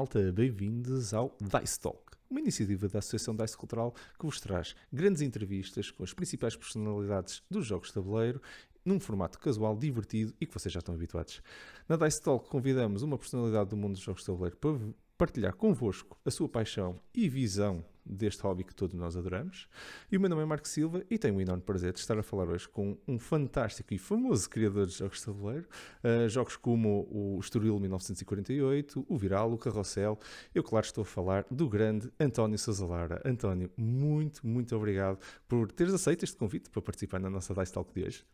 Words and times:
malta, 0.00 0.32
bem-vindos 0.32 1.12
ao 1.12 1.36
Dice 1.38 1.78
Talk, 1.78 2.00
uma 2.30 2.40
iniciativa 2.40 2.88
da 2.88 3.00
Associação 3.00 3.36
Dice 3.36 3.54
Cultural 3.54 3.94
que 4.18 4.24
vos 4.24 4.40
traz 4.40 4.74
grandes 4.90 5.20
entrevistas 5.20 5.90
com 5.90 6.02
as 6.02 6.14
principais 6.14 6.56
personalidades 6.56 7.42
dos 7.50 7.66
jogos 7.66 7.88
de 7.88 7.94
tabuleiro 7.94 8.40
num 8.82 8.98
formato 8.98 9.38
casual, 9.38 9.76
divertido 9.76 10.32
e 10.40 10.46
que 10.46 10.54
vocês 10.54 10.72
já 10.72 10.78
estão 10.78 10.94
habituados. 10.94 11.42
Na 11.86 11.96
Dice 11.96 12.22
Talk 12.22 12.48
convidamos 12.48 13.02
uma 13.02 13.18
personalidade 13.18 13.68
do 13.68 13.76
mundo 13.76 13.92
dos 13.92 14.00
jogos 14.00 14.22
de 14.22 14.28
tabuleiro 14.28 14.56
para 14.56 14.78
partilhar 15.18 15.54
convosco 15.54 16.18
a 16.24 16.30
sua 16.30 16.48
paixão 16.48 16.98
e 17.14 17.28
visão 17.28 17.84
deste 18.04 18.42
hobby 18.42 18.64
que 18.64 18.74
todos 18.74 18.94
nós 18.94 19.16
adoramos. 19.16 19.68
E 20.10 20.16
o 20.16 20.20
meu 20.20 20.28
nome 20.28 20.42
é 20.42 20.44
Marco 20.44 20.68
Silva 20.68 21.04
e 21.10 21.18
tenho 21.18 21.36
o 21.36 21.40
enorme 21.40 21.62
prazer 21.62 21.92
de 21.92 22.00
estar 22.00 22.18
a 22.18 22.22
falar 22.22 22.48
hoje 22.48 22.68
com 22.68 22.96
um 23.06 23.18
fantástico 23.18 23.94
e 23.94 23.98
famoso 23.98 24.48
criador 24.48 24.86
de 24.86 24.94
jogos 24.94 25.18
de 25.18 25.24
tabuleiro. 25.24 25.68
Uh, 26.02 26.28
jogos 26.28 26.56
como 26.56 27.06
o 27.10 27.38
Estoril 27.40 27.78
1948, 27.78 29.06
o 29.08 29.16
Viral, 29.16 29.52
o 29.52 29.58
Carrossel. 29.58 30.18
Eu, 30.54 30.62
claro, 30.62 30.86
estou 30.86 31.02
a 31.02 31.04
falar 31.04 31.46
do 31.50 31.68
grande 31.68 32.10
António 32.18 32.58
Sousa 32.58 32.80
António, 33.24 33.70
muito, 33.76 34.46
muito 34.46 34.74
obrigado 34.74 35.18
por 35.46 35.70
teres 35.70 35.94
aceito 35.94 36.24
este 36.24 36.36
convite 36.36 36.70
para 36.70 36.82
participar 36.82 37.20
na 37.20 37.30
nossa 37.30 37.54
Dice 37.54 37.72
Talk 37.72 37.92
de 37.92 38.04
hoje. 38.04 38.24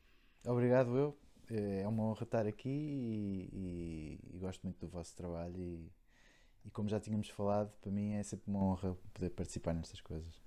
Obrigado, 0.44 0.96
eu. 0.96 1.16
É 1.48 1.86
uma 1.86 2.02
honra 2.04 2.24
estar 2.24 2.46
aqui 2.46 2.68
e, 2.68 3.50
e, 3.52 4.34
e 4.34 4.38
gosto 4.38 4.62
muito 4.64 4.80
do 4.80 4.88
vosso 4.88 5.14
trabalho 5.14 5.60
e 5.60 5.92
e 6.66 6.70
como 6.70 6.88
já 6.88 6.98
tínhamos 6.98 7.30
falado, 7.30 7.72
para 7.80 7.92
mim 7.92 8.14
é 8.14 8.22
sempre 8.24 8.50
uma 8.50 8.62
honra 8.62 8.96
poder 9.14 9.30
participar 9.30 9.72
nestas 9.72 10.00
coisas. 10.00 10.45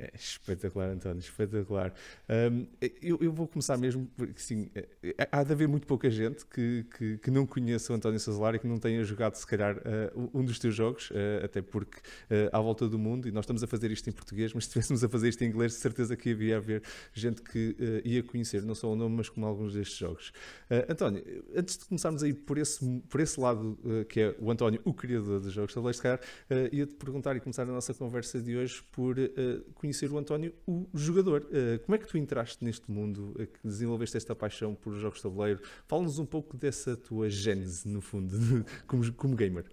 É 0.00 0.10
espetacular, 0.14 0.88
António, 0.88 1.18
espetacular. 1.18 1.92
Um, 2.26 2.66
eu, 3.02 3.18
eu, 3.20 3.30
vou 3.30 3.46
começar 3.46 3.76
mesmo 3.76 4.08
porque 4.16 4.40
sim, 4.40 4.70
é, 4.74 5.28
há 5.30 5.44
de 5.44 5.52
haver 5.52 5.68
muito 5.68 5.86
pouca 5.86 6.08
gente 6.08 6.46
que, 6.46 6.86
que, 6.96 7.18
que 7.18 7.30
não 7.30 7.44
conheça 7.44 7.92
o 7.92 7.96
António 7.96 8.18
Sazolar 8.18 8.54
e 8.54 8.58
que 8.58 8.66
não 8.66 8.78
tenha 8.78 9.04
jogado, 9.04 9.34
se 9.34 9.46
calhar, 9.46 9.76
uh, 9.76 10.30
um 10.32 10.42
dos 10.42 10.58
teus 10.58 10.74
jogos, 10.74 11.10
uh, 11.10 11.44
até 11.44 11.60
porque 11.60 11.98
uh, 11.98 12.48
à 12.50 12.58
volta 12.60 12.88
do 12.88 12.98
mundo, 12.98 13.28
e 13.28 13.30
nós 13.30 13.44
estamos 13.44 13.62
a 13.62 13.66
fazer 13.66 13.90
isto 13.90 14.08
em 14.08 14.12
português, 14.12 14.54
mas 14.54 14.64
se 14.64 14.68
estivéssemos 14.68 15.04
a 15.04 15.08
fazer 15.08 15.28
isto 15.28 15.44
em 15.44 15.48
inglês, 15.48 15.72
de 15.72 15.78
certeza 15.78 16.16
que 16.16 16.30
havia 16.30 16.56
haver 16.56 16.82
gente 17.12 17.42
que 17.42 17.76
ia 18.02 18.22
conhecer 18.22 18.62
não 18.62 18.74
só 18.74 18.90
o 18.90 18.96
nome, 18.96 19.16
mas 19.16 19.28
como 19.28 19.44
alguns 19.44 19.74
destes 19.74 19.98
jogos. 19.98 20.32
António, 20.88 21.22
antes 21.54 21.76
de 21.76 21.84
começarmos 21.84 22.22
a 22.22 22.28
ir 22.28 22.34
por 22.34 22.56
esse, 22.56 23.02
por 23.08 23.20
esse 23.20 23.38
lado, 23.38 23.78
que 24.08 24.20
é 24.20 24.34
o 24.38 24.50
António, 24.50 24.80
o 24.84 24.94
criador 24.94 25.40
dos 25.40 25.52
jogos, 25.52 25.72
se 25.96 26.02
calhar, 26.02 26.20
ia-te 26.72 26.94
perguntar 26.94 27.36
e 27.36 27.40
começar 27.40 27.62
a 27.62 27.66
nossa 27.66 27.92
conversa 27.92 28.40
de 28.40 28.56
hoje 28.56 28.82
por 28.90 29.16
conhecer 29.74 29.89
conhecer 29.90 30.10
o 30.10 30.18
António, 30.18 30.54
o 30.66 30.86
jogador. 30.94 31.42
Uh, 31.42 31.78
como 31.84 31.96
é 31.96 31.98
que 31.98 32.06
tu 32.06 32.16
entraste 32.16 32.64
neste 32.64 32.90
mundo, 32.90 33.34
uh, 33.38 33.46
que 33.46 33.58
desenvolveste 33.64 34.16
esta 34.16 34.34
paixão 34.34 34.74
por 34.74 34.94
jogos 34.94 35.18
de 35.18 35.24
tabuleiro? 35.24 35.60
Fala-nos 35.86 36.18
um 36.18 36.26
pouco 36.26 36.56
dessa 36.56 36.96
tua 36.96 37.28
gênese, 37.28 37.88
no 37.88 38.00
fundo, 38.00 38.36
como, 38.86 39.12
como 39.14 39.34
gamer. 39.34 39.66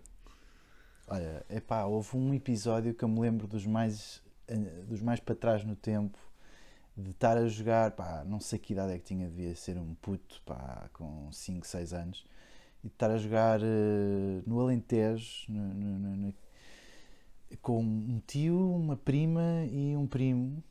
Olha, 1.07 1.45
epá, 1.49 1.85
houve 1.85 2.17
um 2.17 2.33
episódio 2.33 2.93
que 2.93 3.03
eu 3.03 3.07
me 3.07 3.19
lembro 3.19 3.47
dos 3.47 3.65
mais, 3.65 4.21
uh, 4.49 4.85
dos 4.85 5.01
mais 5.01 5.19
para 5.19 5.35
trás 5.35 5.63
no 5.63 5.75
tempo, 5.75 6.17
de 6.95 7.11
estar 7.11 7.37
a 7.37 7.47
jogar, 7.47 7.91
pá, 7.91 8.23
não 8.25 8.39
sei 8.39 8.57
que 8.57 8.73
idade 8.73 8.93
é 8.93 8.97
que 8.97 9.05
tinha, 9.05 9.29
devia 9.29 9.55
ser 9.55 9.77
um 9.77 9.93
puto, 9.95 10.41
pá, 10.43 10.89
com 10.93 11.31
5, 11.31 11.65
6 11.65 11.93
anos, 11.93 12.25
e 12.83 12.87
de 12.87 12.93
estar 12.93 13.11
a 13.11 13.17
jogar 13.17 13.59
no 14.45 14.59
Alentejo, 14.59 15.45
no, 15.47 15.73
no, 15.73 15.99
no, 16.17 16.33
com 17.61 17.81
um 17.81 18.21
tio, 18.25 18.75
uma 18.75 18.97
prima 18.97 19.65
e 19.71 19.95
um 19.95 20.07
primo 20.07 20.63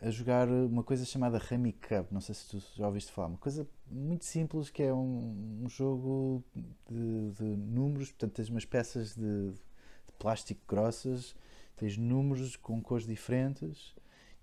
a 0.00 0.10
jogar 0.10 0.48
uma 0.48 0.82
coisa 0.82 1.04
chamada 1.04 1.38
Remy 1.38 1.72
Cup. 1.74 2.10
Não 2.10 2.20
sei 2.20 2.34
se 2.34 2.48
tu 2.48 2.62
já 2.74 2.86
ouviste 2.86 3.12
falar. 3.12 3.28
Uma 3.28 3.38
coisa 3.38 3.68
muito 3.86 4.24
simples 4.24 4.70
que 4.70 4.82
é 4.82 4.92
um, 4.92 5.62
um 5.62 5.68
jogo 5.68 6.42
de, 6.88 7.32
de, 7.32 7.44
números. 7.44 8.10
Portanto, 8.10 8.32
tens 8.32 8.48
umas 8.48 8.64
peças 8.64 9.14
de, 9.14 9.50
de, 9.50 10.12
plástico 10.18 10.60
grossas, 10.66 11.34
tens 11.76 11.96
números 11.96 12.56
com 12.56 12.80
cores 12.80 13.06
diferentes 13.06 13.94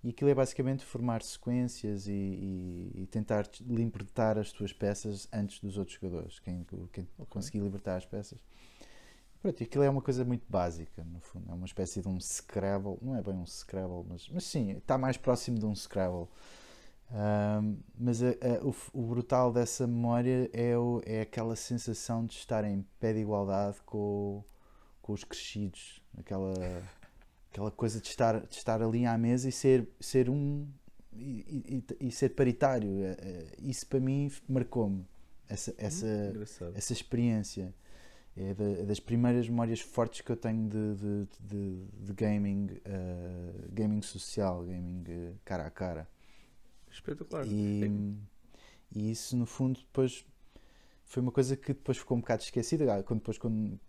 e 0.02 0.10
aquilo 0.10 0.30
é 0.30 0.34
basicamente 0.34 0.84
formar 0.84 1.22
sequências 1.22 2.06
e, 2.06 2.12
e, 2.12 2.92
e 3.02 3.06
tentar 3.06 3.48
libertar 3.66 4.38
as 4.38 4.52
tuas 4.52 4.72
peças 4.72 5.28
antes 5.32 5.58
dos 5.58 5.76
outros 5.76 5.98
jogadores. 5.98 6.38
Quem, 6.38 6.62
quem 6.64 6.82
okay. 6.84 7.06
conseguir 7.28 7.58
libertar 7.58 7.96
as 7.96 8.06
peças 8.06 8.38
Pronto, 9.40 9.62
aquilo 9.62 9.84
é 9.84 9.90
uma 9.90 10.02
coisa 10.02 10.24
muito 10.24 10.44
básica, 10.48 11.04
no 11.04 11.20
fundo. 11.20 11.50
É 11.50 11.54
uma 11.54 11.66
espécie 11.66 12.02
de 12.02 12.08
um 12.08 12.18
Scrabble. 12.20 12.98
Não 13.00 13.16
é 13.16 13.22
bem 13.22 13.34
um 13.34 13.46
Scrabble, 13.46 14.04
mas, 14.08 14.28
mas 14.28 14.44
sim, 14.44 14.72
está 14.72 14.98
mais 14.98 15.16
próximo 15.16 15.58
de 15.58 15.64
um 15.64 15.74
Scrabble. 15.74 16.26
Um, 17.10 17.78
mas 17.96 18.22
a, 18.22 18.28
a, 18.28 18.66
o, 18.66 18.74
o, 18.92 19.02
brutal 19.06 19.50
dessa 19.50 19.86
memória 19.86 20.50
é, 20.52 20.76
o, 20.76 21.00
é 21.06 21.22
aquela 21.22 21.56
sensação 21.56 22.26
de 22.26 22.34
estar 22.34 22.64
em 22.64 22.84
pé 23.00 23.14
de 23.14 23.20
igualdade 23.20 23.78
com, 23.86 24.44
com 25.00 25.12
os 25.12 25.22
crescidos. 25.22 26.02
Aquela, 26.18 26.52
aquela 27.50 27.70
coisa 27.70 28.00
de 28.00 28.08
estar, 28.08 28.40
de 28.40 28.56
estar 28.56 28.82
ali 28.82 29.06
à 29.06 29.16
mesa 29.16 29.48
e 29.48 29.52
ser, 29.52 29.88
ser 30.00 30.28
um. 30.28 30.66
E, 31.12 31.82
e, 32.00 32.08
e 32.08 32.10
ser 32.10 32.30
paritário. 32.30 33.04
É, 33.04 33.10
é, 33.12 33.46
isso 33.60 33.86
para 33.86 34.00
mim 34.00 34.30
marcou-me. 34.48 35.06
Essa, 35.48 35.72
essa, 35.78 36.06
hum, 36.06 36.72
essa 36.74 36.92
experiência 36.92 37.74
é 38.40 38.54
da, 38.54 38.84
das 38.84 39.00
primeiras 39.00 39.48
memórias 39.48 39.80
fortes 39.80 40.20
que 40.20 40.30
eu 40.30 40.36
tenho 40.36 40.68
de, 40.68 40.94
de, 40.94 41.28
de, 41.40 41.86
de 42.04 42.12
gaming, 42.12 42.66
uh, 42.66 43.68
gaming 43.72 44.00
social, 44.00 44.62
gaming 44.62 45.02
uh, 45.08 45.34
cara 45.44 45.66
a 45.66 45.70
cara. 45.70 46.08
Espetacular. 46.88 47.44
E, 47.46 47.84
é. 47.84 48.98
e 48.98 49.10
isso, 49.10 49.36
no 49.36 49.44
fundo, 49.44 49.80
depois 49.80 50.24
foi 51.04 51.22
uma 51.22 51.32
coisa 51.32 51.56
que 51.56 51.72
depois 51.72 51.98
ficou 51.98 52.16
um 52.16 52.20
bocado 52.20 52.42
esquecida. 52.42 53.02
Quando, 53.02 53.20
depois, 53.20 53.38
quando, 53.38 53.80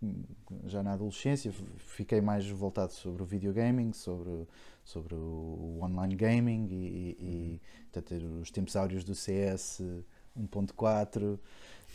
já 0.66 0.82
na 0.82 0.94
adolescência, 0.94 1.52
fiquei 1.76 2.20
mais 2.20 2.48
voltado 2.48 2.92
sobre 2.92 3.22
o 3.22 3.26
videogaming, 3.26 3.92
sobre, 3.92 4.48
sobre 4.82 5.14
o 5.14 5.78
online 5.80 6.16
gaming 6.16 6.66
e, 6.66 6.74
e, 6.74 7.16
e 7.20 7.52
uhum. 7.52 7.58
portanto, 7.92 8.40
os 8.40 8.50
tempos 8.50 8.74
áureos 8.74 9.04
do 9.04 9.14
CS 9.14 9.82
1.4 10.36 11.38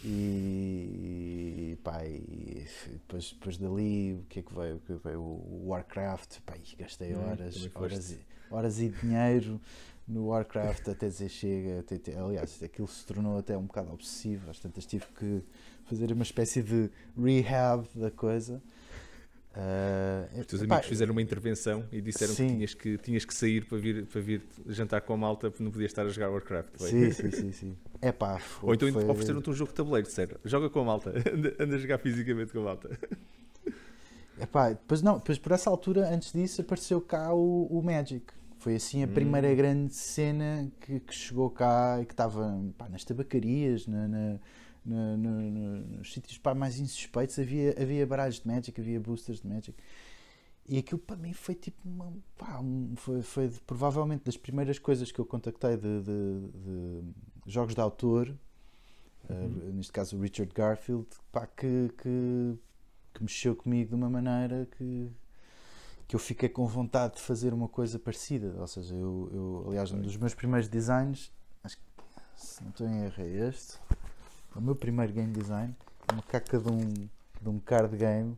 e, 0.04 1.78
pá, 1.84 2.06
e 2.06 2.66
depois, 2.92 3.32
depois 3.32 3.58
dali, 3.58 4.14
o 4.14 4.26
que 4.30 4.40
é 4.40 4.42
que 4.42 4.54
veio? 4.54 4.76
O, 4.76 4.80
que 4.80 4.94
veio? 4.94 5.20
o 5.20 5.68
Warcraft, 5.68 6.40
pá, 6.46 6.54
gastei 6.78 7.16
hum, 7.16 7.24
horas, 7.24 7.70
horas, 7.76 8.12
e, 8.12 8.20
horas 8.50 8.80
e 8.80 8.90
dinheiro 8.90 9.60
no 10.08 10.28
Warcraft 10.28 10.90
até 10.90 11.08
dizer 11.08 11.30
chega. 11.30 11.80
Até, 11.80 11.96
até, 11.96 12.18
aliás, 12.18 12.62
aquilo 12.62 12.88
se 12.88 13.06
tornou 13.06 13.38
até 13.38 13.58
um 13.58 13.66
bocado 13.66 13.92
obsessivo, 13.92 14.50
às 14.50 14.60
tantas 14.60 14.86
tive 14.86 15.06
que 15.18 15.42
fazer 15.86 16.12
uma 16.12 16.24
espécie 16.24 16.62
de 16.62 16.90
rehab 17.18 17.88
da 17.96 18.12
coisa. 18.12 18.62
Uh, 19.56 20.42
Os 20.42 20.46
teus 20.48 20.62
amigos 20.64 20.78
pá, 20.78 20.84
fizeram 20.84 21.14
uma 21.14 21.22
intervenção 21.22 21.86
e 21.90 22.02
disseram 22.02 22.34
sim. 22.34 22.48
que 22.48 22.54
tinhas, 22.54 22.74
que 22.74 22.98
tinhas 22.98 23.26
que 23.26 23.34
sair 23.34 23.64
para 23.66 23.78
vir, 23.78 24.06
para 24.06 24.20
vir 24.20 24.42
jantar 24.68 25.00
com 25.02 25.14
a 25.14 25.18
malta 25.18 25.50
porque 25.50 25.64
não 25.64 25.72
podias 25.72 25.92
estar 25.92 26.06
a 26.06 26.10
jogar 26.10 26.30
Warcraft. 26.30 26.78
Sim, 26.78 27.10
sim, 27.12 27.32
sim, 27.32 27.52
sim. 27.54 27.78
É 28.02 28.12
pá, 28.12 28.42
Ou 28.62 28.74
então 28.74 28.92
foi... 28.92 29.06
ofereceram-te 29.06 29.50
um 29.50 29.54
jogo 29.54 29.70
de 29.72 29.76
tabuleiro, 29.76 30.08
disseram, 30.08 30.38
joga 30.44 30.70
com 30.70 30.82
a 30.82 30.84
malta, 30.84 31.12
anda, 31.34 31.56
anda 31.58 31.76
a 31.76 31.80
jogar 31.80 32.00
fisicamente 32.00 32.52
com 32.52 32.60
a 32.60 32.64
malta. 32.64 33.00
É 34.38 34.46
pá, 34.46 34.70
depois 34.70 35.02
não, 35.02 35.18
depois 35.18 35.38
por 35.38 35.54
essa 35.54 35.70
altura, 35.70 36.14
antes 36.14 36.34
disso, 36.34 36.60
apareceu 36.60 37.00
cá 37.00 37.34
o, 37.34 37.66
o 37.68 37.82
Magic. 37.82 38.26
Foi 38.60 38.76
assim 38.76 39.04
a 39.04 39.08
primeira 39.08 39.48
hum. 39.48 39.56
grande 39.56 39.94
cena 39.94 40.70
que, 40.82 41.00
que, 41.00 41.14
chegou 41.14 41.50
cá 41.50 42.00
e 42.02 42.06
que 42.06 42.14
estava 42.14 42.62
pá, 42.78 42.90
nas 42.90 43.06
tabacarias, 43.06 43.88
na, 43.88 44.08
na 44.08 44.40
no, 44.86 45.18
no, 45.18 45.42
no, 45.42 45.98
nos 45.98 46.14
sítios 46.14 46.38
pá, 46.38 46.54
mais 46.54 46.80
insuspeitos 46.80 47.40
havia, 47.40 47.76
havia 47.82 48.06
baralhos 48.06 48.40
de 48.40 48.48
Magic, 48.48 48.80
havia 48.80 49.00
boosters 49.00 49.42
de 49.42 49.48
Magic. 49.48 49.76
E 50.68 50.78
aquilo 50.78 51.00
para 51.00 51.16
mim 51.16 51.34
foi 51.34 51.56
tipo 51.56 51.88
uma, 51.88 52.14
pá, 52.38 52.60
um, 52.60 52.94
foi, 52.96 53.22
foi 53.22 53.50
provavelmente 53.66 54.24
das 54.24 54.38
primeiras 54.38 54.80
coisas 54.80 55.12
que 55.12 55.20
eu 55.20 55.26
contactei 55.26 55.78
de, 55.78 56.02
de, 56.02 56.48
de 56.54 57.04
jogos 57.46 57.76
de 57.76 57.82
autor, 57.82 58.36
uhum. 59.30 59.70
uh, 59.70 59.74
neste 59.74 59.92
caso 59.92 60.18
o 60.18 60.22
Richard 60.22 60.52
Garfield, 60.54 61.08
pá, 61.32 61.46
que, 61.46 61.92
que, 61.98 62.58
que, 63.14 63.22
mexeu 63.22 63.56
comigo 63.56 63.90
de 63.90 63.96
uma 63.96 64.10
maneira 64.10 64.68
que, 64.78 65.12
que 66.08 66.16
eu 66.16 66.20
fiquei 66.20 66.50
com 66.50 66.66
vontade 66.66 67.16
de 67.16 67.22
fazer 67.22 67.54
uma 67.54 67.68
coisa 67.68 68.00
parecida. 68.00 68.56
Ou 68.60 68.68
seja, 68.68 68.96
eu, 68.96 69.30
eu 69.32 69.66
aliás, 69.68 69.92
um 69.92 70.02
dos 70.02 70.18
meus 70.18 70.34
primeiros 70.34 70.68
designs, 70.68 71.32
acho 71.64 71.78
que 71.78 71.84
se 72.36 72.64
não 72.64 72.72
estou 72.72 72.88
em 72.88 73.04
erro, 73.04 73.22
é 73.22 73.50
este 73.50 73.78
o 74.56 74.62
meu 74.62 74.76
primeiro 74.76 75.14
game 75.14 75.32
design, 75.34 75.76
uma 76.12 76.22
caca 76.24 76.58
de 76.58 76.70
um, 76.70 77.10
de 77.42 77.50
um 77.50 77.60
card 77.60 77.96
game 77.98 78.38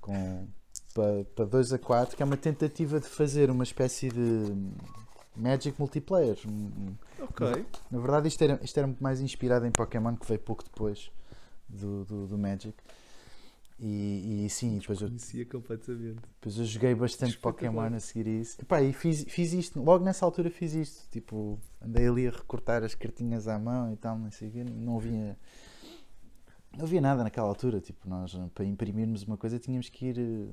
com 0.00 0.46
para 1.34 1.44
2 1.44 1.72
a 1.72 1.78
4, 1.78 2.16
que 2.16 2.22
é 2.22 2.26
uma 2.26 2.36
tentativa 2.36 2.98
de 2.98 3.06
fazer 3.06 3.50
uma 3.50 3.62
espécie 3.62 4.08
de 4.08 4.52
Magic 5.36 5.78
multiplayer. 5.78 6.36
Ok. 7.20 7.66
Na 7.90 7.98
verdade, 7.98 8.28
isto 8.28 8.42
era, 8.42 8.60
isto 8.62 8.76
era 8.76 8.86
muito 8.86 9.02
mais 9.02 9.20
inspirado 9.20 9.66
em 9.66 9.70
Pokémon, 9.70 10.16
que 10.16 10.26
veio 10.26 10.40
pouco 10.40 10.64
depois 10.64 11.10
do, 11.68 12.04
do, 12.04 12.26
do 12.26 12.38
Magic. 12.38 12.74
E, 13.82 14.44
e 14.44 14.50
sim, 14.50 14.76
depois 14.76 15.00
eu, 15.00 15.08
conhecia 15.08 15.46
completamente. 15.46 16.20
Depois 16.34 16.58
eu 16.58 16.66
joguei 16.66 16.94
bastante 16.94 17.38
Pokémon 17.38 17.94
a 17.94 17.98
seguir 17.98 18.26
isso. 18.26 18.60
E, 18.60 18.64
pá, 18.64 18.82
e 18.82 18.92
fiz, 18.92 19.24
fiz 19.24 19.54
isto, 19.54 19.82
logo 19.82 20.04
nessa 20.04 20.22
altura 20.22 20.50
fiz 20.50 20.74
isto. 20.74 21.08
Tipo, 21.10 21.58
andei 21.80 22.06
ali 22.06 22.28
a 22.28 22.30
recortar 22.30 22.84
as 22.84 22.94
cartinhas 22.94 23.48
à 23.48 23.58
mão 23.58 23.90
e 23.90 23.96
tal, 23.96 24.18
não 24.18 24.30
sei 24.30 24.48
o 24.48 24.52
quê. 24.52 24.64
Não 24.64 24.98
vinha. 24.98 25.38
não 26.76 26.84
havia 26.84 27.00
nada 27.00 27.24
naquela 27.24 27.48
altura. 27.48 27.80
Tipo, 27.80 28.06
nós 28.06 28.38
para 28.54 28.66
imprimirmos 28.66 29.22
uma 29.22 29.38
coisa 29.38 29.58
tínhamos 29.58 29.88
que 29.88 30.06
ir, 30.08 30.50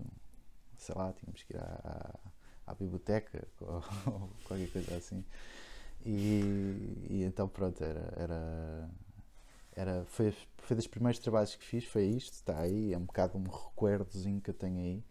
sei 0.78 0.96
lá, 0.96 1.12
tínhamos 1.12 1.44
que 1.44 1.54
ir 1.54 1.58
à, 1.58 2.20
à, 2.66 2.72
à 2.72 2.76
biblioteca 2.76 3.46
ou, 3.60 3.84
ou, 4.08 4.30
qualquer 4.46 4.72
coisa 4.72 4.96
assim. 4.96 5.22
E, 6.06 7.06
e 7.10 7.24
então 7.26 7.50
pronto, 7.50 7.84
era, 7.84 8.14
era, 8.16 8.90
era 9.78 10.04
foi, 10.06 10.34
foi 10.58 10.76
dos 10.76 10.88
primeiros 10.88 11.20
trabalhos 11.20 11.56
que 11.56 11.64
fiz, 11.64 11.86
foi 11.86 12.06
isto, 12.06 12.34
está 12.34 12.60
aí, 12.60 12.94
é 12.94 12.98
um 12.98 13.06
bocado 13.06 13.38
um 13.38 13.44
recuerdozinho 13.44 14.42
que 14.42 14.50
eu 14.50 14.54
tenho 14.54 14.80
aí. 14.80 15.04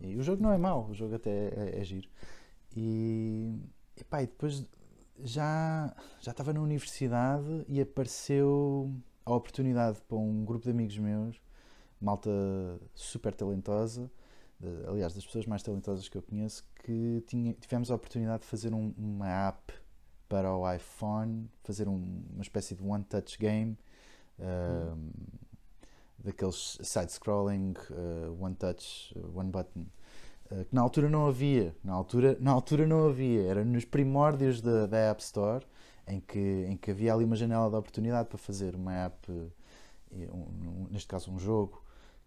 E 0.00 0.16
o 0.16 0.22
jogo 0.22 0.42
não 0.42 0.50
é 0.50 0.56
mau, 0.56 0.88
o 0.88 0.94
jogo 0.94 1.14
até 1.14 1.30
é, 1.30 1.78
é, 1.78 1.84
giro. 1.84 2.08
E, 2.74 3.54
pá, 4.08 4.22
e 4.22 4.26
depois 4.26 4.66
já, 5.22 5.94
já 6.20 6.30
estava 6.30 6.54
na 6.54 6.60
universidade 6.60 7.64
e 7.68 7.80
apareceu 7.80 8.90
a 9.26 9.34
oportunidade 9.34 10.00
para 10.08 10.16
um 10.16 10.44
grupo 10.44 10.64
de 10.64 10.70
amigos 10.70 10.96
meus, 10.96 11.40
malta 12.00 12.30
super 12.94 13.34
talentosa, 13.34 14.10
aliás, 14.86 15.14
das 15.14 15.26
pessoas 15.26 15.44
mais 15.44 15.62
talentosas 15.62 16.08
que 16.08 16.16
eu 16.16 16.22
conheço, 16.22 16.64
que 16.82 17.22
tinha, 17.26 17.52
tivemos 17.54 17.90
a 17.90 17.94
oportunidade 17.94 18.42
de 18.42 18.48
fazer 18.48 18.72
um, 18.72 18.94
uma 18.96 19.28
app 19.48 19.74
para 20.28 20.54
o 20.54 20.70
iPhone, 20.72 21.50
fazer 21.62 21.88
um, 21.88 22.22
uma 22.32 22.42
espécie 22.42 22.74
de 22.74 22.82
one-touch 22.82 23.38
game, 23.38 23.76
hum. 24.40 25.10
daqueles 26.18 26.78
side-scrolling, 26.82 27.74
uh, 27.90 28.42
one-touch, 28.42 29.14
one-button, 29.34 29.86
uh, 30.50 30.64
que 30.64 30.74
na 30.74 30.80
altura 30.80 31.08
não 31.08 31.26
havia. 31.26 31.74
Na 31.82 31.92
altura, 31.94 32.36
na 32.40 32.52
altura 32.52 32.86
não 32.86 33.08
havia. 33.08 33.42
Era 33.42 33.64
nos 33.64 33.84
primórdios 33.84 34.60
da, 34.60 34.86
da 34.86 34.98
App 35.10 35.22
Store, 35.22 35.64
em 36.06 36.20
que, 36.20 36.66
em 36.68 36.76
que 36.76 36.90
havia 36.90 37.12
ali 37.14 37.24
uma 37.24 37.36
janela 37.36 37.68
de 37.68 37.76
oportunidade 37.76 38.28
para 38.28 38.38
fazer 38.38 38.74
uma 38.74 38.94
app, 38.94 39.30
um, 40.12 40.86
neste 40.90 41.06
caso 41.06 41.30
um 41.30 41.38
jogo, 41.38 41.82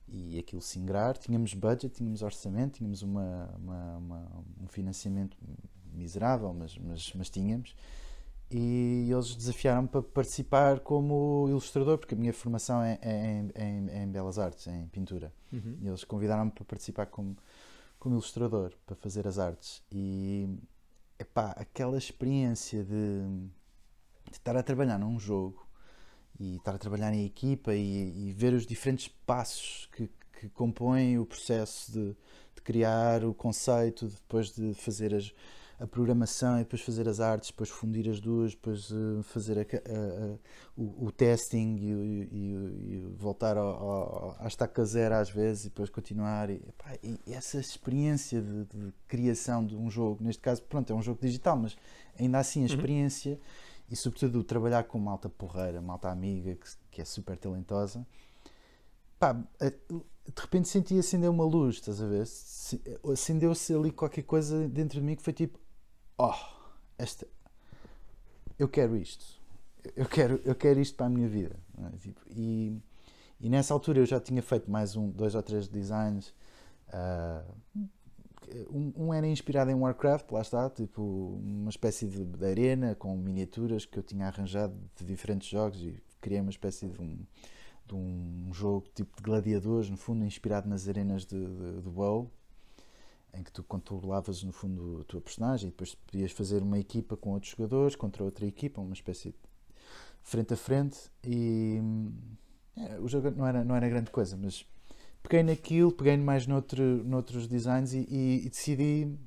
e 0.08 0.38
aquilo 0.38 0.62
se 0.62 0.78
ingrar. 0.78 1.18
Tínhamos 1.18 1.54
budget, 1.54 1.90
tínhamos 1.96 2.22
orçamento, 2.22 2.78
tínhamos 2.78 3.02
uma, 3.02 3.50
uma, 3.58 3.98
uma, 3.98 4.32
um 4.62 4.68
financiamento 4.68 5.38
miserável, 5.94 6.54
mas, 6.54 6.78
mas, 6.78 7.14
mas 7.16 7.30
tínhamos. 7.30 7.76
E 8.54 9.10
eles 9.10 9.36
desafiaram-me 9.36 9.88
para 9.88 10.02
participar 10.02 10.80
como 10.82 11.48
ilustrador, 11.50 11.98
porque 11.98 12.16
a 12.16 12.18
minha 12.18 12.34
formação 12.34 12.82
é, 12.84 13.00
é, 13.02 13.32
em, 13.32 13.52
em, 13.56 14.04
em 14.04 14.08
Belas 14.08 14.38
Artes, 14.38 14.68
em 14.68 14.88
pintura. 14.88 15.34
Uhum. 15.52 15.78
E 15.82 15.88
eles 15.88 16.04
convidaram-me 16.04 16.52
para 16.52 16.66
participar 16.66 17.06
como, 17.06 17.38
como 17.98 18.16
ilustrador, 18.16 18.74
para 18.86 18.96
fazer 18.96 19.28
as 19.28 19.40
artes. 19.40 19.82
E 19.92 20.50
epá, 21.18 21.52
aquela 21.52 21.98
experiência 21.98 22.84
de, 22.84 23.22
de 24.30 24.34
estar 24.34 24.58
a 24.58 24.64
trabalhar 24.64 24.98
num 24.98 25.20
jogo 25.20 25.66
e 26.40 26.56
estar 26.56 26.76
a 26.76 26.78
trabalhar 26.78 27.14
em 27.14 27.26
equipa 27.26 27.74
e, 27.74 28.30
e 28.30 28.34
ver 28.34 28.54
os 28.54 28.66
diferentes 28.66 29.08
passos 29.26 29.88
que, 29.94 30.10
que 30.40 30.50
compõem 30.50 31.20
o 31.20 31.26
processo 31.26 31.92
de, 31.92 32.16
de 32.56 32.62
criar 32.64 33.24
o 33.24 33.34
conceito, 33.34 34.08
depois 34.08 34.52
de 34.52 34.74
fazer 34.74 35.14
as 35.14 35.34
a 35.82 35.88
programação 35.88 36.58
e 36.58 36.60
depois 36.60 36.82
fazer 36.84 37.10
as 37.10 37.20
artes, 37.20 37.50
depois 37.50 37.70
fundir 37.70 38.08
as 38.08 38.20
duas, 38.20 38.52
depois 38.52 38.92
uh, 38.92 39.24
fazer 39.24 39.58
a, 39.58 39.62
a, 39.62 39.66
a, 39.66 40.38
o, 40.78 41.08
o, 41.08 41.12
testing 41.12 41.76
e, 41.76 41.90
e, 42.32 42.94
e 42.94 43.16
voltar 43.18 43.58
ao, 43.58 43.68
ao, 43.68 44.38
à 44.40 44.48
estaca 44.48 44.86
zero 44.86 45.16
às 45.16 45.32
vezes 45.32 45.66
e 45.66 45.70
depois 45.70 45.90
continuar. 45.90 46.52
E, 46.52 46.62
e 47.04 47.34
essa 47.34 47.60
experiência 47.60 48.42
de, 48.42 48.66
de, 48.66 48.94
criação 49.08 49.66
de 49.66 49.76
um 49.76 49.90
jogo, 49.90 50.24
neste 50.24 50.42
caso, 50.42 50.62
pronto, 50.64 50.94
é 50.94 50.96
um 50.96 51.02
jogo 51.02 51.20
digital, 51.20 51.58
mas 51.58 51.76
ainda 52.20 52.38
assim 52.38 52.60
a 52.60 52.62
uhum. 52.62 52.68
experiência 52.68 53.32
uhum. 53.32 53.40
e 53.90 53.96
sobretudo 53.96 54.44
trabalhar 54.44 54.84
com 54.84 55.00
malta 55.00 55.30
porreira, 55.30 55.82
malta 55.82 56.10
amiga 56.10 56.56
que, 56.56 56.70
que 56.92 57.02
é 57.02 57.06
super 57.06 57.36
talentosa. 57.38 58.06
Pá, 59.18 59.36
de 60.36 60.42
repente 60.42 60.68
senti 60.68 60.98
acender 60.98 61.30
uma 61.30 61.44
luz, 61.44 61.76
estás 61.76 62.02
a 62.02 62.08
ver? 62.08 62.26
Acendeu-se 63.12 63.74
ali 63.74 63.92
qualquer 63.92 64.24
coisa 64.24 64.68
dentro 64.68 65.00
de 65.00 65.06
mim 65.06 65.16
que 65.16 65.22
foi 65.22 65.34
tipo: 65.34 65.60
oh, 66.22 66.36
esta, 66.98 67.28
eu 68.60 68.68
quero 68.68 68.96
isto, 68.96 69.42
eu 69.96 70.06
quero, 70.06 70.40
eu 70.46 70.56
quero 70.56 70.80
isto 70.80 70.96
para 70.96 71.08
a 71.08 71.10
minha 71.10 71.28
vida. 71.28 71.56
É? 71.78 71.98
Tipo, 71.98 72.22
e, 72.30 72.80
e 73.40 73.50
nessa 73.50 73.74
altura 73.74 74.00
eu 74.00 74.06
já 74.06 74.20
tinha 74.20 74.42
feito 74.42 74.70
mais 74.70 74.96
um, 74.96 75.10
dois 75.10 75.34
ou 75.34 75.42
três 75.42 75.68
designs. 75.68 76.34
Uh, 76.90 77.82
um, 78.70 78.94
um, 78.98 79.14
era 79.14 79.26
inspirado 79.26 79.72
em 79.72 79.76
Warcraft, 79.76 80.30
lá 80.32 80.42
está, 80.42 80.70
tipo 80.70 81.02
uma 81.42 81.70
espécie 81.70 82.06
de, 82.06 82.26
de, 82.26 82.46
arena 82.46 82.96
com 82.96 83.16
miniaturas 83.16 83.86
que 83.86 83.98
eu 83.98 84.04
tinha 84.04 84.28
arranjado 84.28 84.76
de 84.96 85.06
diferentes 85.06 85.48
jogos 85.48 85.82
e 85.82 86.04
criei 86.20 86.42
uma 86.42 86.50
espécie 86.50 86.88
de 86.88 87.02
um, 87.02 87.26
de 87.86 87.96
um 87.96 88.50
jogo 88.52 88.88
tipo 88.94 89.16
de 89.16 89.24
gladiadores, 89.24 89.90
no 89.90 89.96
fundo, 89.96 90.26
inspirado 90.26 90.68
nas 90.68 90.88
arenas 90.88 91.26
de, 91.26 91.38
de, 91.38 91.82
de 91.82 91.90
WoW 91.90 92.30
em 93.34 93.44
que 93.44 93.52
tu 93.52 93.64
controlavas 93.64 94.44
no 94.44 94.52
fundo 94.52 95.00
a 95.02 95.04
tua 95.06 95.22
personagem 95.22 95.70
e 95.70 95.72
depois 95.72 95.96
podias 95.96 96.32
fazer 96.32 96.62
uma 96.62 96.78
equipa 96.78 97.16
com 97.16 97.32
outros 97.32 97.52
jogadores 97.52 97.96
contra 97.96 98.24
outra 98.24 98.46
equipa, 98.46 98.82
uma 98.82 98.94
espécie 98.94 99.30
de 99.30 99.36
frente 100.22 100.54
a 100.54 100.58
frente 100.58 101.00
e 101.24 101.80
é, 102.76 103.00
o 103.00 103.08
jogo 103.08 103.32
não 103.32 103.48
era, 103.48 103.64
não 103.64 103.76
era 103.76 103.88
grande 103.90 104.12
coisa, 104.12 104.38
mas 104.38 104.66
peguei 105.24 105.44
naquilo, 105.44 105.92
peguei 105.92 106.18
mais 106.18 106.46
noutro, 106.46 106.84
noutros 107.04 107.48
designs 107.48 107.94
e, 107.94 108.08
e, 108.10 108.46
e 108.46 108.50
decidi 108.50 109.18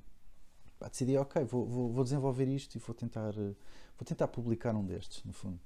pá, 0.78 0.88
decidi, 0.88 1.16
ok, 1.16 1.44
vou, 1.44 1.66
vou, 1.66 1.92
vou, 1.92 2.04
desenvolver 2.04 2.46
isto 2.48 2.74
e 2.74 2.78
vou 2.78 2.94
tentar 2.94 3.32
vou 3.32 4.04
tentar 4.04 4.28
publicar 4.28 4.74
um 4.74 4.84
destes, 4.84 5.24
no 5.24 5.32
fundo. 5.32 5.58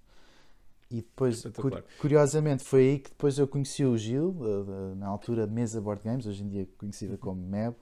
E 0.90 0.96
depois, 0.96 1.42
cur, 1.54 1.84
curiosamente, 2.00 2.64
foi 2.64 2.80
aí 2.80 2.98
que 2.98 3.10
depois 3.10 3.38
eu 3.38 3.46
conheci 3.46 3.84
o 3.84 3.96
Gil, 3.96 4.34
na 4.96 5.06
altura 5.06 5.46
Mesa 5.46 5.80
Board 5.80 6.02
Games, 6.02 6.26
hoje 6.26 6.42
em 6.42 6.48
dia 6.48 6.68
conhecida 6.78 7.12
uhum. 7.12 7.18
como 7.18 7.42
Mebo, 7.46 7.76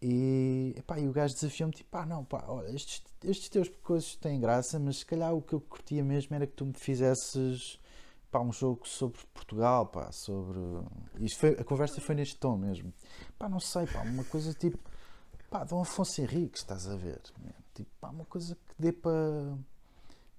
e, 0.00 0.74
epá, 0.76 1.00
e 1.00 1.08
o 1.08 1.12
gajo 1.12 1.34
desafiou-me, 1.34 1.74
tipo, 1.74 1.90
pá, 1.90 2.04
não, 2.04 2.24
pá, 2.24 2.44
olha, 2.48 2.68
estes, 2.70 3.02
estes 3.24 3.48
teus 3.48 3.68
coisas 3.82 4.14
têm 4.16 4.38
graça, 4.38 4.78
mas 4.78 4.98
se 4.98 5.06
calhar 5.06 5.34
o 5.34 5.40
que 5.40 5.54
eu 5.54 5.60
curtia 5.60 6.04
mesmo 6.04 6.34
era 6.34 6.46
que 6.46 6.52
tu 6.52 6.66
me 6.66 6.74
fizesses 6.74 7.78
pá, 8.30 8.40
um 8.40 8.52
jogo 8.52 8.86
sobre 8.86 9.18
Portugal, 9.32 9.86
pá, 9.86 10.12
sobre. 10.12 10.58
Isto 11.18 11.40
foi, 11.40 11.50
a 11.52 11.64
conversa 11.64 12.00
foi 12.00 12.14
neste 12.14 12.36
tom 12.36 12.56
mesmo. 12.56 12.92
Pá, 13.38 13.48
não 13.48 13.60
sei, 13.60 13.86
pá, 13.86 14.02
uma 14.02 14.24
coisa 14.24 14.52
tipo. 14.52 14.78
Pá, 15.50 15.64
Dom 15.64 15.80
Afonso 15.80 16.20
Henrique, 16.20 16.58
estás 16.58 16.88
a 16.88 16.96
ver? 16.96 17.20
Tipo, 17.74 17.90
pá, 18.00 18.10
uma 18.10 18.24
coisa 18.26 18.54
que 18.54 18.74
dê 18.78 18.92
para. 18.92 19.56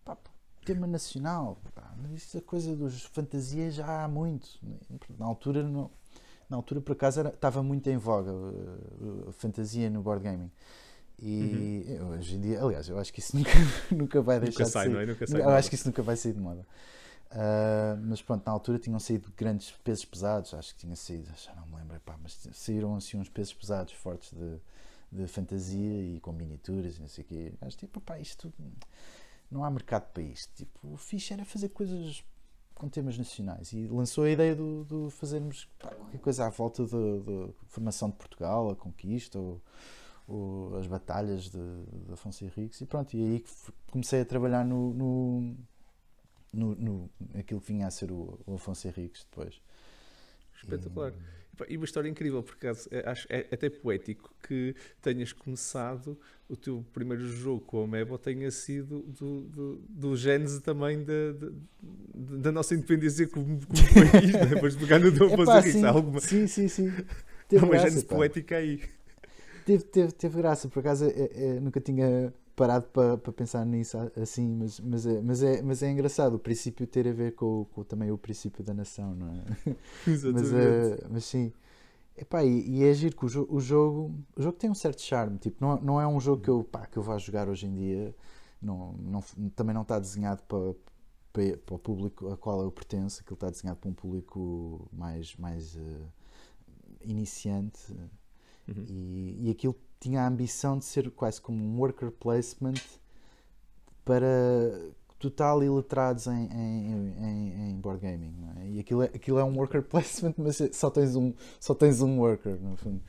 Pá, 0.05 0.17
tema 0.65 0.85
nacional. 0.85 1.57
Pá, 1.73 1.95
mas 1.97 2.12
isto 2.12 2.38
é 2.38 2.41
coisa 2.41 2.75
dos 2.75 3.03
fantasias 3.05 3.75
já 3.75 4.03
há 4.03 4.07
muito. 4.07 4.47
Na 5.17 5.25
altura 5.25 5.63
não 5.63 5.89
na 6.49 6.57
altura 6.57 6.81
por 6.81 6.93
acaso 6.93 7.19
era, 7.19 7.29
estava 7.29 7.61
muito 7.61 7.89
em 7.89 7.97
voga 7.97 8.31
uh, 8.31 9.31
fantasia 9.33 9.89
no 9.89 10.01
board 10.01 10.23
gaming. 10.23 10.51
E 11.19 11.97
uhum. 11.99 12.09
hoje 12.09 12.35
em 12.35 12.41
dia, 12.41 12.61
aliás, 12.61 12.87
eu 12.87 12.99
acho 12.99 13.11
que 13.11 13.19
isso 13.19 13.35
nunca, 13.37 13.51
nunca 13.91 14.21
vai 14.21 14.39
deixar 14.39 14.59
nunca 14.59 14.71
sai, 14.71 14.87
de 14.87 14.93
sair. 14.93 14.93
Não 14.93 15.01
é? 15.01 15.05
nunca 15.05 15.27
sai 15.27 15.41
eu 15.41 15.49
acho 15.49 15.69
que 15.69 15.75
isso 15.75 15.87
nunca 15.87 16.01
vai 16.01 16.15
sair 16.15 16.33
de 16.33 16.39
moda. 16.39 16.65
Uh, 17.31 17.99
mas 18.03 18.21
pronto, 18.21 18.45
na 18.45 18.51
altura 18.51 18.79
tinham 18.79 18.99
saído 18.99 19.31
grandes 19.35 19.71
pesos 19.83 20.05
pesados, 20.05 20.53
acho 20.53 20.73
que 20.73 20.81
tinha 20.81 20.95
saído, 20.95 21.29
já 21.35 21.53
não 21.55 21.67
me 21.67 21.75
lembro, 21.75 21.99
pá, 21.99 22.17
mas 22.21 22.47
saíram 22.53 22.95
assim 22.95 23.17
uns 23.17 23.27
pesos 23.27 23.53
pesados 23.53 23.91
fortes 23.93 24.31
de, 24.31 24.57
de 25.11 25.27
fantasia 25.27 26.01
e 26.01 26.21
com 26.21 26.31
miniaturas 26.31 26.97
e 26.97 27.01
não 27.01 27.07
sei 27.07 27.23
o 27.23 27.27
quê. 27.27 27.53
Acho 27.61 27.77
tipo, 27.77 27.99
pá, 27.99 28.17
isto 28.19 28.53
não 29.51 29.63
há 29.63 29.71
mercado 29.71 30.09
para 30.13 30.23
isto. 30.23 30.53
Tipo, 30.55 30.93
o 30.93 30.97
fixe 30.97 31.33
era 31.33 31.43
fazer 31.43 31.69
coisas 31.69 32.23
com 32.77 32.88
temas 32.88 33.17
nacionais 33.17 33.74
e 33.74 33.88
lançou 33.88 34.24
a 34.24 34.29
ideia 34.29 34.55
de, 34.55 34.84
de 34.84 35.12
fazermos 35.12 35.67
qualquer 35.79 36.19
coisa 36.19 36.46
à 36.46 36.50
volta 36.50 36.86
da 36.86 37.50
formação 37.67 38.10
de 38.10 38.15
Portugal, 38.15 38.69
a 38.69 38.75
conquista 38.75 39.39
ou, 39.39 39.62
ou 40.27 40.77
as 40.77 40.86
batalhas 40.86 41.50
de, 41.50 41.57
de, 42.05 42.13
Afonso 42.13 42.46
Henriques 42.46 42.79
e 42.81 42.86
pronto, 42.86 43.15
e 43.15 43.24
aí 43.24 43.46
comecei 43.89 44.22
a 44.22 44.25
trabalhar 44.25 44.63
no, 44.63 44.93
no, 44.93 45.57
no, 46.53 46.75
no 46.75 47.10
aquilo 47.38 47.60
que 47.60 47.67
vinha 47.67 47.88
a 47.88 47.91
ser 47.91 48.12
o, 48.12 48.39
o 48.46 48.55
Afonso 48.55 48.88
Henriques 48.88 49.25
depois. 49.29 49.60
Espetacular. 50.55 51.12
E, 51.12 51.37
e 51.67 51.77
uma 51.77 51.85
história 51.85 52.09
incrível, 52.09 52.43
porque 52.43 52.67
é, 52.67 52.71
acho 53.09 53.27
é 53.29 53.47
até 53.51 53.69
poético 53.69 54.33
que 54.47 54.75
tenhas 55.01 55.31
começado 55.33 56.17
o 56.49 56.55
teu 56.55 56.85
primeiro 56.93 57.27
jogo 57.27 57.61
com 57.61 57.83
a 57.83 57.87
Mebo 57.87 58.17
tenha 58.17 58.49
sido 58.51 58.99
do, 58.99 59.41
do, 59.41 59.81
do 59.89 60.15
gênese 60.15 60.61
também 60.61 61.03
da, 61.03 61.31
da, 61.33 61.51
da 62.13 62.51
nossa 62.51 62.73
independência 62.73 63.27
como, 63.27 63.59
como 63.65 63.83
país, 64.11 64.31
né? 64.31 64.45
depois 64.45 64.73
de 64.73 64.79
pegar 64.79 64.99
no 64.99 65.11
teu 65.11 65.29
fazer 65.45 65.69
isso. 65.69 65.85
Alguma... 65.85 66.19
Sim, 66.21 66.47
sim, 66.47 66.67
sim. 66.67 66.91
Teve 67.47 67.65
uma 67.65 67.77
gênese 67.77 68.05
poética 68.05 68.57
aí. 68.57 68.81
Teve, 69.65 69.83
teve, 69.83 70.11
teve 70.13 70.37
graça, 70.37 70.69
por 70.69 70.79
acaso 70.79 71.05
é, 71.05 71.29
é, 71.33 71.59
nunca 71.59 71.81
tinha 71.81 72.33
parado 72.57 72.87
para, 72.87 73.17
para 73.19 73.31
pensar 73.31 73.63
nisso 73.67 73.95
assim, 74.19 74.55
mas, 74.55 74.79
mas, 74.79 75.05
é, 75.05 75.21
mas, 75.21 75.43
é, 75.43 75.61
mas 75.61 75.83
é 75.83 75.91
engraçado 75.91 76.33
o 76.33 76.39
princípio 76.39 76.87
ter 76.87 77.07
a 77.07 77.13
ver 77.13 77.35
com, 77.35 77.65
com 77.65 77.83
também 77.83 78.11
o 78.11 78.17
princípio 78.17 78.63
da 78.63 78.73
nação, 78.73 79.13
não 79.13 79.29
é? 79.29 79.43
Exatamente. 80.09 80.51
mas, 80.51 80.99
uh, 80.99 81.07
mas 81.11 81.23
sim. 81.23 81.53
Epá, 82.17 82.43
e, 82.43 82.67
e 82.67 82.83
é 82.83 82.91
giro 82.95 83.15
que 83.15 83.25
o, 83.25 83.29
jo 83.29 83.45
o, 83.47 83.59
jogo 83.59 84.11
o 84.35 84.41
jogo 84.41 84.57
tem 84.57 84.71
um 84.71 84.75
certo 84.75 85.03
charme, 85.03 85.37
tipo, 85.37 85.63
não, 85.63 85.79
não 85.79 86.01
é 86.01 86.07
um 86.07 86.19
jogo 86.19 86.41
que 86.41 86.49
eu, 86.49 86.63
pá, 86.63 86.87
que 86.87 86.97
eu 86.97 87.03
vá 87.03 87.15
jogar 87.19 87.47
hoje 87.47 87.67
em 87.67 87.75
dia, 87.75 88.15
não, 88.59 88.93
não, 88.93 89.21
também 89.55 89.75
não 89.75 89.83
está 89.83 89.99
desenhado 89.99 90.41
para, 90.47 90.73
para, 91.31 91.57
para 91.57 91.75
o 91.75 91.79
público 91.79 92.27
a 92.29 92.37
qual 92.37 92.63
eu 92.63 92.71
pertenço, 92.71 93.21
aquilo 93.21 93.35
está 93.35 93.51
desenhado 93.51 93.77
para 93.79 93.91
um 93.91 93.93
público 93.93 94.89
mais, 94.91 95.35
mais 95.35 95.75
uh, 95.75 96.11
iniciante 97.03 97.93
uhum. 98.67 98.83
e, 98.89 99.37
e 99.41 99.51
aquilo 99.51 99.75
tinha 99.99 100.21
a 100.21 100.27
ambição 100.27 100.77
de 100.77 100.85
ser 100.85 101.09
quase 101.11 101.41
como 101.41 101.63
um 101.63 101.79
worker 101.79 102.11
placement 102.11 102.75
para 104.05 104.27
total 105.19 105.63
iletrados 105.63 106.27
em, 106.27 106.47
em, 106.51 107.13
em, 107.19 107.71
em 107.71 107.75
board 107.79 108.01
gaming. 108.01 108.33
É? 108.57 108.69
E 108.69 108.79
aquilo 108.79 109.03
é, 109.03 109.05
aquilo 109.05 109.39
é 109.39 109.43
um 109.43 109.55
worker 109.57 109.81
placement, 109.89 110.35
mas 110.37 110.61
só 110.73 110.89
tens 110.89 111.15
um, 111.15 111.33
só 111.59 111.73
tens 111.73 112.01
um 112.01 112.19
worker, 112.19 112.59
no 112.61 112.75
fundo. 112.77 113.01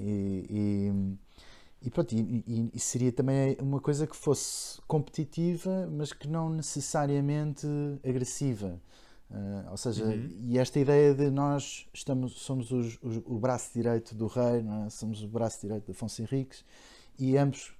E, 0.00 0.46
e, 0.50 1.86
e 1.86 1.90
pronto, 1.90 2.12
e, 2.14 2.70
e, 2.72 2.78
seria 2.80 3.12
também 3.12 3.56
uma 3.60 3.80
coisa 3.80 4.06
que 4.06 4.16
fosse 4.16 4.80
competitiva, 4.86 5.88
mas 5.90 6.12
que 6.12 6.28
não 6.28 6.48
necessariamente 6.48 7.66
agressiva. 8.06 8.80
Uh, 9.32 9.70
ou 9.70 9.76
seja, 9.78 10.04
uhum. 10.04 10.28
e 10.42 10.58
esta 10.58 10.78
ideia 10.78 11.14
de 11.14 11.30
nós 11.30 11.88
estamos, 11.94 12.32
somos 12.34 12.70
os, 12.70 12.98
os, 13.02 13.16
o 13.24 13.38
braço 13.38 13.72
direito 13.72 14.14
do 14.14 14.26
rei, 14.26 14.62
é? 14.86 14.90
somos 14.90 15.22
o 15.22 15.28
braço 15.28 15.62
direito 15.62 15.86
de 15.86 15.92
Afonso 15.92 16.20
Henriques, 16.20 16.62
e 17.18 17.38
ambos 17.38 17.74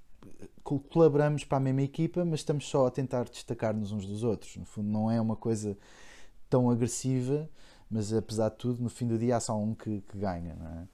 colaboramos 0.63 1.45
para 1.45 1.59
a 1.59 1.61
mesma 1.61 1.83
equipa, 1.83 2.25
mas 2.25 2.41
estamos 2.41 2.67
só 2.67 2.87
a 2.87 2.91
tentar 2.91 3.25
destacar-nos 3.25 3.93
uns 3.93 4.07
dos 4.07 4.25
outros. 4.25 4.57
No 4.57 4.65
fundo, 4.65 4.89
não 4.89 5.11
é 5.11 5.21
uma 5.21 5.37
coisa 5.37 5.77
tão 6.49 6.71
agressiva, 6.71 7.51
mas 7.91 8.15
apesar 8.15 8.49
de 8.49 8.57
tudo, 8.57 8.83
no 8.83 8.89
fim 8.89 9.07
do 9.07 9.19
dia 9.19 9.37
há 9.37 9.41
só 9.41 9.59
um 9.59 9.75
que, 9.75 10.01
que 10.01 10.17
ganha. 10.17 10.55
Não 10.55 10.67
é? 10.67 10.89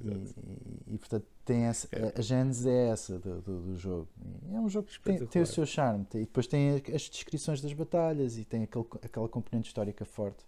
E, 0.00 0.94
e, 0.94 0.98
portanto, 0.98 1.26
tem 1.44 1.64
essa, 1.64 1.88
é. 1.92 2.12
a 2.16 2.20
gênese 2.20 2.68
é 2.68 2.88
essa 2.88 3.18
do, 3.18 3.40
do, 3.40 3.60
do, 3.62 3.76
jogo. 3.76 4.08
É 4.52 4.58
um 4.60 4.68
jogo 4.68 4.88
que 4.88 5.00
tem, 5.00 5.26
tem, 5.26 5.42
o 5.42 5.46
seu 5.46 5.66
charme. 5.66 6.06
E 6.14 6.20
depois 6.20 6.46
tem 6.46 6.82
as 6.94 7.02
descrições 7.02 7.60
das 7.60 7.72
batalhas 7.72 8.38
e 8.38 8.44
tem 8.44 8.62
aquele, 8.62 8.84
aquela 9.02 9.28
componente 9.28 9.68
histórica 9.68 10.04
forte 10.04 10.44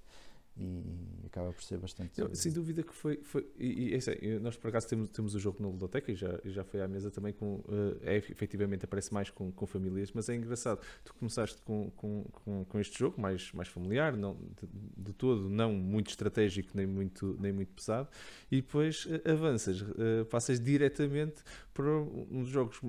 e 0.57 1.27
acaba 1.27 1.53
por 1.53 1.63
ser 1.63 1.79
bastante. 1.79 2.21
Não, 2.21 2.33
sem 2.35 2.53
dúvida 2.53 2.83
que 2.83 2.95
foi. 2.95 3.17
foi 3.23 3.47
e, 3.59 3.95
e, 3.95 3.95
é, 3.95 4.39
nós 4.39 4.57
por 4.57 4.69
acaso 4.69 4.89
temos, 4.89 5.11
temos 5.11 5.35
o 5.35 5.41
jogo 5.41 5.61
na 5.61 5.69
Ludoteca 5.69 6.13
e 6.13 6.15
já, 6.15 6.39
já 6.45 6.63
foi 6.63 6.81
à 6.81 6.87
mesa 6.87 7.11
também 7.11 7.33
com. 7.33 7.57
Uh, 7.57 7.99
é, 8.03 8.17
efetivamente 8.17 8.85
aparece 8.85 9.13
mais 9.13 9.31
com, 9.31 9.51
com 9.51 9.67
famílias, 9.67 10.13
mas 10.13 10.29
é 10.29 10.37
engraçado. 10.37 10.81
Tu 11.05 11.13
começaste 11.15 11.61
com, 11.63 11.91
com, 11.97 12.25
com, 12.25 12.65
com 12.65 12.81
este 12.81 12.99
jogo 12.99 13.21
mais, 13.21 13.53
mais 13.53 13.69
familiar, 13.69 14.17
não, 14.17 14.35
de, 14.35 15.03
de, 15.05 15.13
todo 15.13 15.49
não 15.49 15.73
muito 15.73 16.11
estratégico 16.11 16.71
nem 16.75 16.87
muito, 16.87 17.37
nem 17.41 17.53
muito 17.53 17.73
pesado, 17.73 18.09
e 18.51 18.57
depois 18.57 19.07
uh, 19.07 19.31
avanças, 19.31 19.81
uh, 19.81 20.25
passas 20.31 20.61
diretamente 20.61 21.43
para 21.73 21.91
um 21.91 22.43
dos 22.43 22.51
jogos 22.51 22.81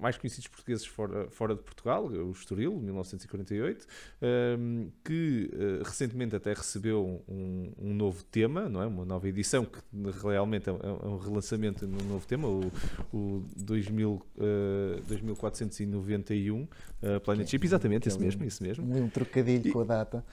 mais 0.00 0.18
conhecidos 0.18 0.48
portugueses 0.48 0.84
fora, 0.84 1.30
fora 1.30 1.54
de 1.54 1.62
Portugal, 1.62 2.06
o 2.06 2.32
Estoril, 2.32 2.76
1948, 2.76 3.86
um, 3.86 4.26
ehm, 4.26 4.88
que 5.04 5.48
recentemente 5.84 6.34
até 6.34 6.52
recebeu 6.52 7.03
um, 7.04 7.72
um, 7.78 7.94
novo 7.94 8.22
tema, 8.24 8.68
não 8.68 8.82
é? 8.82 8.86
Uma 8.86 9.04
nova 9.04 9.28
edição 9.28 9.64
que 9.64 9.78
realmente 10.20 10.68
é, 10.68 10.72
é 10.72 11.08
um 11.08 11.18
relançamento 11.18 11.86
de 11.86 12.04
um 12.04 12.08
novo 12.08 12.26
tema, 12.26 12.48
o, 12.48 12.70
o 13.12 13.44
2000, 13.56 14.10
uh, 14.12 15.02
2491 15.06 16.62
uh, 16.62 17.20
Planet 17.22 17.48
Ship, 17.48 17.64
exatamente, 17.64 18.08
esse 18.08 18.18
mesmo, 18.18 18.44
esse 18.44 18.62
mesmo. 18.62 18.84
Um 18.96 19.08
trocadilho 19.08 19.68
e, 19.68 19.72
com 19.72 19.80
a 19.80 19.84
data. 19.84 20.24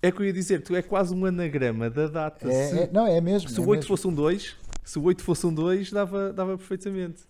É 0.00 0.12
que 0.12 0.20
eu 0.22 0.26
ia 0.26 0.32
dizer, 0.32 0.62
tu 0.62 0.76
é 0.76 0.82
quase 0.82 1.14
um 1.14 1.24
anagrama 1.24 1.90
da 1.90 2.06
data. 2.06 2.48
É, 2.50 2.66
se, 2.68 2.78
é, 2.78 2.90
não, 2.92 3.06
é 3.06 3.20
mesmo. 3.20 3.48
Se 3.48 3.60
o 3.60 3.64
é 3.64 3.66
8 3.66 3.70
mesmo. 3.70 3.88
fosse 3.88 4.06
um 4.06 4.14
2, 4.14 4.56
se 4.84 4.98
o 4.98 5.02
8 5.02 5.22
fosse 5.22 5.46
um 5.46 5.52
2, 5.52 5.90
dava, 5.90 6.32
dava 6.32 6.56
perfeitamente. 6.56 7.22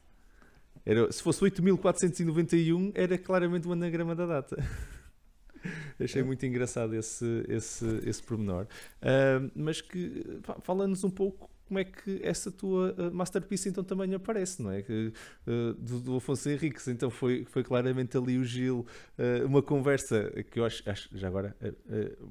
Era, 0.84 1.10
se 1.10 1.22
fosse 1.22 1.42
8491, 1.44 2.92
era 2.94 3.18
claramente 3.18 3.66
um 3.68 3.72
anagrama 3.72 4.14
da 4.14 4.26
data. 4.26 4.56
Achei 6.00 6.22
muito 6.22 6.44
engraçado 6.46 6.94
esse, 6.94 7.44
esse, 7.48 7.86
esse 8.04 8.22
pormenor. 8.22 8.66
Uh, 9.02 9.50
mas 9.54 9.80
que 9.80 10.40
fala-nos 10.60 11.04
um 11.04 11.10
pouco 11.10 11.50
como 11.68 11.78
é 11.78 11.84
que 11.84 12.20
essa 12.22 12.50
tua 12.50 12.94
uh, 12.98 13.14
masterpiece 13.14 13.68
então 13.68 13.84
também 13.84 14.14
aparece, 14.14 14.62
não 14.62 14.72
é? 14.72 14.80
Que, 14.82 15.12
uh, 15.46 15.74
do, 15.74 16.00
do, 16.00 16.16
Afonso 16.16 16.48
Henriques, 16.48 16.88
então 16.88 17.10
foi, 17.10 17.44
foi 17.44 17.62
claramente 17.62 18.16
ali 18.16 18.38
o 18.38 18.44
Gil, 18.44 18.86
uh, 19.18 19.46
uma 19.46 19.62
conversa 19.62 20.32
que 20.50 20.58
eu 20.58 20.64
acho, 20.64 20.88
acho 20.88 21.08
já 21.12 21.28
agora, 21.28 21.54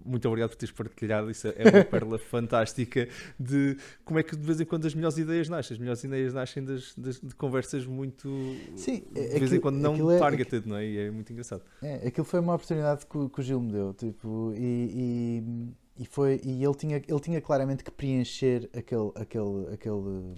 muito 0.04 0.28
obrigado 0.28 0.50
por 0.50 0.56
teres 0.56 0.74
partilhado, 0.74 1.30
isso 1.30 1.48
é 1.48 1.70
uma 1.70 1.86
pérola 1.86 2.18
fantástica 2.18 3.08
de 3.40 3.78
como 4.04 4.20
é 4.20 4.24
que 4.24 4.36
de 4.36 4.44
vez 4.44 4.60
em 4.60 4.66
quando 4.66 4.88
as 4.88 4.96
melhores 4.96 5.18
ideias 5.18 5.48
nascem, 5.48 5.76
as 5.76 5.80
melhores 5.80 6.04
ideias 6.04 6.34
nascem 6.34 6.64
das, 6.64 6.96
das 6.96 7.22
de 7.22 7.36
conversas 7.36 7.86
muito, 7.86 8.28
Sim, 8.76 9.04
de 9.14 9.22
vez 9.22 9.36
aquilo, 9.36 9.56
em 9.56 9.60
quando 9.60 9.78
não 9.78 10.12
é, 10.12 10.18
targeted, 10.18 10.68
não 10.68 10.78
é? 10.78 10.86
E 10.86 10.98
é 10.98 11.12
muito 11.12 11.32
engraçado. 11.32 11.62
É, 11.82 12.08
aquilo 12.08 12.26
foi 12.26 12.40
uma 12.40 12.56
oportunidade 12.56 13.06
que, 13.06 13.30
que 13.30 13.40
o 13.40 13.44
Gil 13.44 13.62
me 13.62 13.72
deu, 13.72 13.94
tipo, 13.94 14.52
e, 14.56 15.44
e 15.44 15.74
e, 16.00 16.06
foi, 16.06 16.40
e 16.44 16.64
ele, 16.64 16.76
tinha, 16.76 16.98
ele 16.98 17.20
tinha 17.20 17.42
claramente 17.42 17.84
que 17.84 17.92
preencher 17.92 18.70
aquele, 18.76 19.12
aquele, 19.16 19.74
aquele, 19.74 20.34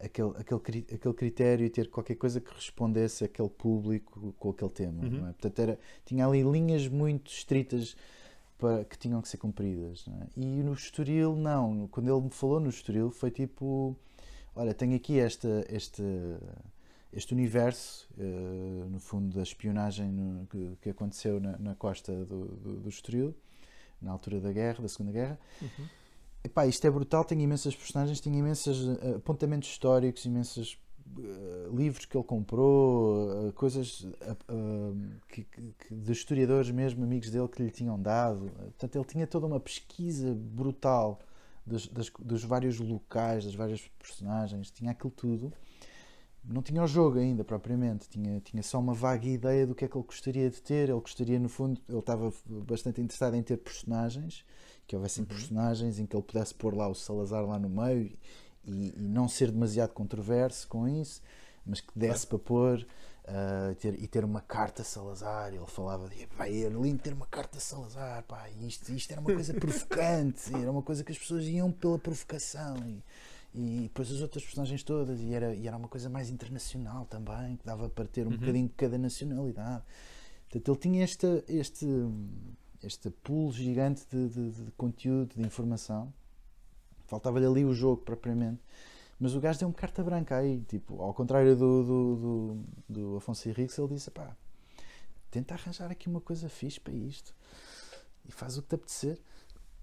aquele, 0.00 0.30
aquele, 0.36 0.86
aquele 0.92 1.14
critério 1.14 1.66
e 1.66 1.70
ter 1.70 1.90
qualquer 1.90 2.14
coisa 2.14 2.40
que 2.40 2.52
respondesse 2.54 3.24
àquele 3.24 3.50
público 3.50 4.34
com 4.38 4.50
aquele 4.50 4.70
tema. 4.70 5.04
Uhum. 5.04 5.28
É? 5.28 5.32
Portanto, 5.32 5.58
era, 5.58 5.78
tinha 6.04 6.26
ali 6.26 6.42
linhas 6.42 6.88
muito 6.88 7.30
estritas 7.30 7.96
para, 8.56 8.84
que 8.84 8.98
tinham 8.98 9.20
que 9.20 9.28
ser 9.28 9.36
cumpridas. 9.36 10.06
É? 10.08 10.26
E 10.40 10.62
no 10.62 10.72
Estoril, 10.72 11.36
não. 11.36 11.86
Quando 11.88 12.10
ele 12.10 12.24
me 12.24 12.30
falou 12.30 12.58
no 12.58 12.70
Estoril, 12.70 13.10
foi 13.10 13.30
tipo: 13.30 13.96
olha, 14.54 14.72
tenho 14.72 14.96
aqui 14.96 15.18
esta, 15.18 15.66
este, 15.68 16.02
este 17.12 17.34
universo, 17.34 18.08
uh, 18.16 18.88
no 18.88 18.98
fundo, 18.98 19.36
da 19.36 19.42
espionagem 19.42 20.10
no, 20.10 20.46
que, 20.46 20.78
que, 20.80 20.90
aconteceu 20.90 21.38
na, 21.40 21.58
na 21.58 21.74
costa 21.74 22.24
do, 22.24 22.46
do, 22.56 22.80
do 22.80 22.88
Estoril 22.88 23.34
na 24.00 24.12
altura 24.12 24.40
da 24.40 24.52
guerra, 24.52 24.82
da 24.82 24.88
Segunda 24.88 25.12
Guerra. 25.12 25.38
Uhum. 25.60 25.86
Epá, 26.44 26.66
isto 26.66 26.86
é 26.86 26.90
brutal, 26.90 27.24
tem 27.24 27.42
imensas 27.42 27.74
personagens, 27.74 28.20
tem 28.20 28.36
imensos 28.36 28.86
uh, 28.86 29.16
apontamentos 29.16 29.68
históricos, 29.68 30.24
imensos 30.24 30.78
uh, 31.18 31.76
livros 31.76 32.04
que 32.04 32.16
ele 32.16 32.24
comprou, 32.24 33.48
uh, 33.48 33.52
coisas 33.54 34.06
que, 35.28 35.44
que, 35.44 35.94
de 35.94 36.12
historiadores 36.12 36.70
mesmo, 36.70 37.02
amigos 37.02 37.30
dele 37.30 37.48
que 37.48 37.62
lhe 37.62 37.70
tinham 37.70 38.00
dado. 38.00 38.50
Portanto, 38.50 38.96
ele 38.96 39.04
tinha 39.04 39.26
toda 39.26 39.46
uma 39.46 39.58
pesquisa 39.58 40.32
brutal 40.34 41.18
dos, 41.66 41.88
das, 41.88 42.10
dos 42.20 42.44
vários 42.44 42.78
locais, 42.78 43.44
das 43.44 43.54
várias 43.54 43.80
personagens, 43.98 44.70
tinha 44.70 44.92
aquilo 44.92 45.10
tudo 45.10 45.52
não 46.44 46.62
tinha 46.62 46.82
o 46.82 46.86
jogo 46.86 47.18
ainda 47.18 47.44
propriamente, 47.44 48.08
tinha, 48.08 48.40
tinha 48.40 48.62
só 48.62 48.78
uma 48.78 48.94
vaga 48.94 49.26
ideia 49.26 49.66
do 49.66 49.74
que 49.74 49.84
é 49.84 49.88
que 49.88 49.96
ele 49.96 50.04
gostaria 50.04 50.48
de 50.48 50.62
ter. 50.62 50.88
Ele 50.88 51.00
gostaria, 51.00 51.38
no 51.38 51.48
fundo, 51.48 51.80
ele 51.88 51.98
estava 51.98 52.32
bastante 52.46 53.00
interessado 53.00 53.34
em 53.34 53.42
ter 53.42 53.58
personagens, 53.58 54.44
que 54.86 54.96
houvessem 54.96 55.22
uhum. 55.22 55.28
personagens 55.28 55.98
em 55.98 56.06
que 56.06 56.16
ele 56.16 56.22
pudesse 56.22 56.54
pôr 56.54 56.74
lá 56.74 56.88
o 56.88 56.94
Salazar 56.94 57.44
lá 57.44 57.58
no 57.58 57.68
meio 57.68 58.16
e, 58.64 58.94
e 58.96 59.08
não 59.08 59.28
ser 59.28 59.50
demasiado 59.50 59.92
controverso 59.92 60.66
com 60.68 60.88
isso, 60.88 61.20
mas 61.64 61.80
que 61.80 61.90
desse 61.94 62.26
para 62.26 62.38
pôr 62.38 62.86
uh, 63.28 63.74
ter, 63.76 63.94
e 64.02 64.06
ter 64.06 64.24
uma 64.24 64.40
carta 64.40 64.82
Salazar. 64.82 65.48
Ele 65.48 65.66
falava 65.66 66.08
de 66.08 66.26
vai, 66.36 66.62
era 66.62 66.74
lindo 66.74 66.98
ter 66.98 67.12
uma 67.12 67.26
carta 67.26 67.60
Salazar, 67.60 68.22
pá, 68.24 68.48
isto, 68.60 68.90
isto 68.92 69.10
era 69.12 69.20
uma 69.20 69.32
coisa 69.32 69.52
provocante, 69.54 70.54
era 70.54 70.70
uma 70.70 70.82
coisa 70.82 71.04
que 71.04 71.12
as 71.12 71.18
pessoas 71.18 71.44
iam 71.44 71.70
pela 71.70 71.98
provocação. 71.98 72.76
E, 72.86 73.02
e 73.58 73.82
depois 73.82 74.10
as 74.10 74.20
outras 74.20 74.44
personagens 74.44 74.82
todas, 74.84 75.20
e 75.20 75.34
era, 75.34 75.54
e 75.54 75.66
era 75.66 75.76
uma 75.76 75.88
coisa 75.88 76.08
mais 76.08 76.30
internacional 76.30 77.04
também, 77.06 77.56
que 77.56 77.66
dava 77.66 77.88
para 77.88 78.06
ter 78.06 78.26
um 78.26 78.30
uhum. 78.30 78.36
bocadinho 78.36 78.68
de 78.68 78.74
cada 78.74 78.96
nacionalidade. 78.96 79.82
Portanto, 80.48 80.70
ele 80.70 80.78
tinha 80.78 81.04
este, 81.04 81.44
este, 81.48 81.86
este 82.82 83.10
pool 83.10 83.52
gigante 83.52 84.06
de, 84.10 84.28
de, 84.28 84.50
de 84.50 84.70
conteúdo, 84.72 85.34
de 85.34 85.42
informação. 85.42 86.12
Faltava-lhe 87.06 87.46
ali 87.46 87.64
o 87.64 87.74
jogo 87.74 88.02
propriamente. 88.02 88.60
Mas 89.18 89.34
o 89.34 89.40
gajo 89.40 89.58
deu-me 89.58 89.74
carta 89.74 90.02
branca 90.02 90.36
aí, 90.36 90.60
tipo, 90.68 91.02
ao 91.02 91.12
contrário 91.12 91.56
do, 91.56 91.82
do, 91.82 92.16
do, 92.16 92.64
do 92.88 93.16
Afonso 93.16 93.48
Henriques, 93.48 93.76
ele 93.76 93.88
disse: 93.88 94.10
pá, 94.12 94.36
tenta 95.30 95.54
arranjar 95.54 95.90
aqui 95.90 96.08
uma 96.08 96.20
coisa 96.20 96.48
fixe 96.48 96.78
para 96.78 96.94
isto 96.94 97.34
e 98.24 98.30
faz 98.30 98.56
o 98.56 98.62
que 98.62 98.68
te 98.68 98.74
apetecer. 98.76 99.18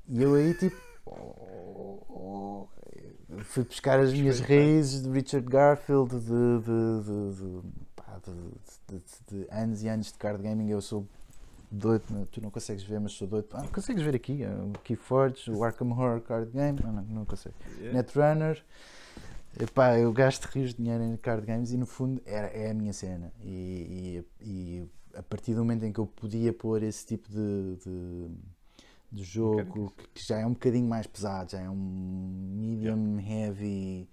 E 0.08 0.22
eu 0.22 0.36
aí, 0.36 0.54
tipo, 0.54 0.78
fui 3.44 3.64
buscar 3.64 4.00
as 4.00 4.12
minhas 4.14 4.40
raízes 4.40 5.04
de 5.04 5.10
Richard 5.10 5.48
Garfield, 5.48 6.20
de, 6.20 6.60
de, 9.30 9.48
anos 9.52 9.84
e 9.84 9.88
anos 9.88 10.08
de 10.08 10.18
card 10.18 10.42
gaming. 10.42 10.70
Eu 10.70 10.82
sou 10.82 11.08
doido, 11.72 12.28
tu 12.32 12.42
não 12.42 12.50
consegues 12.50 12.84
ver, 12.84 13.00
mas 13.00 13.14
sou 13.14 13.28
doido. 13.28 13.48
Ah, 13.54 13.68
consegues 13.68 14.04
ver 14.04 14.16
aqui? 14.16 14.44
É 14.44 14.50
o 14.50 14.72
Keyforge, 14.84 15.52
o 15.52 15.64
Arkham 15.64 15.92
Horror 15.92 16.22
Card 16.22 16.52
Game. 16.52 16.80
Não, 16.84 16.92
não, 16.92 17.26
consigo. 17.26 17.56
Netrunner. 17.94 18.64
Epá, 19.60 19.98
eu 19.98 20.12
gasto 20.12 20.46
rios 20.46 20.72
de 20.72 20.78
dinheiro 20.78 21.02
em 21.04 21.16
card 21.16 21.46
games 21.46 21.72
e 21.72 21.78
no 21.78 21.86
fundo 21.86 22.22
era, 22.26 22.48
é 22.48 22.72
a 22.72 22.74
minha 22.74 22.92
cena. 22.92 23.32
E, 23.42 24.26
e, 24.42 24.46
e 24.46 24.90
a 25.18 25.24
partir 25.24 25.54
do 25.54 25.60
momento 25.60 25.84
em 25.86 25.94
que 25.94 26.00
eu 26.00 26.06
podia 26.06 26.52
pôr 26.52 26.84
esse 26.84 27.06
tipo 27.06 27.30
de, 27.30 27.78
de 27.78 28.30
de 29.12 29.24
jogo 29.24 29.94
que 30.14 30.24
já 30.26 30.40
é 30.40 30.46
um 30.46 30.54
bocadinho 30.54 30.88
mais 30.88 31.08
pesado, 31.08 31.52
já 31.52 31.60
é 31.62 31.70
um 31.70 31.76
medium 31.76 33.20
yeah. 33.20 33.30
heavy, 33.48 34.10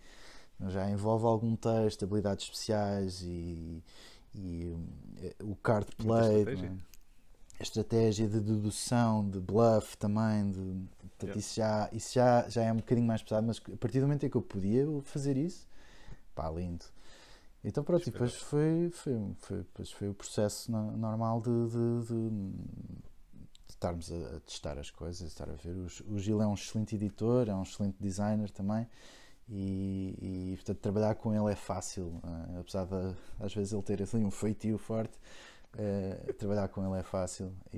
já 0.68 0.88
envolve 0.90 1.26
algum 1.26 1.56
texto, 1.56 2.04
habilidades 2.04 2.44
especiais 2.44 3.22
e, 3.22 3.82
e 4.34 4.76
eh, 5.18 5.34
o 5.42 5.56
card 5.56 5.86
play. 5.96 6.44
a 7.58 7.62
estratégia 7.62 8.28
de 8.28 8.40
dedução, 8.40 9.28
de 9.28 9.38
bluff 9.40 9.96
também, 9.96 10.50
de, 10.50 10.58
portanto, 11.00 11.22
Yeah. 11.22 11.38
isso, 11.38 11.54
já, 11.54 11.88
isso 11.92 12.14
já, 12.14 12.48
já 12.48 12.62
é 12.64 12.72
um 12.72 12.76
bocadinho 12.76 13.06
mais 13.06 13.22
pesado, 13.22 13.46
mas 13.46 13.62
a 13.72 13.76
partir 13.76 14.00
do 14.00 14.06
momento 14.06 14.26
em 14.26 14.28
que 14.30 14.36
eu 14.36 14.42
podia 14.42 14.84
fazer 15.04 15.36
isso, 15.36 15.68
pá, 16.34 16.50
lindo. 16.50 16.84
Então 17.64 17.84
pronto, 17.84 18.04
depois 18.04 18.34
foi, 18.34 18.90
foi, 18.90 19.14
foi, 19.38 19.84
foi 19.86 20.08
o 20.08 20.14
processo 20.14 20.72
no- 20.72 20.96
normal 20.96 21.40
de- 21.40 21.68
de- 21.70 22.06
de 22.08 22.52
estarmos 23.82 24.12
a, 24.12 24.40
testar 24.40 24.78
as 24.78 24.90
coisas, 24.90 25.28
estar 25.28 25.48
a 25.50 25.54
ver. 25.54 25.74
O, 26.06 26.18
Gil 26.18 26.40
é 26.40 26.46
um 26.46 26.54
excelente 26.54 26.94
editor, 26.94 27.48
é 27.48 27.54
um 27.54 27.62
excelente 27.64 27.96
designer 28.00 28.50
também. 28.50 28.86
E, 29.48 30.52
e, 30.52 30.56
portanto 30.56 30.78
trabalhar 30.78 31.14
com 31.16 31.34
ele 31.34 31.52
é 31.52 31.56
fácil, 31.56 32.20
eh, 32.24 32.60
apesar 32.60 32.86
de 32.86 33.14
às 33.40 33.52
vezes 33.52 33.72
ele 33.72 33.82
ter 33.82 34.00
assim 34.00 34.24
um 34.24 34.30
feitio 34.30 34.78
forte, 34.78 35.18
eh, 35.76 36.32
trabalhar 36.38 36.68
com 36.68 36.86
ele 36.86 36.98
é 37.00 37.02
fácil 37.02 37.52
e, 37.72 37.76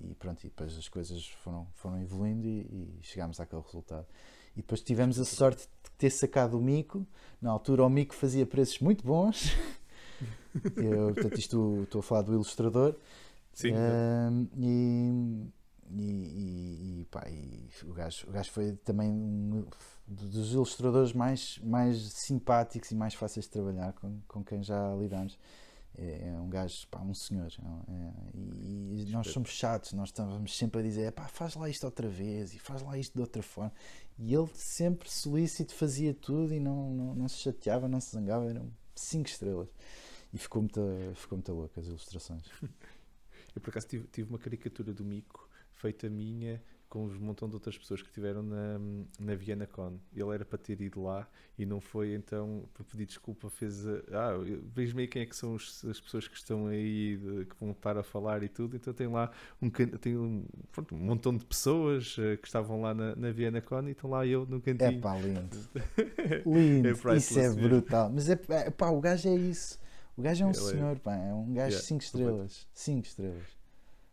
e- 0.00 0.06
e- 0.08 0.14
pronto, 0.14 0.44
e 0.44 0.48
depois 0.48 0.78
as 0.78 0.88
coisas 0.88 1.26
foram, 1.42 1.66
foram 1.74 2.00
evoluindo 2.00 2.46
e 2.46 2.98
chegámos 3.02 3.40
àquele 3.40 3.60
resultado. 3.62 4.06
E 4.54 4.60
depois 4.62 4.80
tivemos 4.80 5.18
a 5.18 5.24
sorte 5.24 5.68
de 5.82 5.90
ter 5.98 6.10
sacado 6.10 6.56
o 6.56 6.62
Mico, 6.62 7.04
na 7.42 7.50
altura 7.50 7.84
o 7.84 7.90
Mico 7.90 8.14
fazia 8.14 8.46
preços 8.46 8.78
muito 8.78 9.04
bons, 9.04 9.50
Eu, 10.76 11.12
portanto 11.12 11.38
isto 11.38 11.82
estou 11.82 11.98
a 11.98 12.02
falar 12.02 12.22
do 12.22 12.32
ilustrador, 12.32 12.94
Sim, 13.56 13.72
Ahm, 13.72 14.48
e, 14.58 15.50
e, 15.90 17.00
e, 17.00 17.04
pá, 17.10 17.24
e 17.30 17.70
o, 17.84 17.94
gajo, 17.94 18.28
o 18.28 18.30
gajo 18.32 18.50
foi 18.50 18.72
também 18.84 19.10
um 19.10 19.64
dos 20.06 20.52
ilustradores 20.52 21.14
mais, 21.14 21.58
mais 21.64 21.96
simpáticos 22.12 22.90
e 22.90 22.94
mais 22.94 23.14
fáceis 23.14 23.46
de 23.46 23.50
trabalhar 23.52 23.94
com, 23.94 24.20
com 24.28 24.44
quem 24.44 24.62
já 24.62 24.94
lidamos. 24.94 25.38
É, 25.98 26.28
é 26.28 26.32
um 26.38 26.50
gajo, 26.50 26.86
pá, 26.90 27.00
um 27.00 27.14
senhor. 27.14 27.50
é- 27.58 27.92
é- 27.92 28.12
e, 28.34 29.04
e 29.08 29.10
nós 29.10 29.28
somos 29.28 29.48
chatos, 29.48 29.94
nós 29.94 30.10
estávamos 30.10 30.54
sempre 30.54 30.80
a 30.80 30.82
dizer: 30.82 31.10
pá, 31.12 31.26
faz 31.26 31.54
lá 31.54 31.66
isto 31.70 31.84
outra 31.84 32.08
vez 32.08 32.52
e 32.52 32.58
faz 32.58 32.82
lá 32.82 32.98
isto 32.98 33.14
de 33.14 33.20
outra 33.22 33.42
forma. 33.42 33.72
E 34.18 34.34
ele 34.34 34.48
sempre 34.54 35.08
solícito 35.10 35.74
fazia 35.74 36.12
tudo 36.12 36.52
e 36.52 36.60
não, 36.60 36.90
não, 36.90 37.14
não 37.14 37.28
se 37.28 37.38
chateava, 37.38 37.88
não 37.88 38.00
se 38.02 38.10
zangava, 38.12 38.44
eram 38.50 38.70
5 38.94 39.28
estrelas. 39.30 39.68
E 40.34 40.38
ficou 40.38 40.60
muito, 40.62 40.80
ficou 41.14 41.38
muito 41.38 41.52
louco 41.54 41.80
as 41.80 41.86
ilustrações. 41.86 42.44
Eu 43.56 43.60
por 43.62 43.70
acaso 43.70 43.88
tive, 43.88 44.06
tive 44.12 44.28
uma 44.30 44.38
caricatura 44.38 44.92
do 44.92 45.04
Mico 45.04 45.48
feita 45.72 46.08
minha 46.08 46.62
com 46.88 47.04
um 47.04 47.18
montão 47.18 47.48
de 47.48 47.54
outras 47.56 47.76
pessoas 47.76 48.00
que 48.00 48.08
estiveram 48.08 48.42
na, 48.44 48.78
na 49.18 49.34
Viena 49.34 49.66
Con. 49.66 49.98
Ele 50.14 50.30
era 50.32 50.44
para 50.44 50.56
ter 50.56 50.80
ido 50.80 51.02
lá 51.02 51.28
e 51.58 51.66
não 51.66 51.80
foi, 51.80 52.14
então, 52.14 52.68
para 52.72 52.84
pedir 52.84 53.06
desculpa, 53.06 53.50
fez. 53.50 53.84
Ah, 54.12 54.34
vejo 54.72 54.94
meio 54.94 55.08
quem 55.08 55.22
é 55.22 55.26
que 55.26 55.34
são 55.34 55.54
os- 55.54 55.84
as 55.84 56.00
pessoas 56.00 56.28
que 56.28 56.36
estão 56.36 56.68
aí, 56.68 57.16
de- 57.16 57.44
que 57.46 57.56
vão 57.58 57.72
estar 57.72 57.98
a 57.98 58.04
falar 58.04 58.42
e 58.44 58.48
tudo. 58.48 58.76
Então 58.76 58.94
tem 58.94 59.08
lá 59.08 59.32
um, 59.60 59.68
tem 59.68 60.16
um, 60.16 60.46
pronto, 60.70 60.94
um 60.94 60.98
montão 60.98 61.36
de 61.36 61.44
pessoas 61.44 62.14
eh, 62.20 62.36
que 62.36 62.46
estavam 62.46 62.80
lá 62.80 62.94
na, 62.94 63.16
na 63.16 63.32
Viena 63.32 63.60
Con 63.60 63.88
e 63.88 63.90
estão 63.90 64.08
lá 64.10 64.24
eu 64.24 64.46
no 64.46 64.58
É 64.58 64.60
cantinho. 64.60 65.00
pá, 65.00 65.16
lindo. 65.18 65.56
Lindo, 66.46 66.88
É 67.10 67.16
isso 67.16 67.38
é 67.38 67.42
mesmo. 67.50 67.68
brutal. 67.68 68.10
Mas 68.14 68.28
é, 68.30 68.38
é 68.48 68.70
pá, 68.70 68.90
o 68.90 69.00
gajo 69.00 69.28
é 69.28 69.34
isso. 69.34 69.78
O 70.16 70.22
gajo 70.22 70.44
é 70.44 70.46
um 70.46 70.50
Ele 70.50 70.58
é- 70.58 70.62
senhor, 70.62 70.98
pá, 71.00 71.14
é 71.16 71.32
um 71.32 71.52
gajo 71.52 71.70
Yeah, 71.72 71.78
5 71.86 72.02
estrelas. 72.02 72.66
5 72.72 73.06
estrelas. 73.06 73.56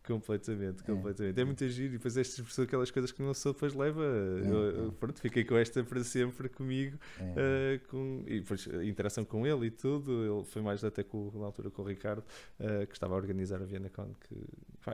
Completamente, 0.06 0.82
É, 0.82 0.86
completamente. 0.86 1.40
É, 1.40 1.44
muito 1.46 1.66
giro 1.66 1.94
e 1.94 1.96
depois 1.96 2.14
estas 2.18 2.52
são 2.52 2.62
aquelas 2.66 2.90
coisas 2.90 3.10
que 3.10 3.22
uma 3.22 3.32
pessoa 3.32 3.54
depois 3.54 3.72
leva. 3.72 4.02
eu, 4.02 4.68
é. 4.68 4.78
eu, 4.80 4.92
pronto, 4.92 5.18
fiquei 5.18 5.44
com 5.44 5.56
esta 5.56 5.82
para 5.82 6.04
sempre 6.04 6.50
comigo 6.50 6.98
É, 7.18 7.80
Uh, 7.80 7.88
com, 7.88 8.22
e 8.26 8.40
depois 8.40 8.68
a 8.68 8.84
interação 8.84 9.24
com 9.24 9.46
ele 9.46 9.68
e 9.68 9.70
tudo, 9.70 10.12
ele 10.40 10.44
foi 10.44 10.60
mais 10.60 10.84
até 10.84 11.02
com, 11.02 11.30
na 11.34 11.46
altura 11.46 11.70
com 11.70 11.80
o 11.80 11.86
Ricardo, 11.86 12.22
uh, 12.60 12.86
que 12.86 12.92
estava 12.92 13.14
a 13.14 13.16
organizar 13.16 13.62
a 13.62 13.64
VianaCon, 13.64 14.10
que, 14.28 14.34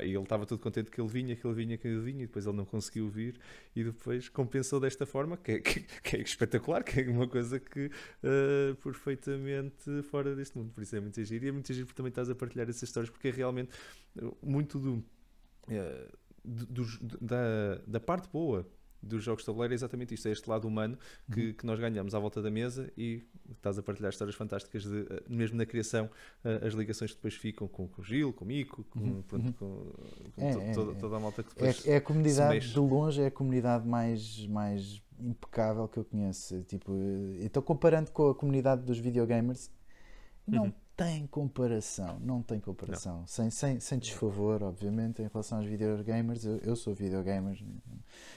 e 0.03 0.11
ele 0.15 0.19
estava 0.23 0.47
todo 0.47 0.59
contente 0.61 0.91
que 0.91 1.01
ele 1.01 1.09
vinha, 1.09 1.37
que 1.37 1.47
ele 1.47 1.55
vinha, 1.55 1.77
que 1.79 1.87
ele 1.89 2.01
vinha, 2.01 2.25
e 2.25 2.27
depois 2.27 2.47
ele 2.47 2.57
não 2.57 2.65
conseguiu 2.65 3.09
vir, 3.09 3.39
e 3.75 3.83
depois 3.85 4.29
compensou 4.29 4.79
desta 4.81 5.05
forma, 5.07 5.37
que 5.37 5.53
é, 5.53 5.61
que, 5.61 5.81
que 5.81 6.17
é 6.17 6.21
espetacular, 6.21 6.83
que 6.85 7.01
é 7.01 7.09
uma 7.09 7.29
coisa 7.29 7.59
que 7.59 7.87
uh, 7.87 8.75
perfeitamente 8.77 10.03
fora 10.05 10.35
deste 10.35 10.57
mundo, 10.57 10.73
por 10.73 10.83
isso 10.83 10.97
é 10.97 11.01
muito 11.01 11.23
giro, 11.25 11.45
e 11.45 11.49
é 11.49 11.53
muito 11.53 11.73
giro 11.73 11.87
porque 11.87 11.97
também 11.97 12.11
estás 12.11 12.31
a 12.31 12.35
partilhar 12.35 12.69
essas 12.69 12.83
histórias, 12.85 13.11
porque 13.11 13.29
é 13.29 13.31
realmente 13.31 13.71
uh, 14.23 14.37
muito 14.43 14.79
do, 14.79 14.95
uh, 15.69 16.19
do- 16.45 16.67
dos- 16.67 16.99
da, 17.21 17.77
da 17.87 18.01
parte 18.01 18.29
boa 18.31 18.67
dos 19.03 19.23
jogos 19.25 19.43
de 19.43 19.47
tabuleiro 19.47 19.73
é 19.73 19.77
exatamente 19.77 20.15
isto, 20.15 20.29
é 20.29 20.31
este 20.33 20.49
lado 20.49 20.67
humano 20.69 20.99
que, 21.33 21.47
Uhum. 21.49 21.53
que 21.55 21.67
nós 21.67 21.79
ganhamos 21.81 22.15
à 22.15 22.19
volta 22.19 22.41
da 22.43 22.51
mesa 22.51 22.93
e 22.97 23.23
estás 23.51 23.79
a 23.79 23.83
partilhar 23.83 24.11
histórias 24.11 24.35
fantásticas 24.37 24.83
de, 24.85 25.01
eh, 25.11 25.23
mesmo 25.29 25.57
na 25.57 25.65
criação, 25.67 26.11
eh, 26.45 26.61
as 26.67 26.75
ligações 26.75 27.11
que 27.11 27.17
depois 27.17 27.35
ficam 27.35 27.67
com, 27.67 27.89
com 27.89 28.03
o 28.03 28.05
Gil, 28.05 28.33
com 28.33 28.45
o 28.45 28.49
Mico, 28.49 28.85
com, 28.85 28.99
Uhum, 29.01 29.23
pronto, 29.23 29.45
uhum. 29.47 29.53
com, 29.53 30.31
com 30.33 30.43
É, 30.45 30.53
to- 30.53 30.61
é, 30.61 30.73
toda, 30.73 30.93
é. 30.93 30.95
toda 30.97 31.17
a 31.17 31.21
malta 31.21 31.43
que 31.43 31.51
depois 31.55 31.87
É, 31.87 31.93
é 31.93 31.97
a 31.97 32.01
comunidade, 32.01 32.69
de 32.73 32.79
longe, 32.79 33.21
é 33.23 33.27
a 33.27 33.31
comunidade 33.31 33.87
mais, 33.89 34.47
mais 34.47 35.03
impecável 35.19 35.87
que 35.89 35.99
eu 35.99 36.05
conheço. 36.05 36.63
Tipo, 36.65 36.93
eh, 36.95 37.45
então, 37.45 37.63
comparando 37.63 38.11
com 38.11 38.29
a 38.31 38.35
comunidade 38.35 38.83
dos 38.83 38.99
videogamers, 38.99 39.71
não 40.47 40.65
Uhum. 40.65 40.73
Tem 41.05 41.27
comparação. 41.27 42.19
Não 42.21 42.43
tem 42.43 42.61
comparação. 42.61 43.27
Sem, 43.27 43.49
sem, 43.51 43.81
sem 43.81 43.99
desfavor, 43.99 44.63
obviamente, 44.63 45.23
em 45.23 45.27
relação 45.29 45.59
aos 45.59 45.67
videogamers. 45.67 46.45
Eu, 46.45 46.59
eu 46.59 46.77
sou 46.77 46.95
videogamer, 46.95 47.59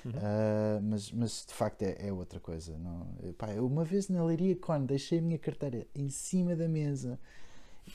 Uhum. 0.05 0.11
ah, 0.15 0.79
mas, 0.81 1.11
mas 1.11 1.45
de 1.47 1.53
facto 1.53 1.81
é, 1.83 2.07
é 2.07 2.13
outra 2.13 2.39
coisa. 2.39 2.77
Não, 2.77 3.07
pá, 3.37 3.47
uma 3.59 3.83
vez 3.83 4.07
na 4.09 4.23
Leiria 4.23 4.55
Con 4.55 4.81
deixei 4.85 5.19
a 5.19 5.21
minha 5.21 5.37
carteira 5.37 5.85
em 5.93 6.09
cima 6.09 6.55
da 6.55 6.67
mesa. 6.67 7.19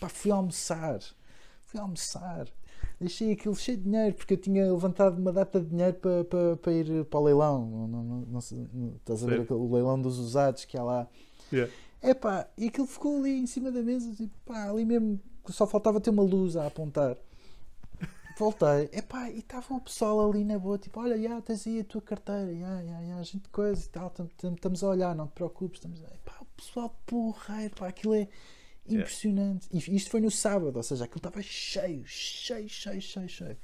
Pá, 0.00 0.08
fui 0.08 0.30
almoçar. 0.30 1.00
Fui 1.64 1.80
almoçar. 1.80 2.46
Deixei 3.00 3.32
aquilo 3.32 3.54
cheio 3.56 3.78
de 3.78 3.84
dinheiro 3.84 4.14
porque 4.14 4.34
eu 4.34 4.38
tinha 4.38 4.70
levantado 4.72 5.18
uma 5.18 5.32
data 5.32 5.60
de 5.60 5.66
dinheiro 5.68 5.94
para, 5.94 6.24
para, 6.24 6.56
para 6.56 6.72
ir 6.72 7.04
para 7.06 7.20
o 7.20 7.24
leilão. 7.24 7.66
Não, 7.66 7.88
não, 7.88 8.02
não, 8.04 8.16
não 8.20 8.40
não- 8.72 8.94
estás 8.96 9.22
a 9.24 9.26
ver 9.26 9.40
aquele, 9.42 9.60
o 9.60 9.72
leilão 9.72 10.00
dos 10.00 10.18
usados 10.18 10.64
que 10.64 10.76
há 10.76 10.82
lá. 10.82 11.08
Yeah. 11.52 11.72
Epá, 12.02 12.48
e 12.56 12.68
aquilo 12.68 12.86
ficou 12.86 13.18
ali 13.18 13.30
em 13.40 13.46
cima 13.46 13.70
da 13.72 13.82
mesa, 13.82 14.14
tipo, 14.14 14.32
pá, 14.46 14.70
ali 14.70 14.84
mesmo, 14.84 15.20
só 15.48 15.66
faltava 15.66 16.00
ter 16.00 16.10
uma 16.10 16.22
luz 16.22 16.56
a 16.56 16.66
apontar. 16.66 17.16
Voltei, 18.38 18.88
epá, 18.92 19.28
e 19.30 19.40
estava 19.40 19.74
o 19.74 19.80
pessoal 19.80 20.30
ali 20.30 20.44
na 20.44 20.56
boa, 20.60 20.78
tipo, 20.78 21.00
olha, 21.00 21.20
já, 21.20 21.40
tens 21.42 21.66
aí 21.66 21.80
a 21.80 21.84
tua 21.84 22.00
carteira, 22.00 22.54
já, 22.54 22.84
já, 22.84 23.04
já, 23.04 23.22
gente 23.24 23.48
coisa 23.48 23.84
e 23.84 23.88
tal, 23.88 24.10
tam- 24.10 24.28
tam- 24.36 24.54
estamos 24.54 24.84
a 24.84 24.88
olhar, 24.88 25.12
não 25.16 25.26
te 25.26 25.32
preocupes, 25.32 25.78
estamos 25.78 26.00
a... 26.04 26.06
Epá, 26.14 26.36
o 26.40 26.44
pessoal 26.56 26.96
porreiro, 27.04 27.74
pá, 27.74 27.88
aquilo 27.88 28.14
é 28.14 28.28
impressionante. 28.88 29.66
E 29.72 29.78
isto 29.96 30.08
foi 30.08 30.20
no 30.20 30.30
sábado, 30.30 30.76
ou 30.76 30.82
seja, 30.84 31.04
aquilo 31.04 31.18
estava 31.18 31.42
cheio, 31.42 32.04
cheio, 32.06 32.68
cheio, 32.68 33.02
cheio, 33.02 33.28
cheio. 33.28 33.56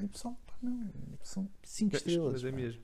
E 0.00 0.04
o 0.04 0.08
pessoal, 0.08 0.38
pá, 0.46 0.54
não, 0.62 0.88
são 1.24 1.48
5 1.64 1.90
Mas- 1.94 2.00
estrelas. 2.02 2.32
mas 2.34 2.44
é 2.44 2.52
mesmo. 2.56 2.82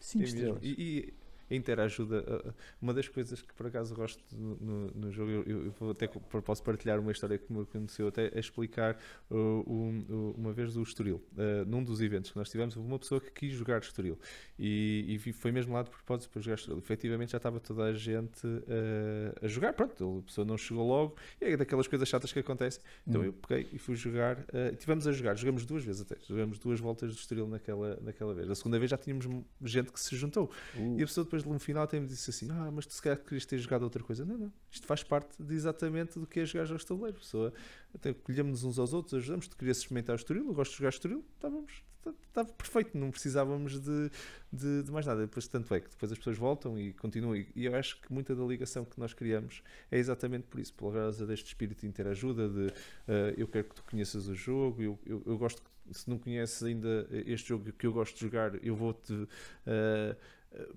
Cinco 0.00 0.24
É 0.24 0.26
mesmo. 0.26 0.38
estrelas. 0.40 0.60
E, 0.64 1.14
interajuda, 1.50 2.20
uh, 2.44 2.48
uh, 2.48 2.54
uma 2.80 2.92
das 2.94 3.08
coisas 3.08 3.40
que 3.42 3.52
por 3.54 3.66
acaso 3.66 3.94
gosto 3.94 4.22
no, 4.36 4.90
no- 4.94 5.12
jogo, 5.12 5.30
eu, 5.30 5.72
eu- 5.80 5.90
até 5.90 6.06
posso 6.08 6.62
partilhar 6.62 6.98
uma 6.98 7.12
história 7.12 7.38
que 7.38 7.52
me 7.52 7.62
aconteceu 7.62 8.08
até 8.08 8.32
a 8.34 8.38
explicar 8.40 8.98
uh, 9.30 9.36
um- 9.36 10.04
uh, 10.08 10.34
uma 10.36 10.52
vez 10.52 10.74
do 10.74 10.82
Estoril, 10.82 11.22
uh, 11.32 11.64
num 11.66 11.82
dos 11.84 12.00
eventos 12.00 12.30
que 12.30 12.36
nós 12.36 12.50
tivemos, 12.50 12.76
houve 12.76 12.88
uma 12.88 12.98
pessoa 12.98 13.20
que 13.20 13.30
quis 13.30 13.52
jogar 13.52 13.80
Estoril 13.80 14.18
e, 14.58 15.18
e 15.26 15.32
foi 15.32 15.52
mesmo 15.52 15.72
lá 15.74 15.82
de 15.82 15.90
propósito 15.90 16.30
para 16.30 16.40
jogar 16.42 16.54
Estoril. 16.56 16.78
Efetivamente 16.78 17.32
já 17.32 17.36
estava 17.38 17.60
toda 17.60 17.84
a 17.84 17.92
gente 17.94 18.46
uh, 18.46 19.34
a 19.44 19.48
jogar, 19.48 19.72
pronto, 19.72 20.18
a 20.20 20.26
pessoa 20.26 20.44
não 20.44 20.56
chegou 20.58 20.86
logo, 20.86 21.16
e 21.40 21.44
é 21.46 21.56
daquelas 21.56 21.86
coisas 21.86 22.08
chatas 22.08 22.32
que 22.32 22.38
acontecem. 22.38 22.82
Então 23.06 23.20
Hum. 23.22 23.26
eu 23.26 23.32
peguei 23.32 23.68
e 23.72 23.78
fui 23.78 23.94
jogar, 23.96 24.38
uh, 24.38 24.74
tivemos 24.78 25.06
a 25.06 25.12
jogar, 25.12 25.36
jogamos 25.36 25.64
duas 25.64 25.84
vezes 25.84 26.02
até, 26.02 26.16
jogamos 26.26 26.58
duas 26.58 26.80
voltas 26.80 27.12
do 27.14 27.18
Estoril 27.18 27.46
naquela, 27.46 27.98
naquela 28.02 28.34
vez. 28.34 28.50
A 28.50 28.54
segunda 28.54 28.78
vez 28.78 28.90
já 28.90 28.96
tínhamos 28.98 29.26
gente 29.62 29.92
que 29.92 30.00
se 30.00 30.16
juntou. 30.16 30.50
Uh, 30.76 30.98
E 30.98 31.02
a 31.02 31.06
pessoa 31.06 31.24
depois 31.42 31.44
no 31.44 31.58
final 31.58 31.84
até 31.84 31.98
me 31.98 32.06
disse 32.06 32.30
assim: 32.30 32.48
Ah, 32.50 32.70
mas 32.70 32.86
tu 32.86 32.94
se 32.94 33.02
calhar 33.02 33.18
querias 33.18 33.44
ter 33.44 33.58
jogado 33.58 33.82
outra 33.82 34.02
coisa. 34.02 34.24
Não, 34.24 34.36
não. 34.36 34.52
Isto 34.70 34.86
faz 34.86 35.02
parte 35.02 35.42
de 35.42 35.54
exatamente 35.54 36.18
do 36.18 36.26
que 36.26 36.40
é 36.40 36.46
jogar 36.46 36.64
jogos 36.64 36.82
de 36.82 36.88
tabuleiro. 36.88 37.18
Pessoa 37.18 37.52
até 37.94 38.12
colhemos 38.12 38.64
uns 38.64 38.78
aos 38.78 38.92
outros, 38.92 39.14
ajudamos. 39.14 39.48
Tu 39.48 39.56
querias 39.56 39.78
experimentar 39.78 40.14
o 40.14 40.18
Estoril, 40.18 40.46
eu 40.46 40.54
gosto 40.54 40.72
de 40.72 40.78
jogar 40.78 40.90
Estoril, 40.90 41.24
estávamos. 41.34 41.82
Estava 42.28 42.52
perfeito, 42.52 42.98
não 42.98 43.10
precisávamos 43.10 43.80
de, 43.80 44.10
de, 44.52 44.82
de 44.82 44.90
mais 44.90 45.06
nada. 45.06 45.22
Depois, 45.22 45.46
tanto 45.46 45.72
é 45.74 45.80
que 45.80 45.88
depois 45.88 46.10
as 46.12 46.18
pessoas 46.18 46.36
voltam 46.36 46.78
e 46.78 46.92
continuam. 46.92 47.36
E, 47.36 47.48
eu 47.56 47.74
acho 47.74 48.00
que 48.00 48.12
muita 48.12 48.34
da 48.34 48.44
ligação 48.44 48.84
que 48.84 48.98
nós 48.98 49.14
criamos 49.14 49.62
é 49.90 49.98
exatamente 49.98 50.44
por 50.44 50.60
isso, 50.60 50.74
pela 50.74 50.92
causa 50.92 51.26
deste 51.26 51.46
espírito 51.46 51.80
de 51.80 51.86
interajuda, 51.86 52.48
de 52.48 52.66
eh, 53.08 53.34
eu 53.38 53.48
quero 53.48 53.68
que 53.68 53.74
tu 53.74 53.84
conheças 53.84 54.26
o 54.26 54.34
jogo, 54.34 54.82
eu, 54.82 54.98
eu, 55.06 55.22
eu 55.24 55.38
gosto 55.38 55.62
que, 55.62 55.94
se 55.96 56.08
não 56.08 56.18
conheces 56.18 56.62
ainda 56.62 57.06
este 57.10 57.50
jogo 57.50 57.72
que 57.72 57.86
eu 57.86 57.92
gosto 57.92 58.14
de 58.14 58.20
jogar, 58.20 58.64
eu 58.64 58.74
vou-te 58.74 59.28
eh, 59.66 60.16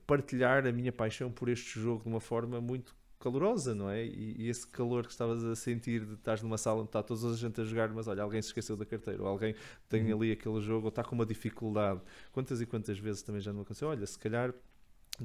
partilhar 0.06 0.66
a 0.66 0.72
minha 0.72 0.92
paixão 0.92 1.32
por 1.32 1.50
este 1.50 1.80
jogo 1.80 2.04
de 2.04 2.10
uma 2.10 2.20
forma 2.20 2.60
muito 2.62 2.96
calorosa, 3.20 3.74
não 3.74 3.90
é? 3.90 4.06
E, 4.06 4.36
e 4.44 4.50
esse 4.50 4.66
calor 4.68 5.04
que 5.06 5.12
estavas 5.12 5.44
a 5.44 5.56
sentir 5.56 6.06
de 6.06 6.14
estás 6.14 6.42
numa 6.44 6.58
sala 6.58 6.80
onde 6.82 6.90
está 6.90 7.02
toda 7.02 7.30
a 7.32 7.36
gente 7.36 7.60
a 7.62 7.64
jogar, 7.64 7.90
mas 7.90 8.08
olha, 8.08 8.22
alguém 8.24 8.42
se 8.42 8.50
esqueceu 8.50 8.76
da 8.78 8.86
carteira, 8.86 9.22
ou 9.24 9.28
alguém 9.28 9.56
tem 9.90 10.12
Uhum. 10.12 10.18
ali 10.18 10.32
aquele 10.32 10.62
jogo, 10.62 10.84
ou 10.86 10.90
está 10.90 11.04
com 11.04 11.16
uma 11.16 11.26
dificuldade. 11.26 12.02
Quantas 12.32 12.62
e 12.62 12.66
quantas 12.66 12.98
vezes 13.00 13.22
também 13.24 13.42
já 13.42 13.52
não 13.52 13.62
aconteceu? 13.62 13.88
Olha, 13.90 14.06
se 14.06 14.18
calhar 14.20 14.54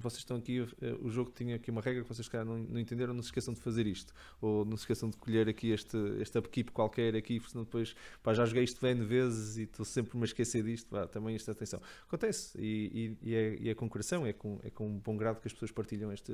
vocês 0.01 0.21
estão 0.21 0.37
aqui, 0.37 0.67
eh, 0.81 0.97
o 1.01 1.11
jogo 1.11 1.31
tinha 1.35 1.57
aqui 1.57 1.71
uma 1.71 1.81
regra 1.81 2.03
que 2.03 2.09
vocês 2.09 2.29
não, 2.45 2.59
não 2.59 2.81
entenderam, 2.81 3.13
não 3.13 3.23
se 3.23 3.29
esqueçam 3.29 3.53
de 3.53 3.61
fazer 3.61 3.87
isto, 3.87 4.13
ou 4.41 4.65
não 4.65 4.77
se 4.77 4.83
esqueçam 4.83 5.11
de 5.11 5.17
colher 5.17 5.49
aqui 5.49 5.71
este, 5.71 5.97
este 6.21 6.39
upkeep 6.39 6.73
qualquer 6.73 7.15
aqui, 7.15 7.41
senão 7.47 7.65
depois 7.65 7.95
pá, 8.23 8.33
já 8.33 8.45
joguei 8.45 8.65
isto 8.65 8.85
N 8.87 9.05
vezes 9.05 9.59
e 9.59 9.63
estou 9.63 9.85
sempre 9.85 10.19
a 10.19 10.25
esquecer 10.25 10.63
disto, 10.63 10.89
pá, 10.89 11.07
também 11.07 11.35
esta 11.35 11.53
atenção. 11.53 11.81
Acontece, 12.07 12.59
e, 12.59 13.17
e, 13.23 13.31
e, 13.31 13.35
é, 13.35 13.57
e 13.61 13.69
é 13.69 13.75
com 13.75 13.89
coração, 13.89 14.27
é 14.27 14.33
com, 14.33 14.59
é 14.63 14.71
com 14.71 14.89
um 14.89 14.99
bom 14.99 15.17
grado 15.17 15.41
que 15.41 15.49
as 15.49 15.53
pessoas 15.53 15.71
partilham 15.71 16.13
este, 16.13 16.33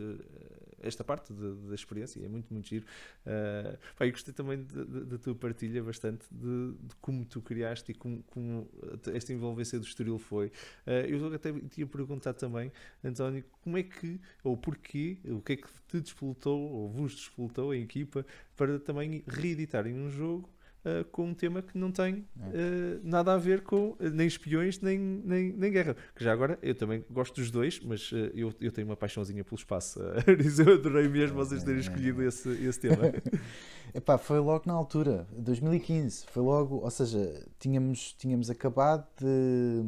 esta 0.81 1.03
parte 1.03 1.33
da 1.33 1.75
experiência, 1.75 2.25
é 2.25 2.29
muito, 2.29 2.53
muito 2.53 2.69
giro. 2.69 2.87
Uh, 3.27 3.79
pá, 3.97 4.07
eu 4.07 4.13
gostei 4.13 4.33
também 4.33 4.65
da 4.65 5.19
tua 5.19 5.35
partilha 5.35 5.83
bastante 5.83 6.25
de, 6.31 6.73
de, 6.73 6.95
como 7.01 7.25
tu 7.25 7.41
criaste 7.41 7.93
e 7.93 7.95
como, 7.95 8.23
como 8.25 8.69
esta 9.13 9.33
envolvência 9.33 9.79
do 9.79 9.85
Estoril 9.85 10.19
foi. 10.19 10.49
Uh, 10.87 11.07
eu 11.09 11.35
até 11.35 11.53
te 11.53 11.81
ia 11.81 11.87
perguntar 11.87 12.35
também, 12.35 12.73
António, 13.03 13.45
como 13.63 13.77
é 13.77 13.83
que, 13.83 14.21
ou 14.43 14.57
porquê, 14.57 15.19
o 15.25 15.41
que 15.41 15.53
é 15.55 15.57
que 15.57 15.69
te 15.89 16.01
despolutou, 16.01 16.61
ou 16.61 16.89
vos 16.89 17.15
despolutou 17.15 17.71
a 17.71 17.77
equipa, 17.77 18.25
para 18.57 18.79
também 18.79 19.23
reeditarem 19.27 19.95
um 19.95 20.11
jogo 20.11 20.49
Uh, 20.85 21.05
com 21.11 21.27
um 21.27 21.35
tema 21.35 21.61
que 21.61 21.77
não 21.77 21.91
tem 21.91 22.25
uh, 22.37 23.01
nada 23.03 23.35
a 23.35 23.37
ver 23.37 23.63
com 23.63 23.91
uh, 23.91 23.97
nem 24.13 24.29
espiões 24.29 24.81
nem, 24.81 24.97
nem, 24.97 25.53
nem 25.53 25.73
guerra. 25.73 25.97
Que 26.15 26.23
já 26.23 26.33
agora 26.33 26.57
eu 26.63 26.73
também 26.73 27.05
gosto 27.11 27.35
dos 27.35 27.51
dois, 27.51 27.81
mas 27.81 28.13
eu, 28.33 28.55
eu 28.61 28.71
tenho 28.71 28.87
uma 28.87 28.97
paixãozinha 28.97 29.43
pelo 29.43 29.57
espaço. 29.57 29.99
eu 30.65 30.75
adorei 30.75 31.09
mesmo 31.09 31.37
vocês 31.37 31.65
terem 31.65 31.81
escolhido 31.81 32.23
esse, 32.23 32.49
esse 32.65 32.79
tema. 32.79 33.13
Epá, 33.93 34.17
foi 34.19 34.39
logo 34.39 34.65
na 34.67 34.73
altura, 34.73 35.27
2015. 35.33 36.27
Foi 36.27 36.43
logo, 36.43 36.77
ou 36.77 36.91
seja, 36.91 37.45
tínhamos, 37.59 38.13
tínhamos 38.13 38.49
acabado 38.49 39.05
de. 39.21 39.83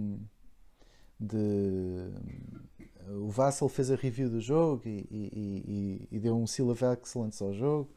de 1.21 2.11
o 3.15 3.29
Vassal 3.29 3.69
fez 3.69 3.91
a 3.91 3.97
review 3.97 4.29
do 4.29 4.41
jogo 4.41 4.83
e, 4.87 5.07
e, 5.11 6.09
e, 6.11 6.17
e 6.17 6.19
deu 6.19 6.37
um 6.37 6.47
seal 6.47 6.69
of 6.71 6.85
excellence 6.85 7.43
ao 7.43 7.53
jogo. 7.53 7.91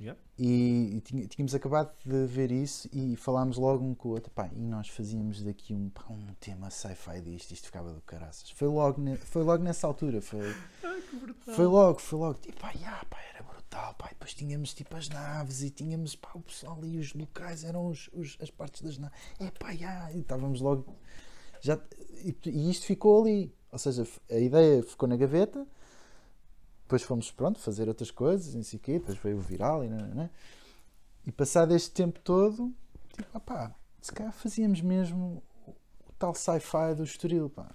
Yeah. 0.00 0.18
E, 0.38 1.02
tínhamos 1.28 1.54
acabado 1.54 1.94
de 2.06 2.26
ver 2.26 2.50
isso 2.50 2.88
e 2.90 3.14
falámos 3.16 3.58
logo 3.58 3.84
um 3.84 3.94
com 3.94 4.08
o 4.08 4.12
outro. 4.12 4.30
Pá, 4.30 4.48
e 4.56 4.64
nós 4.64 4.88
fazíamos 4.88 5.42
daqui 5.42 5.74
um, 5.74 5.90
pá, 5.90 6.04
um 6.08 6.32
tema 6.40 6.70
sci-fi 6.70 7.20
disto, 7.20 7.52
isto 7.52 7.66
ficava 7.66 7.92
do 7.92 8.00
caraças. 8.00 8.48
Foi 8.52 8.66
logo, 8.66 8.98
ne, 8.98 9.16
foi 9.16 9.42
logo 9.42 9.62
nessa 9.62 9.86
altura. 9.86 10.22
Foi, 10.22 10.40
Ai, 10.82 11.02
foi 11.54 11.66
logo, 11.66 11.98
foi 11.98 12.18
logo. 12.18 12.38
Tipo, 12.38 12.58
pá, 12.58 12.70
yeah, 12.70 13.04
pá, 13.10 13.18
era 13.34 13.42
brutal. 13.42 13.94
Pá, 13.94 14.08
depois 14.08 14.32
tínhamos 14.32 14.72
tipo 14.72 14.96
as 14.96 15.10
naves 15.10 15.62
e 15.62 15.68
tínhamos 15.68 16.16
pá, 16.16 16.30
o 16.34 16.40
pessoal 16.40 16.78
ali, 16.78 16.98
os 16.98 17.12
locais 17.12 17.62
eram 17.62 17.86
os, 17.86 18.08
os 18.14 18.38
as 18.40 18.50
partes 18.50 18.80
das 18.80 18.96
naves. 18.96 19.18
É 19.38 19.50
pá, 19.50 19.72
yeah, 19.72 20.10
e 20.12 20.20
estávamos 20.20 20.62
logo. 20.62 20.96
Já, 21.60 21.78
e, 22.24 22.34
e 22.46 22.70
isto 22.70 22.86
ficou 22.86 23.20
ali. 23.20 23.54
Ou 23.72 23.78
seja, 23.78 24.06
a 24.30 24.38
ideia 24.38 24.82
ficou 24.82 25.08
na 25.08 25.16
gaveta, 25.16 25.66
depois 26.82 27.02
fomos, 27.02 27.30
pronto, 27.30 27.60
fazer 27.60 27.86
outras 27.88 28.10
coisas, 28.10 28.54
não 28.54 28.64
sei 28.64 28.78
quê, 28.78 28.98
depois 28.98 29.16
veio 29.18 29.38
o 29.38 29.40
viral 29.40 29.84
e 29.84 29.88
não, 29.88 29.98
não, 29.98 30.14
não. 30.14 30.30
E 31.24 31.30
passado 31.30 31.74
este 31.74 31.92
tempo 31.92 32.18
todo, 32.20 32.74
tipo, 33.16 33.40
pá, 33.40 33.74
se 34.00 34.12
calhar 34.12 34.32
fazíamos 34.32 34.80
mesmo 34.80 35.42
o 35.66 36.12
tal 36.18 36.34
sci-fi 36.34 36.94
do 36.96 37.04
Estoril, 37.04 37.48
pá, 37.48 37.70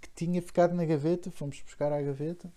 que 0.00 0.10
tinha 0.14 0.42
ficado 0.42 0.74
na 0.74 0.84
gaveta, 0.84 1.30
fomos 1.30 1.60
buscar 1.62 1.92
à 1.92 2.02
gaveta 2.02 2.52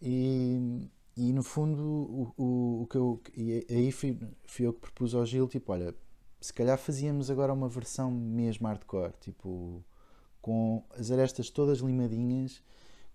e, 0.00 0.88
e 1.16 1.32
no 1.32 1.42
fundo 1.42 1.82
o, 1.82 2.34
o, 2.42 2.82
o 2.82 2.86
que 2.86 2.96
eu, 2.96 3.20
e 3.36 3.66
aí 3.68 3.92
fui, 3.92 4.18
fui 4.46 4.66
eu 4.66 4.72
que 4.72 4.80
propus 4.80 5.14
ao 5.14 5.26
Gil, 5.26 5.48
tipo, 5.48 5.72
olha, 5.72 5.94
se 6.40 6.52
calhar 6.52 6.78
fazíamos 6.78 7.30
agora 7.30 7.52
uma 7.52 7.68
versão 7.68 8.10
mesmo 8.10 8.66
hardcore, 8.66 9.12
tipo 9.20 9.84
com 10.40 10.84
as 10.96 11.10
arestas 11.10 11.50
todas 11.50 11.78
limadinhas, 11.78 12.62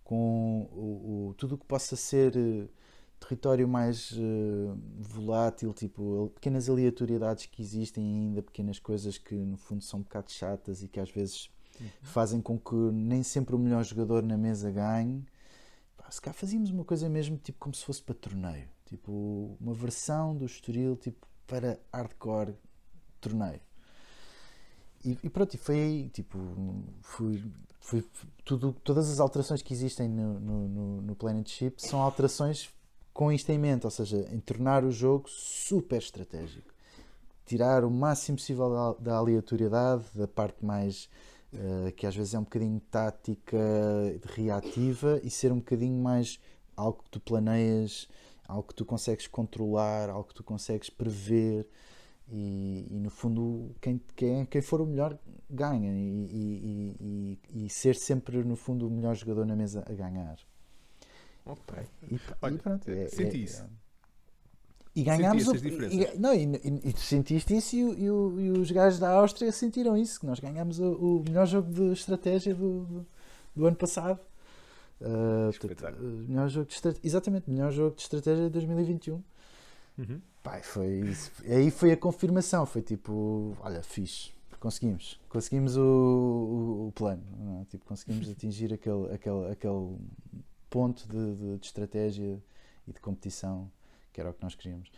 com 0.03 0.67
o, 0.71 1.29
o 1.29 1.33
tudo 1.35 1.55
o 1.55 1.57
que 1.57 1.65
possa 1.65 1.95
ser 1.95 2.35
uh, 2.35 2.69
território 3.19 3.67
mais 3.67 4.11
uh, 4.11 4.77
volátil, 4.99 5.73
tipo 5.73 6.31
pequenas 6.35 6.69
aleatoriedades 6.69 7.45
que 7.45 7.61
existem 7.61 8.03
ainda, 8.03 8.41
pequenas 8.41 8.79
coisas 8.79 9.17
que 9.17 9.33
no 9.33 9.57
fundo 9.57 9.83
são 9.83 9.99
um 9.99 10.03
bocado 10.03 10.31
chatas 10.31 10.83
e 10.83 10.87
que 10.87 10.99
às 10.99 11.09
vezes 11.09 11.49
uhum. 11.79 11.87
fazem 12.01 12.41
com 12.41 12.59
que 12.59 12.75
nem 12.75 13.23
sempre 13.23 13.55
o 13.55 13.59
melhor 13.59 13.83
jogador 13.83 14.21
na 14.23 14.37
mesa 14.37 14.69
ganhe. 14.69 15.25
Pá, 15.97 16.11
se 16.11 16.21
cá 16.21 16.33
fazíamos 16.33 16.69
uma 16.69 16.83
coisa 16.83 17.07
mesmo 17.09 17.37
tipo 17.37 17.59
como 17.59 17.73
se 17.73 17.83
fosse 17.83 18.01
para 18.01 18.15
torneio, 18.15 18.67
tipo 18.85 19.57
uma 19.59 19.73
versão 19.73 20.35
do 20.35 20.45
Estoril 20.45 20.95
tipo 20.97 21.25
para 21.47 21.79
hardcore 21.91 22.55
torneio. 23.21 23.61
E, 25.05 25.29
pronto, 25.29 25.53
e 25.53 25.57
foi 25.57 26.09
tipo, 26.13 26.37
fui, 27.01 27.43
fui, 27.79 28.05
tudo, 28.45 28.71
todas 28.83 29.09
as 29.09 29.19
alterações 29.19 29.61
que 29.61 29.73
existem 29.73 30.07
no, 30.07 30.39
no, 30.39 31.01
no 31.01 31.15
Planet 31.15 31.47
Ship 31.49 31.75
são 31.77 32.01
alterações 32.01 32.73
com 33.13 33.31
isto 33.31 33.49
em 33.51 33.59
mente, 33.59 33.85
ou 33.85 33.91
seja, 33.91 34.27
em 34.31 34.39
tornar 34.39 34.83
o 34.83 34.91
jogo 34.91 35.29
super 35.29 35.97
estratégico. 35.97 36.73
Tirar 37.45 37.83
o 37.83 37.91
máximo 37.91 38.37
possível 38.37 38.69
da, 38.69 38.93
da 38.93 39.15
aleatoriedade, 39.17 40.05
da 40.15 40.27
parte 40.27 40.65
mais 40.65 41.09
uh, 41.53 41.91
que 41.91 42.07
às 42.07 42.15
vezes 42.15 42.33
é 42.33 42.39
um 42.39 42.43
bocadinho 42.43 42.79
tática, 42.89 43.57
reativa, 44.35 45.19
e 45.23 45.29
ser 45.29 45.51
um 45.51 45.57
bocadinho 45.57 46.01
mais 46.01 46.39
algo 46.75 47.03
que 47.03 47.09
tu 47.09 47.19
planeias, 47.19 48.07
algo 48.47 48.67
que 48.67 48.75
tu 48.75 48.85
consegues 48.85 49.27
controlar, 49.27 50.09
algo 50.09 50.27
que 50.27 50.33
tu 50.33 50.43
consegues 50.43 50.89
prever. 50.89 51.67
E, 52.29 52.87
e, 52.89 52.99
no 52.99 53.09
fundo 53.09 53.75
quem, 53.81 54.01
quem, 54.15 54.45
quem 54.45 54.61
for 54.61 54.81
o 54.81 54.85
melhor 54.85 55.17
ganha. 55.49 55.91
E, 55.91 57.37
e, 57.53 57.65
e, 57.65 57.69
ser 57.69 57.95
sempre 57.95 58.43
no 58.43 58.55
fundo 58.55 58.87
o 58.87 58.89
melhor 58.89 59.15
jogador 59.15 59.45
na 59.45 59.55
mesa 59.55 59.83
a 59.87 59.93
ganhar. 59.93 60.37
Ok. 61.45 61.77
E, 62.11 62.19
Olha, 62.41 62.57
pronto 62.57 62.89
é, 62.89 63.07
senti 63.07 63.37
é, 63.37 63.39
isso. 63.39 63.63
é, 63.63 63.67
e 64.95 65.03
ganhámos 65.03 65.47
o, 65.47 65.55
e, 65.55 66.17
não, 66.19 66.35
e, 66.35 66.43
e, 66.83 66.93
tu 66.93 66.99
sentiste 66.99 67.57
isso 67.57 67.75
e, 67.75 68.03
e, 68.05 68.09
os 68.11 68.69
gajos 68.69 68.99
da 68.99 69.09
Áustria 69.09 69.51
sentiram 69.51 69.97
isso 69.97 70.19
que 70.19 70.25
nós 70.25 70.39
ganhámos 70.39 70.79
o, 70.79 70.91
o 70.91 71.23
melhor 71.27 71.47
jogo 71.47 71.71
de 71.73 71.91
estratégia 71.93 72.53
do, 72.53 72.85
do, 72.85 73.07
do 73.55 73.65
ano 73.65 73.75
passado. 73.75 74.19
Uh, 75.01 75.49
melhor 76.29 76.47
jogo 76.47 76.69
de 76.69 76.99
exatamente 77.03 77.49
melhor 77.49 77.71
jogo 77.71 77.95
de 77.95 78.03
estratégia 78.03 78.45
de 78.45 78.51
2021 78.51 79.21
uhum. 79.97 80.21
Pai, 80.43 80.61
foi 80.61 81.03
Aí 81.45 81.71
foi 81.71 81.93
a 81.93 81.97
confirmação. 81.97 82.65
Foi 82.65 82.81
tipo, 82.81 83.55
olha, 83.61 83.81
fixe. 83.81 84.33
Conseguimos. 84.59 85.19
Conseguimos 85.29 85.77
o, 85.77 85.81
o, 85.81 86.87
o 86.87 86.91
plano. 86.91 87.23
É? 87.61 87.65
Tipo, 87.65 87.85
conseguimos 87.85 88.27
atingir 88.29 88.73
aquele, 88.73 89.13
aquele, 89.13 89.51
aquele 89.51 89.97
ponto 90.69 91.07
de, 91.07 91.35
de, 91.35 91.57
de, 91.57 91.65
estratégia 91.65 92.41
e 92.85 92.91
de 92.91 92.99
competição 92.99 93.71
que 94.11 94.21
era 94.21 94.29
o 94.29 94.33
que 94.33 94.43
nós 94.43 94.53
queríamos. 94.53 94.91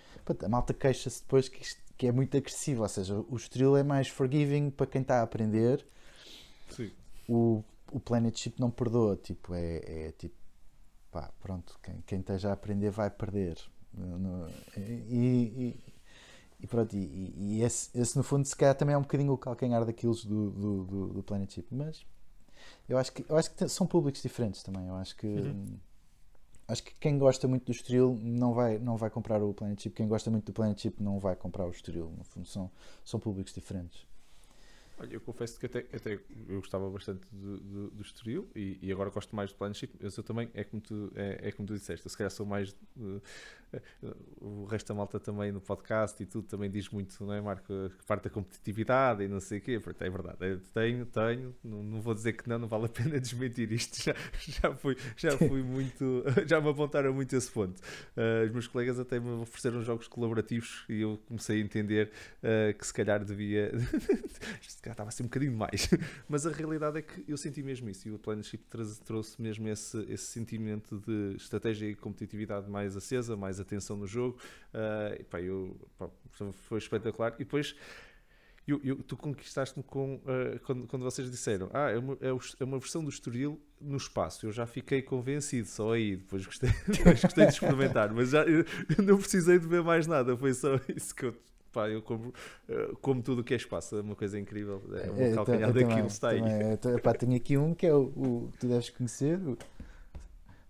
A 0.43 0.49
malta 0.49 0.73
queixa-se 0.73 1.21
depois 1.21 1.47
que, 1.47 1.63
que 1.95 2.07
é 2.07 2.11
muito 2.11 2.35
agressivo. 2.35 2.81
Ou 2.81 2.89
seja, 2.89 3.15
o 3.29 3.35
Estoril 3.35 3.77
é 3.77 3.83
mais 3.83 4.07
forgiving 4.07 4.71
para 4.71 4.87
quem 4.87 5.01
está 5.01 5.19
a 5.19 5.23
aprender. 5.23 5.85
Sim. 6.71 6.91
O, 7.29 7.63
o 7.91 7.99
Planet 7.99 8.35
Ship 8.35 8.59
não 8.59 8.71
perdoa. 8.71 9.15
Tipo, 9.15 9.53
é, 9.53 10.07
é 10.07 10.11
tipo, 10.17 10.35
pá, 11.11 11.31
pronto, 11.39 11.79
quem, 11.83 12.01
quem 12.05 12.19
esteja 12.19 12.49
a 12.49 12.53
aprender 12.53 12.89
vai 12.89 13.09
perder 13.09 13.57
no, 14.01 14.47
e, 14.77 14.81
e, 14.81 15.83
e, 16.61 16.67
pronto, 16.67 16.95
e, 16.95 17.33
e 17.37 17.61
esse, 17.63 17.89
esse, 17.97 18.17
no 18.17 18.23
fundo 18.23 18.45
se 18.45 18.55
calhar 18.55 18.75
também 18.75 18.95
é 18.95 18.97
um 18.97 19.01
bocadinho 19.01 19.33
o 19.33 19.37
calcanhar 19.37 19.85
daqueles 19.85 20.25
do, 20.25 20.51
do, 20.51 20.83
do, 20.83 21.07
do 21.13 21.23
Planet 21.23 21.51
Chip, 21.51 21.73
mas 21.73 22.05
eu 22.87 22.97
acho 22.97 23.11
que, 23.11 23.25
eu 23.27 23.37
acho 23.37 23.51
que 23.51 23.67
são 23.67 23.87
públicos 23.87 24.21
diferentes 24.21 24.63
também. 24.63 24.87
Eu 24.87 24.95
acho 24.95 25.15
que 25.15 25.27
uhum. 25.27 25.77
acho 26.67 26.83
que 26.83 26.93
quem 26.95 27.17
gosta 27.17 27.47
muito 27.47 27.65
do 27.65 27.71
Estoril 27.71 28.17
não 28.21 28.53
vai, 28.53 28.77
não 28.77 28.97
vai 28.97 29.09
comprar 29.09 29.41
o 29.41 29.53
Planet 29.53 29.81
Chip, 29.81 29.95
quem 29.95 30.07
gosta 30.07 30.29
muito 30.29 30.45
do 30.45 30.53
Planet 30.53 30.79
Chip 30.79 31.01
não 31.01 31.19
vai 31.19 31.35
comprar 31.35 31.65
o 31.65 31.71
Estoril. 31.71 32.11
No 32.17 32.23
fundo, 32.23 32.47
são, 32.47 32.69
são 33.03 33.19
públicos 33.19 33.53
diferentes. 33.53 34.05
Olha, 34.97 35.13
eu 35.13 35.19
confesso 35.19 35.59
que 35.59 35.65
até, 35.65 35.79
até 35.79 36.13
eu 36.47 36.59
gostava 36.59 36.89
bastante 36.89 37.27
do, 37.29 37.59
do, 37.59 37.91
do 37.91 38.01
Estoril 38.01 38.47
e, 38.55 38.79
e, 38.81 38.91
agora 38.93 39.09
gosto 39.09 39.35
mais 39.35 39.51
do 39.51 39.57
Planet 39.57 39.89
Eu 39.99 40.09
sou 40.09 40.23
também, 40.23 40.49
é 40.53 40.63
como 40.63 40.81
tu, 40.81 41.11
é, 41.15 41.49
é 41.49 41.51
como 41.51 41.67
tu 41.67 41.73
disseste, 41.73 42.05
eu 42.05 42.09
se 42.09 42.17
calhar 42.17 42.31
sou 42.31 42.45
mais. 42.45 42.71
Uh, 42.95 43.21
o 44.41 44.65
resto 44.65 44.87
da 44.87 44.93
malta 44.95 45.19
também 45.19 45.51
no 45.51 45.61
podcast 45.61 46.21
e 46.21 46.25
tudo 46.25 46.47
também 46.47 46.69
diz 46.69 46.89
muito, 46.89 47.23
não 47.25 47.33
é, 47.33 47.41
Marco? 47.41 47.65
Que 47.67 48.05
parte 48.05 48.23
da 48.23 48.29
competitividade 48.29 49.23
e 49.23 49.27
não 49.27 49.39
sei 49.39 49.59
o 49.59 49.61
quê. 49.61 49.81
É 49.99 50.09
verdade, 50.09 50.37
eu 50.41 50.59
tenho, 50.73 51.05
tenho, 51.05 51.55
não, 51.63 51.83
não, 51.83 52.01
vou 52.01 52.13
dizer 52.13 52.33
que 52.33 52.47
não, 52.47 52.59
não 52.59 52.67
vale 52.67 52.85
a 52.85 52.89
pena 52.89 53.19
desmentir 53.19 53.71
isto. 53.71 54.03
Já, 54.03 54.15
já, 54.37 54.75
fui, 54.75 54.97
já 55.15 55.37
fui 55.37 55.63
muito. 55.63 56.23
Já 56.47 56.61
me 56.61 56.69
apontaram 56.69 57.13
muito 57.13 57.35
esse 57.35 57.49
ponto. 57.51 57.79
Uh, 58.15 58.45
os 58.45 58.51
meus 58.51 58.67
colegas 58.67 58.99
até 58.99 59.19
me 59.19 59.29
ofereceram 59.41 59.81
jogos 59.81 60.07
colaborativos 60.07 60.85
e 60.87 61.01
eu 61.01 61.19
comecei 61.27 61.61
a 61.61 61.63
entender 61.63 62.11
uh, 62.43 62.77
que 62.77 62.85
se 62.85 62.93
calhar 62.93 63.23
devia. 63.23 63.71
calhar 64.85 64.93
estava 64.93 65.09
a 65.09 65.11
ser 65.11 65.23
um 65.23 65.25
bocadinho 65.25 65.57
mais. 65.57 65.89
Mas 66.29 66.45
a 66.45 66.51
realidade 66.51 66.99
é 66.99 67.01
que 67.01 67.25
eu 67.27 67.37
senti 67.37 67.63
mesmo 67.63 67.89
isso. 67.89 68.07
E 68.07 68.11
o 68.11 68.19
Planetship 68.19 68.63
trouxe 69.03 69.41
mesmo 69.41 69.67
esse, 69.67 69.97
esse 70.09 70.25
sentimento 70.25 70.99
de 70.99 71.35
estratégia 71.35 71.87
e 71.87 71.95
competitividade 71.95 72.69
mais 72.69 72.95
acesa, 72.95 73.35
mais 73.35 73.59
atenção 73.65 73.97
no 73.97 74.07
jogo. 74.07 74.37
Uh, 74.73 75.23
pá, 75.25 75.41
eu, 75.41 75.75
pá, 75.97 76.09
foi 76.53 76.77
espetacular. 76.77 77.33
E 77.35 77.39
depois 77.39 77.75
eu, 78.67 78.81
eu, 78.83 78.95
tu 79.03 79.15
conquistaste-me 79.15 79.83
com 79.83 80.15
uh, 80.15 80.59
quando, 80.65 80.87
quando 80.87 81.03
vocês 81.03 81.29
disseram 81.29 81.69
ah, 81.71 81.91
é 81.91 81.99
uma, 81.99 82.17
é 82.21 82.63
uma 82.63 82.79
versão 82.79 83.03
do 83.03 83.09
Estoril 83.09 83.61
no 83.79 83.97
espaço. 83.97 84.47
Eu 84.47 84.51
já 84.51 84.65
fiquei 84.65 85.01
convencido, 85.01 85.67
só 85.67 85.93
aí, 85.93 86.15
depois 86.15 86.45
gostei, 86.45 86.71
depois 86.87 87.21
gostei 87.21 87.45
de 87.45 87.53
experimentar, 87.53 88.11
mas 88.11 88.31
já 88.31 88.43
eu, 88.43 88.65
eu 88.97 89.03
não 89.03 89.17
precisei 89.17 89.59
de 89.59 89.67
ver 89.67 89.83
mais 89.83 90.07
nada, 90.07 90.35
foi 90.35 90.53
só 90.53 90.79
isso 90.95 91.13
que 91.13 91.25
eu 91.25 91.35
pá, 91.71 91.89
eu 91.89 92.01
como, 92.01 92.29
uh, 92.69 92.95
como 93.01 93.21
tudo 93.21 93.41
o 93.41 93.43
que 93.43 93.53
é 93.53 93.57
espaço, 93.57 93.97
é 93.97 94.01
uma 94.01 94.15
coisa 94.15 94.39
incrível. 94.39 94.81
É 94.93 95.11
um 95.11 95.21
é, 95.21 95.33
calcanhar 95.33 95.73
daquilo 95.73 96.07
está 96.07 96.29
aí. 96.29 96.41
Também, 96.79 96.99
pá, 97.01 97.13
tenho 97.13 97.35
aqui 97.35 97.57
um 97.57 97.75
que 97.75 97.85
é 97.85 97.93
o, 97.93 98.03
o 98.15 98.49
tu 98.57 98.67
deves 98.67 98.89
conhecer, 98.89 99.37
o 99.45 99.57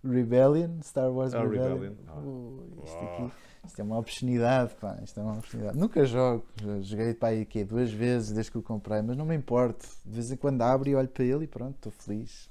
Rebellion, 0.04 0.80
Star 0.82 1.10
Wars 1.10 1.34
oh, 1.34 1.42
Rebellion. 1.42 1.74
Rebellion. 1.74 1.96
Oh. 2.24 2.84
isto, 2.84 2.98
aqui, 2.98 3.32
isto 3.64 3.80
é 3.80 3.84
uma 3.84 3.98
obscenidade, 3.98 4.74
pá, 4.80 4.98
isto 5.02 5.18
é 5.18 5.22
uma 5.22 5.38
obscenidade. 5.38 5.78
Nunca 5.78 6.04
jogo, 6.04 6.44
joguei 6.82 7.14
pá, 7.14 7.30
aqui 7.30 7.64
duas 7.64 7.92
vezes 7.92 8.32
desde 8.32 8.50
que 8.50 8.58
o 8.58 8.62
comprei, 8.62 9.02
mas 9.02 9.16
não 9.16 9.24
me 9.24 9.34
importo. 9.34 9.86
De 10.04 10.14
vez 10.14 10.30
em 10.30 10.36
quando 10.36 10.62
abro 10.62 10.88
e 10.88 10.94
olho 10.94 11.08
para 11.08 11.24
ele 11.24 11.44
e 11.44 11.48
pronto, 11.48 11.74
estou 11.76 11.92
feliz. 11.92 12.48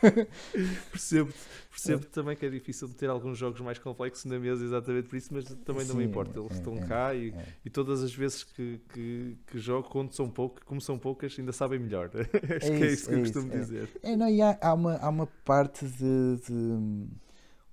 percebo, 0.90 1.32
percebo 1.70 2.04
é. 2.04 2.08
também 2.08 2.36
que 2.36 2.46
é 2.46 2.50
difícil 2.50 2.88
de 2.88 2.94
ter 2.94 3.08
alguns 3.08 3.38
jogos 3.38 3.60
mais 3.60 3.78
complexos 3.78 4.24
na 4.24 4.38
mesa, 4.38 4.64
exatamente 4.64 5.08
por 5.08 5.16
isso, 5.16 5.32
mas 5.32 5.44
também 5.44 5.84
Sim, 5.84 5.88
não 5.90 5.96
me 5.96 6.04
importa. 6.04 6.38
Eles 6.38 6.52
é, 6.52 6.54
estão 6.54 6.76
é, 6.76 6.86
cá 6.86 7.14
e, 7.14 7.30
é. 7.30 7.46
e, 7.64 7.70
todas 7.70 8.02
as 8.02 8.14
vezes 8.14 8.44
que, 8.44 8.80
que, 8.92 9.36
que, 9.46 9.58
jogo, 9.58 9.88
quando 9.88 10.12
são 10.12 10.28
poucas, 10.28 10.64
como 10.64 10.80
são 10.80 10.98
poucas, 10.98 11.36
ainda 11.38 11.52
sabem 11.52 11.78
melhor. 11.78 12.10
Acho 12.14 12.72
que 12.72 12.84
é 12.84 12.92
isso 12.92 13.08
que 13.08 13.14
eu 13.14 13.20
costumo 13.20 13.50
dizer. 13.50 13.88
É, 14.02 14.16
não, 14.16 14.28
e 14.28 14.40
há, 14.40 14.58
há, 14.60 14.74
uma, 14.74 14.96
há 14.96 15.08
uma 15.08 15.26
parte 15.44 15.86
de, 15.86 16.36
de 16.46 17.08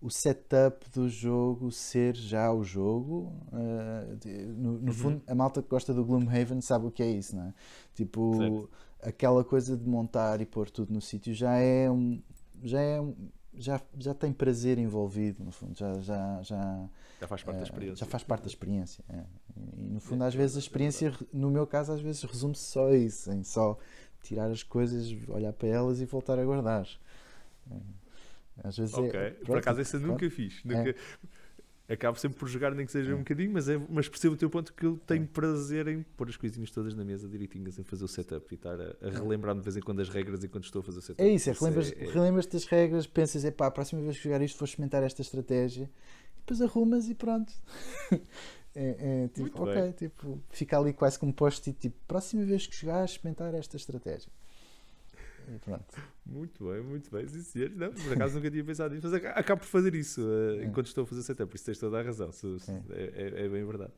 o 0.02 0.10
setup 0.10 0.90
do 0.92 1.10
jogo 1.10 1.72
ser 1.72 2.16
já 2.16 2.52
o 2.52 2.64
jogo. 2.64 3.34
Uh, 3.52 4.54
no, 4.56 4.74
no 4.74 4.88
uhum. 4.88 4.94
fundo, 4.94 5.24
a 5.28 5.36
malta 5.36 5.62
que 5.62 5.70
gosta 5.70 5.94
do 5.94 6.04
Gloomhaven 6.04 6.62
sabe 6.62 6.88
o 6.88 6.92
que 6.92 7.04
é 7.04 7.10
isso, 7.12 7.36
não 7.36 7.48
é? 7.48 7.54
Tipo, 7.94 8.38
certo 8.38 8.85
aquela 9.06 9.44
coisa 9.44 9.78
de 9.78 9.88
montar 9.88 10.42
e 10.42 10.46
pôr 10.46 10.70
tudo 10.70 10.94
no 10.94 11.02
sítio 11.02 11.34
já 11.34 11.56
é 11.58 11.90
um. 11.90 12.22
Já 12.64 12.82
é 12.82 13.00
um, 13.00 13.16
já, 13.54 13.80
já 13.98 14.14
tem 14.14 14.34
prazer 14.34 14.78
envolvido, 14.78 15.44
no 15.44 15.52
fundo, 15.52 15.78
já, 15.78 15.94
já, 16.02 16.42
já, 16.42 16.90
já 17.22 17.28
faz 17.28 17.44
parte 17.44 17.56
é, 17.56 17.60
da 17.60 17.64
experiência. 17.64 17.96
Já 17.96 18.06
faz 18.06 18.24
parte 18.24 18.42
da 18.42 18.48
experiência. 18.48 19.04
É. 19.08 19.24
E 19.78 19.84
no 19.88 20.00
fundo, 20.02 20.24
às 20.24 20.36
vezes, 20.36 20.58
a 20.58 20.60
experiência, 20.60 21.14
no 21.32 21.50
meu 21.50 21.66
caso, 21.66 21.94
às 21.94 22.02
vezes 22.02 22.22
resume-se 22.24 22.64
só 22.64 22.94
isso, 22.94 23.32
em 23.32 23.44
só 23.44 23.78
tirar 24.22 24.52
as 24.52 24.64
coisas, 24.64 25.16
olhar 25.30 25.54
para 25.54 25.70
elas 25.70 26.02
e 26.02 26.06
voltar 26.06 26.38
a 26.38 26.44
guardar. 26.44 26.88
Às 28.64 28.78
vezes 28.78 28.94
ok, 28.94 29.20
é, 29.20 29.32
por 29.32 29.58
acaso 29.58 29.82
esse 29.82 29.96
eu 29.96 30.02
nunca 30.02 30.30
fiz. 30.30 30.64
Nunca, 30.64 30.90
é 30.90 30.96
acabo 31.88 32.18
sempre 32.18 32.38
por 32.38 32.48
jogar, 32.48 32.74
nem 32.74 32.86
que 32.86 32.92
seja 32.92 33.14
um 33.14 33.20
bocadinho, 33.20 33.52
mas, 33.52 33.70
é, 33.70 33.80
mas 33.90 34.10
percebo 34.10 34.34
o 34.34 34.38
teu 34.38 34.50
ponto 34.50 34.74
que 34.74 34.86
eu 34.86 34.98
tenho 35.06 35.28
prazer 35.28 35.88
em 35.88 36.02
pôr 36.18 36.30
as 36.30 36.36
coisinhas 36.36 36.72
todas 36.72 36.96
na 36.96 37.04
mesa 37.04 37.28
direitinhas, 37.28 37.78
em 37.78 37.84
fazer 37.84 38.04
o 38.04 38.08
setup 38.08 38.46
e 38.52 38.56
estar 38.56 38.80
a, 38.80 38.96
a 39.02 39.10
relembrar 39.10 39.56
de 39.56 39.62
vez 39.62 39.78
em 39.78 39.82
quando 39.82 40.00
as 40.00 40.10
regras 40.10 40.44
enquanto 40.44 40.66
estou 40.66 40.80
a 40.80 40.84
fazer 40.84 41.00
o 41.00 41.02
setup. 41.02 41.22
É 41.22 41.28
isso, 41.28 41.50
é, 41.50 41.54
relembras, 41.54 41.92
é, 41.92 42.04
é... 42.04 42.12
relembras-te 42.12 42.54
das 42.54 42.66
regras, 42.66 43.06
pensas, 43.06 43.46
é 43.46 43.52
pá, 43.52 43.68
a 43.68 43.72
próxima 43.72 44.02
vez 44.02 44.18
que 44.18 44.24
jogar 44.24 44.42
isto 44.42 44.58
vou 44.58 44.66
experimentar 44.66 45.04
esta 45.04 45.22
estratégia, 45.22 45.90
depois 46.38 46.62
arrumas 46.62 47.08
e 47.08 47.14
pronto. 47.14 47.54
é, 48.74 49.24
é, 49.24 49.28
tipo, 49.28 49.42
Muito 49.42 49.64
ok, 49.64 49.74
bem. 49.74 49.92
tipo, 49.92 50.42
fica 50.50 50.80
ali 50.80 50.92
quase 50.92 51.20
como 51.20 51.34
post-it, 51.34 51.78
tipo, 51.80 51.96
próxima 52.08 52.44
vez 52.46 52.66
que 52.66 52.76
jogar, 52.76 53.06
experimentar 53.06 53.54
esta 53.54 53.78
estratégia. 53.78 54.32
E 55.48 55.60
pronto. 55.60 56.02
Muito 56.26 56.66
bem, 56.72 56.82
muito 56.82 57.12
bem. 57.12 57.28
Sim, 57.28 57.42
senhor. 57.42 57.70
Não, 57.72 57.92
por 57.92 58.14
acaso 58.14 58.36
nunca 58.36 58.50
tinha 58.50 58.64
pensado 58.64 58.94
nisso, 58.94 59.08
mas 59.08 59.26
acabo 59.26 59.62
por 59.62 59.68
fazer 59.68 59.94
isso 59.96 60.22
uh, 60.22 60.64
enquanto 60.64 60.88
estou 60.88 61.04
a 61.04 61.08
fazer 61.08 61.22
setup, 61.24 61.50
por 61.50 61.56
isso 61.56 61.66
tens 61.66 61.78
toda 61.78 62.00
a 62.00 62.02
razão. 62.02 62.30
É, 62.92 63.04
é, 63.04 63.46
é, 63.46 63.50
bem 63.50 63.66
verdade. 63.66 63.94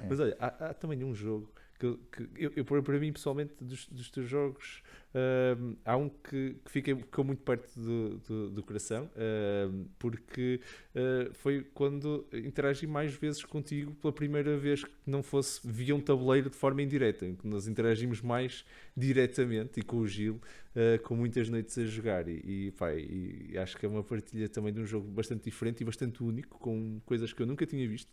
É. 0.00 0.06
Mas 0.08 0.20
olha, 0.20 0.36
há, 0.40 0.46
há, 0.46 0.74
também 0.74 1.04
um 1.04 1.14
jogo 1.14 1.52
que, 1.78 1.98
que 2.12 2.28
eu, 2.36 2.52
eu, 2.56 2.64
para 2.64 2.98
mim 2.98 3.12
pessoalmente, 3.12 3.52
dos, 3.60 3.86
dos 3.88 4.10
teus 4.10 4.28
jogos, 4.28 4.82
uh, 5.14 5.76
há 5.84 5.96
um 5.96 6.08
que, 6.08 6.56
que 6.64 6.70
fica, 6.70 6.96
ficou 6.96 7.24
muito 7.24 7.42
perto 7.42 7.68
do, 7.78 8.18
do, 8.18 8.50
do 8.50 8.62
coração, 8.62 9.04
uh, 9.04 9.88
porque 9.98 10.60
uh, 10.94 11.32
foi 11.34 11.62
quando 11.74 12.26
interagi 12.32 12.86
mais 12.86 13.12
vezes 13.14 13.44
contigo 13.44 13.94
pela 13.94 14.12
primeira 14.12 14.56
vez 14.56 14.84
que 14.84 14.90
não 15.06 15.22
fosse 15.22 15.60
via 15.64 15.94
um 15.94 16.00
tabuleiro 16.00 16.50
de 16.50 16.56
forma 16.56 16.82
indireta, 16.82 17.26
em 17.26 17.34
que 17.34 17.46
nós 17.46 17.66
interagimos 17.66 18.20
mais 18.20 18.64
diretamente 18.96 19.80
e 19.80 19.82
com 19.82 19.98
o 19.98 20.08
Gil, 20.08 20.40
uh, 20.74 21.02
com 21.02 21.14
muitas 21.14 21.48
noites 21.48 21.76
a 21.78 21.84
jogar. 21.84 22.28
E, 22.28 22.42
e, 22.44 22.70
pá, 22.72 22.94
e 22.94 23.56
acho 23.58 23.76
que 23.76 23.84
é 23.84 23.88
uma 23.88 24.02
partilha 24.02 24.48
também 24.48 24.72
de 24.72 24.80
um 24.80 24.86
jogo 24.86 25.08
bastante 25.08 25.44
diferente 25.44 25.82
e 25.82 25.84
bastante 25.84 26.22
único, 26.22 26.58
com 26.58 27.00
coisas 27.04 27.32
que 27.32 27.42
eu 27.42 27.46
nunca 27.46 27.66
tinha 27.66 27.86
visto 27.88 28.10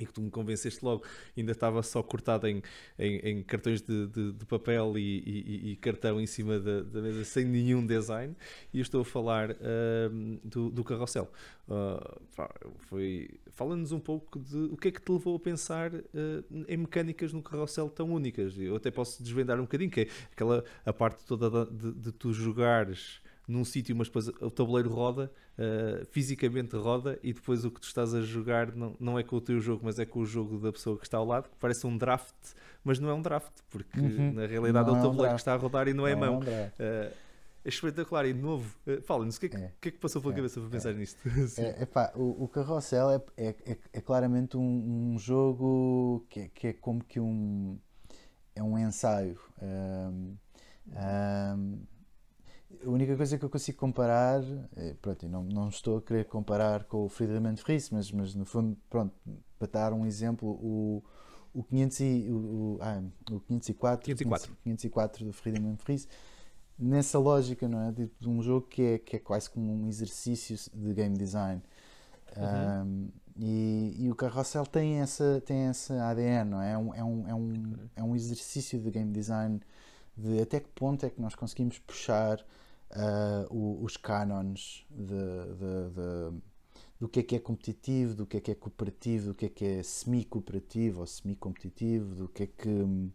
e 0.00 0.06
que 0.06 0.12
tu 0.12 0.20
me 0.20 0.30
convenceste 0.30 0.84
logo, 0.84 1.04
ainda 1.36 1.52
estava 1.52 1.82
só 1.82 2.02
cortado 2.02 2.46
em, 2.46 2.62
em, 2.98 3.16
em 3.18 3.42
cartões 3.42 3.82
de, 3.82 4.06
de, 4.06 4.32
de 4.32 4.46
papel 4.46 4.98
e, 4.98 5.22
e, 5.26 5.70
e, 5.72 5.76
cartão 5.76 6.20
em 6.20 6.26
cima 6.26 6.58
da, 6.58 6.82
da, 6.82 7.00
mesa, 7.00 7.24
sem 7.24 7.44
nenhum 7.44 7.86
design, 7.86 8.34
e 8.72 8.80
estou 8.80 9.02
a 9.02 9.04
falar 9.04 9.50
uh, 9.50 10.38
do, 10.44 10.70
do 10.70 10.84
carrossel. 10.84 11.30
Uh, 11.68 12.20
foi, 12.78 13.30
fala-nos 13.52 13.92
um 13.92 14.00
pouco 14.00 14.40
de 14.40 14.56
o 14.56 14.76
que 14.76 14.88
é 14.88 14.90
que 14.90 15.00
te 15.00 15.12
levou 15.12 15.36
a 15.36 15.38
pensar 15.38 15.94
uh, 15.94 16.04
em 16.66 16.76
mecânicas 16.76 17.32
no 17.32 17.42
carrossel 17.42 17.88
tão 17.88 18.10
únicas. 18.10 18.58
Eu 18.58 18.76
até 18.76 18.90
posso 18.90 19.22
desvendar 19.22 19.58
um 19.58 19.62
bocadinho, 19.62 19.90
que 19.90 20.00
é 20.00 20.08
aquela 20.32 20.64
a 20.84 20.92
parte 20.92 21.24
toda 21.24 21.66
de, 21.66 21.92
de 21.92 22.12
tu 22.12 22.32
jogares 22.32 23.20
num 23.50 23.64
sítio, 23.64 23.94
mas 23.96 24.08
depois 24.08 24.28
o 24.28 24.50
tabuleiro 24.50 24.90
roda, 24.90 25.30
uh, 25.58 26.06
fisicamente 26.06 26.76
roda, 26.76 27.18
e 27.22 27.32
depois 27.32 27.64
o 27.64 27.70
que 27.70 27.80
tu 27.80 27.84
estás 27.84 28.14
a 28.14 28.22
jogar 28.22 28.74
não, 28.74 28.96
não 28.98 29.18
é 29.18 29.22
com 29.22 29.36
o 29.36 29.40
teu 29.40 29.60
jogo, 29.60 29.82
mas 29.84 29.98
é 29.98 30.06
com 30.06 30.20
o 30.20 30.26
jogo 30.26 30.58
da 30.58 30.72
pessoa 30.72 30.96
que 30.96 31.04
está 31.04 31.18
ao 31.18 31.26
lado, 31.26 31.48
que 31.48 31.56
parece 31.58 31.86
um 31.86 31.96
draft, 31.96 32.34
mas 32.84 32.98
não 32.98 33.10
é 33.10 33.14
um 33.14 33.22
draft, 33.22 33.52
porque 33.68 33.98
uhum. 33.98 34.32
na 34.32 34.46
realidade 34.46 34.88
não 34.88 34.96
é 34.96 35.00
o 35.00 35.02
tabuleiro 35.02 35.30
é 35.30 35.32
um 35.32 35.34
que 35.34 35.40
está 35.40 35.54
a 35.54 35.56
rodar 35.56 35.88
e 35.88 35.94
não, 35.94 36.06
é 36.06 36.14
não 36.14 36.24
é 36.24 36.30
mão. 36.30 36.40
É, 36.44 36.72
uh, 36.78 37.30
é 37.64 37.68
espetacular 37.68 38.26
e 38.26 38.32
novo. 38.32 38.74
Uh, 38.86 39.02
Fala-nos, 39.02 39.36
o 39.36 39.40
que 39.40 39.46
é, 39.46 39.60
é. 39.60 39.72
que, 39.80 39.88
é 39.88 39.92
que 39.92 39.98
passou 39.98 40.22
pela 40.22 40.32
é. 40.32 40.36
cabeça 40.36 40.60
para 40.60 40.70
pensar 40.70 40.94
nisto? 40.94 41.20
é, 41.58 41.82
epá, 41.82 42.12
o, 42.14 42.44
o 42.44 42.48
Carrossel 42.48 43.10
é, 43.10 43.22
é, 43.36 43.48
é, 43.66 43.78
é 43.92 44.00
claramente 44.00 44.56
um, 44.56 45.12
um, 45.12 45.18
jogo 45.18 46.24
que 46.30 46.40
é, 46.40 46.48
que 46.48 46.66
é 46.68 46.72
como 46.72 47.04
que 47.04 47.20
um, 47.20 47.78
é 48.54 48.62
um 48.62 48.78
ensaio. 48.78 49.38
Um, 49.60 50.36
um, 50.88 51.78
a 52.84 52.88
única 52.88 53.16
coisa 53.16 53.38
que 53.38 53.44
eu 53.44 53.50
consigo 53.50 53.78
comparar, 53.78 54.42
é, 54.76 54.94
pronto, 54.94 55.28
não, 55.28 55.42
não 55.42 55.68
estou 55.68 55.98
a 55.98 56.02
querer 56.02 56.24
comparar 56.24 56.84
com 56.84 57.04
o 57.04 57.08
Friedman 57.08 57.56
Fries, 57.56 57.90
mas, 57.90 58.10
mas 58.10 58.34
no 58.34 58.44
fundo, 58.44 58.76
pronto, 58.88 59.14
para 59.58 59.68
dar 59.68 59.92
um 59.92 60.06
exemplo, 60.06 60.48
o, 60.48 61.02
o, 61.52 61.62
500 61.62 62.00
e, 62.00 62.28
o, 62.30 62.36
o, 62.36 62.78
ah, 62.80 63.02
o 63.30 63.40
504, 63.40 64.04
504. 64.04 64.56
504 64.62 65.24
do 65.24 65.32
Friedman 65.32 65.76
Fries, 65.76 66.08
nessa 66.78 67.18
lógica, 67.18 67.68
não 67.68 67.88
é? 67.88 67.92
De, 67.92 68.10
de, 68.18 68.28
um 68.28 68.42
jogo 68.42 68.66
que 68.66 68.82
é, 68.82 68.98
que 68.98 69.16
é 69.16 69.18
quase 69.18 69.50
como 69.50 69.72
um 69.72 69.88
exercício 69.88 70.56
de 70.72 70.94
game 70.94 71.16
design. 71.16 71.60
Uhum. 72.36 72.86
Um, 72.86 73.08
e, 73.36 73.96
e, 73.98 74.10
o 74.10 74.14
Carrossel 74.14 74.64
tem 74.64 75.00
essa, 75.00 75.42
tem 75.44 75.62
essa 75.62 76.08
ADN, 76.08 76.50
não 76.50 76.62
é? 76.62 76.72
É 76.72 76.78
um, 76.78 76.94
é 76.94 77.04
um, 77.04 77.28
é 77.28 77.34
um, 77.34 77.74
é 77.96 78.02
um 78.02 78.14
exercício 78.14 78.78
de 78.78 78.90
game 78.90 79.12
design 79.12 79.60
de 80.20 80.40
até 80.40 80.60
que 80.60 80.68
ponto 80.68 81.04
é 81.06 81.10
que 81.10 81.20
nós 81.20 81.34
conseguimos 81.34 81.78
puxar 81.78 82.40
uh, 82.90 83.84
os 83.84 83.96
cânones 83.96 84.86
do 87.00 87.08
que 87.08 87.20
é 87.20 87.22
que 87.22 87.36
é 87.36 87.38
competitivo, 87.38 88.14
do 88.14 88.26
que 88.26 88.36
é 88.36 88.40
que 88.40 88.50
é 88.50 88.54
cooperativo, 88.54 89.28
do 89.28 89.34
que 89.34 89.46
é 89.46 89.48
que 89.48 89.64
é 89.64 89.82
semi-cooperativo 89.82 91.00
ou 91.00 91.06
semi-competitivo, 91.06 92.14
do 92.14 92.28
que 92.28 92.42
é 92.42 92.46
que 92.46 93.10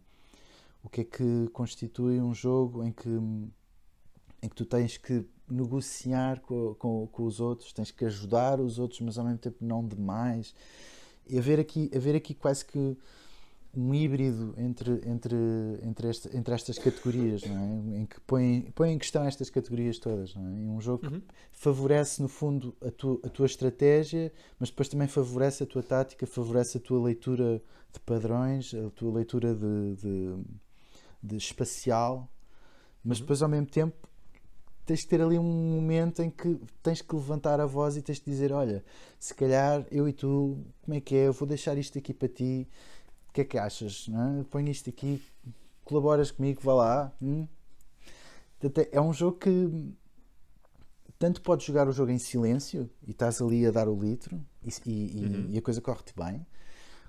o 0.82 0.88
que 0.88 1.00
é 1.00 1.04
que 1.04 1.48
constitui 1.52 2.20
um 2.20 2.34
jogo 2.34 2.84
em 2.84 2.92
que 2.92 3.08
em 3.08 4.48
que 4.48 4.54
tu 4.54 4.64
tens 4.64 4.96
que 4.96 5.24
negociar 5.48 6.40
com, 6.40 6.74
com, 6.74 7.06
com 7.06 7.24
os 7.24 7.40
outros, 7.40 7.72
tens 7.72 7.90
que 7.90 8.04
ajudar 8.04 8.60
os 8.60 8.78
outros, 8.78 9.00
mas 9.00 9.18
ao 9.18 9.24
mesmo 9.24 9.38
tempo 9.38 9.56
não 9.60 9.86
demais. 9.86 10.54
E 11.28 11.38
haver 11.38 11.58
aqui, 11.58 11.90
haver 11.94 12.14
aqui 12.14 12.34
quase 12.34 12.64
que 12.64 12.96
um 13.76 13.94
híbrido 13.94 14.54
entre, 14.56 15.00
entre, 15.06 15.36
entre, 15.82 16.08
este, 16.08 16.34
entre 16.34 16.54
estas 16.54 16.78
categorias, 16.78 17.42
não 17.44 17.58
é? 17.92 17.98
em 17.98 18.06
que 18.06 18.18
põe, 18.22 18.72
põe 18.74 18.92
em 18.92 18.98
questão 18.98 19.24
estas 19.24 19.50
categorias 19.50 19.98
todas. 19.98 20.34
Não 20.34 20.42
é? 20.42 20.48
um 20.48 20.80
jogo 20.80 21.06
uhum. 21.06 21.20
que 21.20 21.26
favorece, 21.52 22.22
no 22.22 22.28
fundo, 22.28 22.74
a, 22.80 22.90
tu, 22.90 23.20
a 23.22 23.28
tua 23.28 23.44
estratégia, 23.44 24.32
mas 24.58 24.70
depois 24.70 24.88
também 24.88 25.06
favorece 25.06 25.62
a 25.62 25.66
tua 25.66 25.82
tática, 25.82 26.26
favorece 26.26 26.78
a 26.78 26.80
tua 26.80 27.04
leitura 27.04 27.62
de 27.92 28.00
padrões, 28.00 28.72
a 28.74 28.90
tua 28.90 29.12
leitura 29.12 29.54
de, 29.54 29.96
de, 29.96 30.34
de 31.22 31.36
espacial, 31.36 32.30
mas 33.04 33.18
uhum. 33.18 33.24
depois, 33.24 33.42
ao 33.42 33.48
mesmo 33.48 33.66
tempo, 33.66 34.08
tens 34.86 35.02
que 35.02 35.08
ter 35.08 35.20
ali 35.20 35.38
um 35.38 35.42
momento 35.42 36.22
em 36.22 36.30
que 36.30 36.58
tens 36.82 37.02
que 37.02 37.14
levantar 37.14 37.60
a 37.60 37.66
voz 37.66 37.96
e 37.96 38.02
tens 38.02 38.20
que 38.20 38.30
dizer: 38.30 38.52
Olha, 38.52 38.82
se 39.18 39.34
calhar 39.34 39.84
eu 39.90 40.08
e 40.08 40.12
tu, 40.12 40.64
como 40.82 40.96
é 40.96 41.00
que 41.00 41.14
é? 41.16 41.26
Eu 41.26 41.32
vou 41.32 41.46
deixar 41.46 41.76
isto 41.76 41.98
aqui 41.98 42.14
para 42.14 42.28
ti 42.28 42.66
que 43.36 43.42
é 43.42 43.44
que 43.44 43.58
achas? 43.58 44.08
Não 44.08 44.40
é? 44.40 44.44
Põe 44.44 44.70
isto 44.70 44.88
aqui, 44.88 45.22
colaboras 45.84 46.30
comigo, 46.30 46.60
vá 46.62 46.74
lá. 46.74 47.12
Hum? 47.20 47.46
É 48.90 49.00
um 49.00 49.12
jogo 49.12 49.36
que 49.36 49.94
tanto 51.18 51.42
podes 51.42 51.66
jogar 51.66 51.86
o 51.86 51.92
jogo 51.92 52.10
em 52.10 52.18
silêncio 52.18 52.90
e 53.06 53.10
estás 53.10 53.40
ali 53.40 53.66
a 53.66 53.70
dar 53.70 53.88
o 53.88 53.98
litro 53.98 54.42
e, 54.62 54.70
e, 54.86 55.24
uhum. 55.24 55.46
e 55.50 55.58
a 55.58 55.62
coisa 55.62 55.80
corre-te 55.80 56.14
bem, 56.16 56.46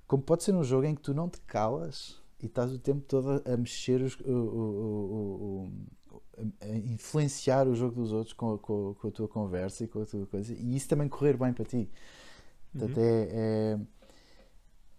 como 0.05 0.21
pode 0.21 0.43
ser 0.43 0.53
um 0.53 0.63
jogo 0.63 0.85
em 0.85 0.95
que 0.95 1.01
tu 1.01 1.13
não 1.13 1.29
te 1.29 1.39
calas 1.41 2.21
e 2.39 2.45
estás 2.45 2.71
o 2.71 2.79
tempo 2.79 3.01
todo 3.01 3.41
a 3.45 3.57
mexer, 3.57 4.01
os, 4.01 4.15
o, 4.19 4.31
o, 4.31 5.71
o, 6.37 6.43
a 6.61 6.67
influenciar 6.67 7.67
o 7.67 7.75
jogo 7.75 7.95
dos 7.95 8.11
outros 8.11 8.33
com, 8.33 8.57
com, 8.57 8.93
com, 8.95 9.07
a 9.07 9.11
tua 9.11 9.27
conversa 9.27 9.85
e 9.85 9.87
com 9.87 10.01
a 10.01 10.05
tua 10.05 10.25
coisa, 10.27 10.53
e 10.53 10.75
isso 10.75 10.87
também 10.87 11.07
correr 11.07 11.37
bem 11.37 11.53
para 11.53 11.65
ti. 11.65 11.89
Portanto, 12.71 12.97
uhum. 12.97 13.03
é, 13.03 13.27
é, 13.31 13.79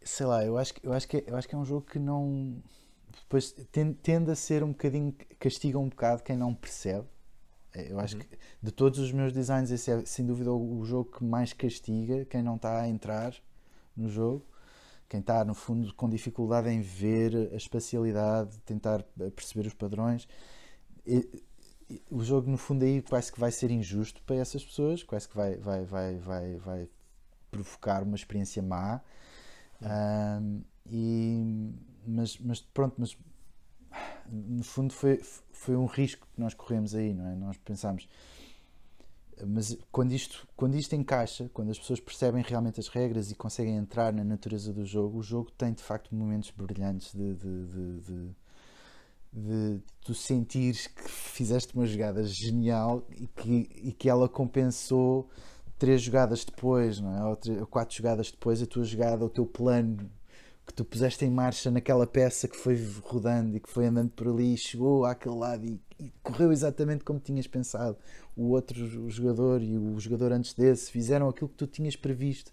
sei 0.02 0.26
lá, 0.26 0.44
eu 0.44 0.56
acho, 0.58 0.74
eu, 0.82 0.92
acho 0.92 1.08
que 1.08 1.18
é, 1.18 1.24
eu 1.26 1.36
acho 1.36 1.48
que 1.48 1.54
é 1.54 1.58
um 1.58 1.64
jogo 1.64 1.82
que 1.82 1.98
não 1.98 2.62
depois 3.22 3.54
tende 4.02 4.30
a 4.30 4.34
ser 4.34 4.62
um 4.62 4.68
bocadinho 4.68 5.14
castiga 5.38 5.78
um 5.78 5.88
bocado 5.88 6.22
quem 6.22 6.36
não 6.36 6.54
percebe. 6.54 7.06
É, 7.74 7.92
eu 7.92 7.98
acho 8.00 8.16
uhum. 8.16 8.22
que 8.22 8.38
de 8.62 8.72
todos 8.72 8.98
os 8.98 9.12
meus 9.12 9.32
designs, 9.32 9.70
esse 9.70 9.90
é 9.90 10.04
sem 10.04 10.24
dúvida 10.26 10.52
o, 10.52 10.84
jogo 10.84 11.10
que 11.10 11.24
mais 11.24 11.52
castiga 11.52 12.24
quem 12.24 12.42
não 12.42 12.56
está 12.56 12.80
a 12.82 12.88
entrar 12.88 13.34
no 13.96 14.08
jogo 14.08 14.44
quem 15.08 15.20
está, 15.20 15.44
no 15.44 15.54
fundo, 15.54 15.92
com 15.94 16.08
dificuldade 16.08 16.68
em 16.68 16.80
ver 16.82 17.50
a 17.52 17.56
espacialidade, 17.56 18.58
tentar 18.60 19.02
perceber 19.34 19.66
os 19.66 19.74
padrões. 19.74 20.28
E, 21.06 21.42
e, 21.88 22.02
o 22.10 22.22
jogo, 22.22 22.50
no 22.50 22.58
fundo, 22.58 22.84
aí 22.84 23.00
parece 23.00 23.32
que 23.32 23.40
vai 23.40 23.50
ser 23.50 23.70
injusto 23.70 24.22
para 24.24 24.36
essas 24.36 24.62
pessoas, 24.62 25.02
parece 25.02 25.28
que 25.28 25.34
vai, 25.34 25.56
vai, 25.56 25.84
vai, 25.84 26.16
vai, 26.18 26.56
vai 26.56 26.88
provocar 27.50 28.02
uma 28.02 28.16
experiência 28.16 28.62
má. 28.62 29.00
Um, 29.82 30.62
e, 30.90 31.72
mas, 32.06 32.38
mas 32.38 32.60
pronto, 32.60 32.94
mas 32.98 33.16
no 34.30 34.64
fundo 34.64 34.92
foi, 34.92 35.20
foi 35.52 35.76
um 35.76 35.86
risco 35.86 36.26
que 36.34 36.40
nós 36.40 36.54
corremos 36.54 36.94
aí, 36.94 37.14
não 37.14 37.26
é? 37.26 37.34
Nós 37.34 37.56
pensámos 37.58 38.08
mas 39.46 39.76
quando 39.92 40.12
isto, 40.12 40.48
quando 40.56 40.74
isto 40.74 40.94
encaixa, 40.94 41.48
quando 41.52 41.70
as 41.70 41.78
pessoas 41.78 42.00
percebem 42.00 42.42
realmente 42.42 42.80
as 42.80 42.88
regras 42.88 43.30
e 43.30 43.34
conseguem 43.34 43.76
entrar 43.76 44.12
na 44.12 44.24
natureza 44.24 44.72
do 44.72 44.84
jogo, 44.84 45.18
o 45.18 45.22
jogo 45.22 45.50
tem 45.52 45.72
de 45.72 45.82
facto 45.82 46.14
momentos 46.14 46.50
brilhantes 46.50 47.14
de, 47.14 47.34
de, 47.34 47.66
de, 47.66 48.00
de, 48.00 48.36
de 49.32 49.82
tu 50.00 50.14
sentires 50.14 50.86
que 50.86 51.08
fizeste 51.08 51.74
uma 51.74 51.86
jogada 51.86 52.24
genial 52.24 53.06
e 53.16 53.26
que, 53.26 53.70
e 53.76 53.92
que 53.92 54.08
ela 54.08 54.28
compensou 54.28 55.28
três 55.78 56.02
jogadas 56.02 56.44
depois, 56.44 57.00
não 57.00 57.16
é? 57.16 57.24
ou, 57.24 57.36
três, 57.36 57.60
ou 57.60 57.66
quatro 57.66 57.96
jogadas 57.96 58.30
depois, 58.30 58.62
a 58.62 58.66
tua 58.66 58.84
jogada, 58.84 59.24
o 59.24 59.30
teu 59.30 59.46
plano 59.46 60.10
que 60.68 60.74
tu 60.74 60.84
puseste 60.84 61.24
em 61.24 61.30
marcha 61.30 61.70
naquela 61.70 62.06
peça 62.06 62.46
que 62.46 62.56
foi 62.56 62.78
rodando 63.02 63.56
e 63.56 63.60
que 63.60 63.70
foi 63.70 63.86
andando 63.86 64.10
por 64.10 64.28
ali 64.28 64.52
e 64.52 64.58
chegou 64.58 65.06
àquele 65.06 65.34
lado 65.34 65.64
e, 65.64 65.80
e 65.98 66.12
correu 66.22 66.52
exatamente 66.52 67.04
como 67.04 67.18
tinhas 67.18 67.46
pensado. 67.46 67.96
O 68.36 68.50
outro 68.50 69.10
jogador 69.10 69.62
e 69.62 69.78
o 69.78 69.98
jogador 69.98 70.30
antes 70.30 70.52
desse 70.52 70.90
fizeram 70.90 71.26
aquilo 71.26 71.48
que 71.48 71.56
tu 71.56 71.66
tinhas 71.66 71.96
previsto. 71.96 72.52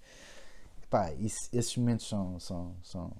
Pá, 0.89 1.11
isso, 1.13 1.49
esses 1.51 1.75
momentos 1.75 2.07
são, 2.07 2.39
são, 2.39 2.75
são, 2.81 3.11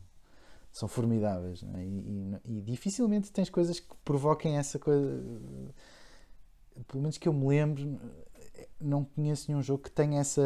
são 0.71 0.87
formidáveis 0.87 1.61
é? 1.75 1.83
e, 1.83 2.39
e, 2.45 2.57
e, 2.57 2.61
dificilmente 2.61 3.33
tens 3.33 3.49
coisas 3.49 3.81
que 3.81 3.93
provoquem 4.05 4.57
essa 4.57 4.79
coisa. 4.79 5.21
Pelo 6.87 7.01
menos 7.01 7.17
que 7.17 7.27
eu 7.27 7.33
me 7.33 7.47
lembro, 7.47 7.99
não 8.79 9.03
conheço 9.03 9.49
nenhum 9.49 9.61
jogo 9.61 9.83
que 9.83 9.91
tenha 9.91 10.19
essa 10.19 10.41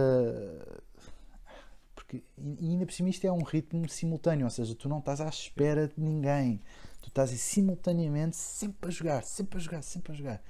porque 1.93 2.23
e 2.37 2.69
ainda 2.69 2.85
por 2.85 2.93
cima 2.93 3.09
isto 3.09 3.25
é 3.25 3.31
um 3.31 3.43
ritmo 3.43 3.87
simultâneo, 3.89 4.45
ou 4.45 4.49
seja, 4.49 4.73
tu 4.73 4.87
não 4.87 4.99
estás 4.99 5.21
à 5.21 5.27
espera 5.27 5.87
de 5.87 6.01
ninguém, 6.01 6.61
tu 7.01 7.09
estás 7.09 7.29
simultaneamente 7.31 8.35
sempre 8.35 8.89
a 8.89 8.91
jogar, 8.91 9.23
sempre 9.23 9.57
a 9.57 9.61
jogar, 9.61 9.81
sempre 9.81 10.13
a 10.13 10.15
jogar. 10.15 10.43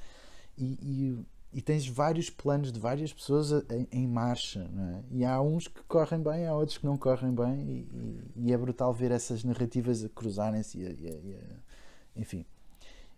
E, 0.57 0.77
e, 0.81 1.25
e 1.51 1.61
tens 1.61 1.87
vários 1.87 2.29
planos 2.29 2.71
de 2.71 2.79
várias 2.79 3.11
pessoas 3.11 3.51
em, 3.69 3.87
em 3.91 4.07
marcha, 4.07 4.59
é? 4.61 5.03
e 5.11 5.25
há 5.25 5.41
uns 5.41 5.67
que 5.67 5.81
correm 5.83 6.21
bem, 6.21 6.45
há 6.45 6.55
outros 6.55 6.77
que 6.77 6.85
não 6.85 6.97
correm 6.97 7.33
bem, 7.33 7.59
e, 7.61 8.21
e 8.35 8.53
é 8.53 8.57
brutal 8.57 8.93
ver 8.93 9.11
essas 9.11 9.43
narrativas 9.43 10.03
a 10.03 10.09
cruzarem-se. 10.09 10.77
enfim, 12.15 12.45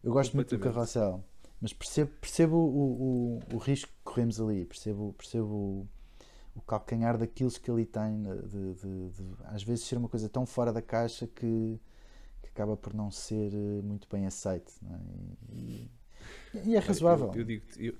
eu 0.04 0.12
gosto 0.12 0.36
muito 0.36 0.56
do 0.56 0.64
carrossel, 0.64 1.24
mas 1.62 1.74
percebo, 1.74 2.12
percebo 2.20 2.56
o, 2.56 3.40
o, 3.52 3.56
o 3.56 3.58
risco 3.58 3.90
que 3.90 4.04
corremos 4.04 4.42
ali, 4.42 4.66
percebo, 4.66 5.14
percebo 5.14 5.88
o 6.56 6.62
calcanhar 6.62 7.18
daquilo 7.18 7.52
que 7.52 7.70
ele 7.70 7.86
tem, 7.86 8.24
de, 8.24 8.74
de, 8.74 9.10
de, 9.10 9.24
às 9.46 9.64
vezes 9.64 9.86
ser 9.86 9.98
uma 9.98 10.10
coisa 10.10 10.28
tão 10.28 10.46
fora 10.46 10.74
da 10.74 10.82
caixa 10.82 11.28
que, 11.28 11.80
que 12.42 12.50
acaba 12.50 12.76
por 12.76 12.94
não 12.94 13.12
ser 13.12 13.54
eh, 13.54 13.82
muito 13.84 14.08
bem 14.12 14.26
aceito. 14.26 14.74
É? 14.90 15.56
E, 15.56 15.92
e, 16.66 16.76
é 16.76 16.80
razoável. 16.80 17.32
Eu, 17.34 17.42
eu 17.42 17.46
digo 17.46 17.66
eu, 17.78 17.96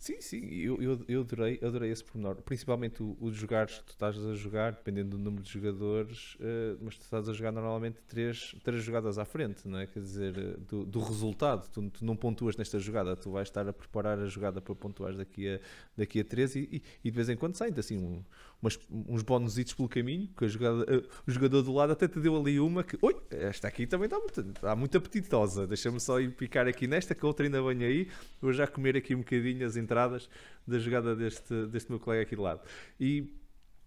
Sim, 0.00 0.18
sim, 0.18 0.46
eu, 0.54 0.82
eu, 0.82 1.04
eu, 1.06 1.20
adorei, 1.20 1.60
adorei 1.62 1.90
esse 1.90 2.02
pormenor. 2.02 2.36
Principalmente 2.36 3.02
o, 3.02 3.30
jogares, 3.32 3.82
tu 3.84 3.90
estás 3.90 4.16
a 4.16 4.34
jogar, 4.34 4.72
dependendo 4.72 5.10
do 5.10 5.18
número 5.18 5.42
de 5.42 5.50
jogadores, 5.52 6.36
uh, 6.36 6.78
mas 6.80 6.96
tu 6.96 7.02
estás 7.02 7.28
a 7.28 7.34
jogar 7.34 7.52
normalmente 7.52 7.98
três, 8.08 8.56
três 8.64 8.82
jogadas 8.82 9.18
à 9.18 9.26
frente, 9.26 9.68
não 9.68 9.78
é? 9.78 9.86
Quer 9.86 10.00
dizer, 10.00 10.38
eh, 10.38 10.56
do, 10.66 10.86
do 10.86 11.00
resultado, 11.00 11.68
tu, 11.68 11.90
tu, 11.90 12.02
não 12.02 12.16
pontuas 12.16 12.56
nesta 12.56 12.78
jogada, 12.78 13.14
tu 13.14 13.30
vais 13.30 13.46
estar 13.48 13.68
a 13.68 13.74
preparar 13.74 14.18
a 14.18 14.24
jogada 14.24 14.58
para 14.58 14.74
pontuar 14.74 15.14
daqui 15.14 15.46
a, 15.46 15.60
daqui 15.94 16.20
a 16.20 16.24
três 16.24 16.56
e, 16.56 16.60
e, 16.72 16.82
e 17.04 17.10
de 17.10 17.14
vez 17.14 17.28
em 17.28 17.36
quando 17.36 17.54
saem 17.56 17.74
assim 17.76 17.98
um, 17.98 18.24
umas, 18.62 18.78
uns 18.90 19.22
bónusitos 19.22 19.74
pelo 19.74 19.88
caminho, 19.88 20.28
que 20.36 20.44
uh, 20.44 21.08
o 21.26 21.30
jogador 21.30 21.62
do 21.62 21.72
lado 21.72 21.92
até 21.92 22.06
te 22.06 22.20
deu 22.20 22.36
ali 22.36 22.60
uma 22.60 22.84
que, 22.84 22.98
oi, 23.00 23.16
esta 23.30 23.68
aqui 23.68 23.86
também 23.86 24.06
está 24.06 24.18
muito, 24.18 24.40
está 24.40 24.76
muito 24.76 24.98
apetitosa, 24.98 25.66
deixa-me 25.66 25.98
só 25.98 26.20
ir 26.20 26.30
picar 26.32 26.66
aqui 26.68 26.86
nesta, 26.86 27.14
que 27.14 27.24
a 27.24 27.28
outra 27.28 27.46
ainda 27.46 27.62
vem 27.62 27.84
aí, 27.84 28.08
vou 28.40 28.52
já 28.52 28.66
comer 28.66 28.96
aqui 28.96 29.14
um 29.14 29.18
bocadinho 29.18 29.66
as 29.66 29.76
entradas 29.76 30.28
da 30.66 30.78
jogada 30.78 31.16
deste, 31.16 31.66
deste 31.66 31.90
meu 31.90 31.98
colega 31.98 32.22
aqui 32.22 32.36
do 32.36 32.42
lado. 32.42 32.60
E 32.98 33.32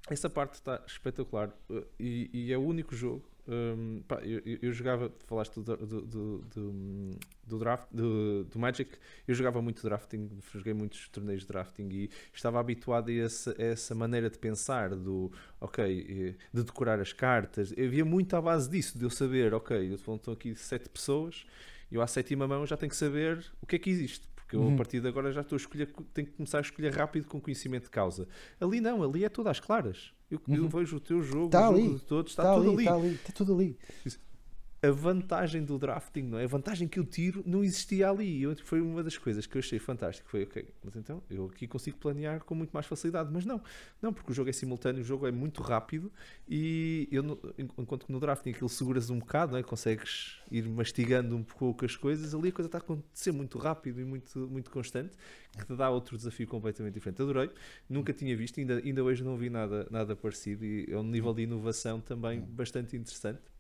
essa 0.10 0.30
parte 0.30 0.56
está 0.56 0.82
espetacular 0.88 1.50
uh, 1.70 1.86
e, 2.00 2.30
e 2.34 2.54
é 2.54 2.58
o 2.58 2.62
único 2.62 2.96
jogo 2.96 3.33
um, 3.48 4.02
pá, 4.08 4.22
eu, 4.24 4.42
eu, 4.62 4.72
jogava, 4.72 5.12
falaste 5.26 5.60
do, 5.60 5.76
do, 5.76 6.02
do, 6.02 7.18
do, 7.46 7.60
draft, 7.60 7.88
do, 7.92 8.48
Magic, 8.56 8.92
eu 9.28 9.36
jogava 9.36 9.62
muito 9.62 9.84
drafting, 9.84 10.30
joguei 10.54 10.74
muitos 10.74 11.10
torneios 11.10 11.42
de 11.42 11.48
drafting 11.48 11.90
e 11.92 12.10
estava 12.34 12.60
habituado 12.60 13.10
a 13.10 13.14
essa, 13.14 13.56
a 13.60 13.64
essa 13.64 13.94
maneira 13.94 14.30
de 14.30 14.38
pensar, 14.38 14.96
do 14.96 15.32
ok, 15.60 16.36
de 16.54 16.64
decorar 16.64 17.00
as 17.00 17.12
cartas. 17.12 17.74
Eu 17.76 17.88
havia 17.88 18.06
muito 18.06 18.36
à 18.36 18.42
base 18.42 18.70
disso, 18.70 18.98
de 18.98 19.04
eu 19.04 19.10
saber, 19.10 19.54
ok, 19.54 19.94
estão 19.94 20.34
aqui 20.34 20.56
sete 20.56 20.88
pessoas, 20.88 21.46
eu 21.92 22.02
à 22.02 22.08
sétima 22.08 22.48
mão 22.48 22.66
já 22.66 22.78
tenho 22.78 22.90
que 22.90 22.96
saber 22.96 23.46
o 23.62 23.66
que 23.66 23.76
é 23.76 23.80
que 23.80 23.90
existe. 23.90 24.33
Porque 24.44 24.56
eu, 24.56 24.62
uhum. 24.62 24.74
a 24.74 24.78
partir 24.78 25.00
de 25.00 25.08
agora 25.08 25.32
já 25.32 25.42
estou 25.42 25.56
a 25.56 25.58
escolher, 25.58 25.92
tenho 26.14 26.28
que 26.28 26.34
começar 26.34 26.60
a 26.60 26.62
escolher 26.62 26.94
rápido 26.94 27.28
com 27.28 27.40
conhecimento 27.40 27.86
de 27.86 27.90
causa. 27.90 28.28
Ali 28.60 28.80
não, 28.80 29.02
ali 29.04 29.24
é 29.24 29.30
tudo 29.30 29.50
às 29.50 29.60
claras. 29.60 30.14
Eu, 30.30 30.40
uhum. 30.48 30.56
eu 30.56 30.70
vejo 30.70 30.98
o 30.98 31.00
teu 31.00 31.22
jogo, 31.22 31.46
está 31.46 31.70
o 31.70 31.74
ali. 31.74 31.86
jogo 31.86 32.00
de 32.00 32.06
todos, 32.06 32.32
está, 32.32 32.44
está 32.44 32.56
tudo 32.56 32.72
ali, 32.72 32.74
ali. 32.74 32.84
Está 32.84 32.96
ali, 32.96 33.14
está 33.16 33.34
tudo 33.34 33.54
ali 33.54 33.78
a 34.84 34.92
vantagem 34.92 35.64
do 35.64 35.80
drafting, 35.80 36.24
não 36.24 36.38
é? 36.38 36.44
A 36.44 36.48
vantagem 36.48 36.90
que 36.90 37.00
eu 37.00 37.06
tiro 37.06 37.42
não 37.46 37.64
existia 37.64 38.10
ali. 38.10 38.44
Eu, 38.44 38.54
foi 38.58 38.82
uma 38.82 39.02
das 39.02 39.18
coisas 39.18 39.46
que 39.46 39.56
eu 39.56 39.60
achei 39.60 39.80
fantástico. 39.80 40.30
Foi, 40.30 40.44
ok, 40.44 40.68
mas 40.84 40.94
então 40.98 41.24
eu 41.30 41.46
aqui 41.46 41.66
consigo 41.66 41.98
planear 41.98 42.44
com 42.44 42.54
muito 42.54 42.72
mais 42.72 42.86
facilidade. 42.86 43.30
Mas 43.32 43.46
não, 43.46 43.62
não, 44.02 44.12
porque 44.12 44.34
o 44.34 44.36
jogo 44.36 44.50
é 44.50 44.54
simultâneo, 44.54 45.00
o 45.00 45.04
jogo 45.06 45.26
é 45.26 45.32
muito 45.32 45.62
rápido 45.62 46.12
e 46.50 47.08
eu, 47.10 47.40
enquanto 47.58 48.06
que 48.06 48.12
no 48.12 48.20
drafting 48.20 48.50
aquilo 48.50 48.68
seguras 48.68 49.10
um 49.10 49.20
bocado, 49.20 49.54
não 49.54 49.60
é? 49.60 49.64
Consegues 49.64 50.42
ir 50.52 50.68
mastigando 50.68 51.34
um 51.34 51.44
pouco 51.44 51.86
as 51.86 51.96
coisas, 51.96 52.36
ali 52.36 52.50
a 52.50 52.52
coisa 52.52 52.68
está 52.68 52.80
a 52.80 52.82
acontecer 52.82 53.32
muito 53.32 53.58
rápido 53.58 54.02
e 54.02 54.04
muito, 54.04 54.38
muito 54.50 54.70
constante, 54.70 55.16
que 55.58 55.66
te 55.66 55.76
dá 55.78 55.90
outro 55.90 56.18
desafio 56.18 56.46
completamente 56.46 56.96
diferente. 56.96 57.22
Adorei, 57.22 57.50
nunca 57.90 58.12
tinha 58.12 58.36
visto, 58.36 58.60
ainda, 58.60 58.80
ainda 58.80 59.02
hoje 59.02 59.24
não 59.24 59.38
vi 59.38 59.50
nada, 59.50 59.88
nada 59.90 60.14
parecido 60.14 60.66
e 60.66 60.92
é 60.92 60.98
um 60.98 61.04
nível 61.04 61.34
de 61.34 61.44
inovação 61.44 62.02
também 62.02 62.42
bastante 62.42 62.98
interessante 62.98 63.53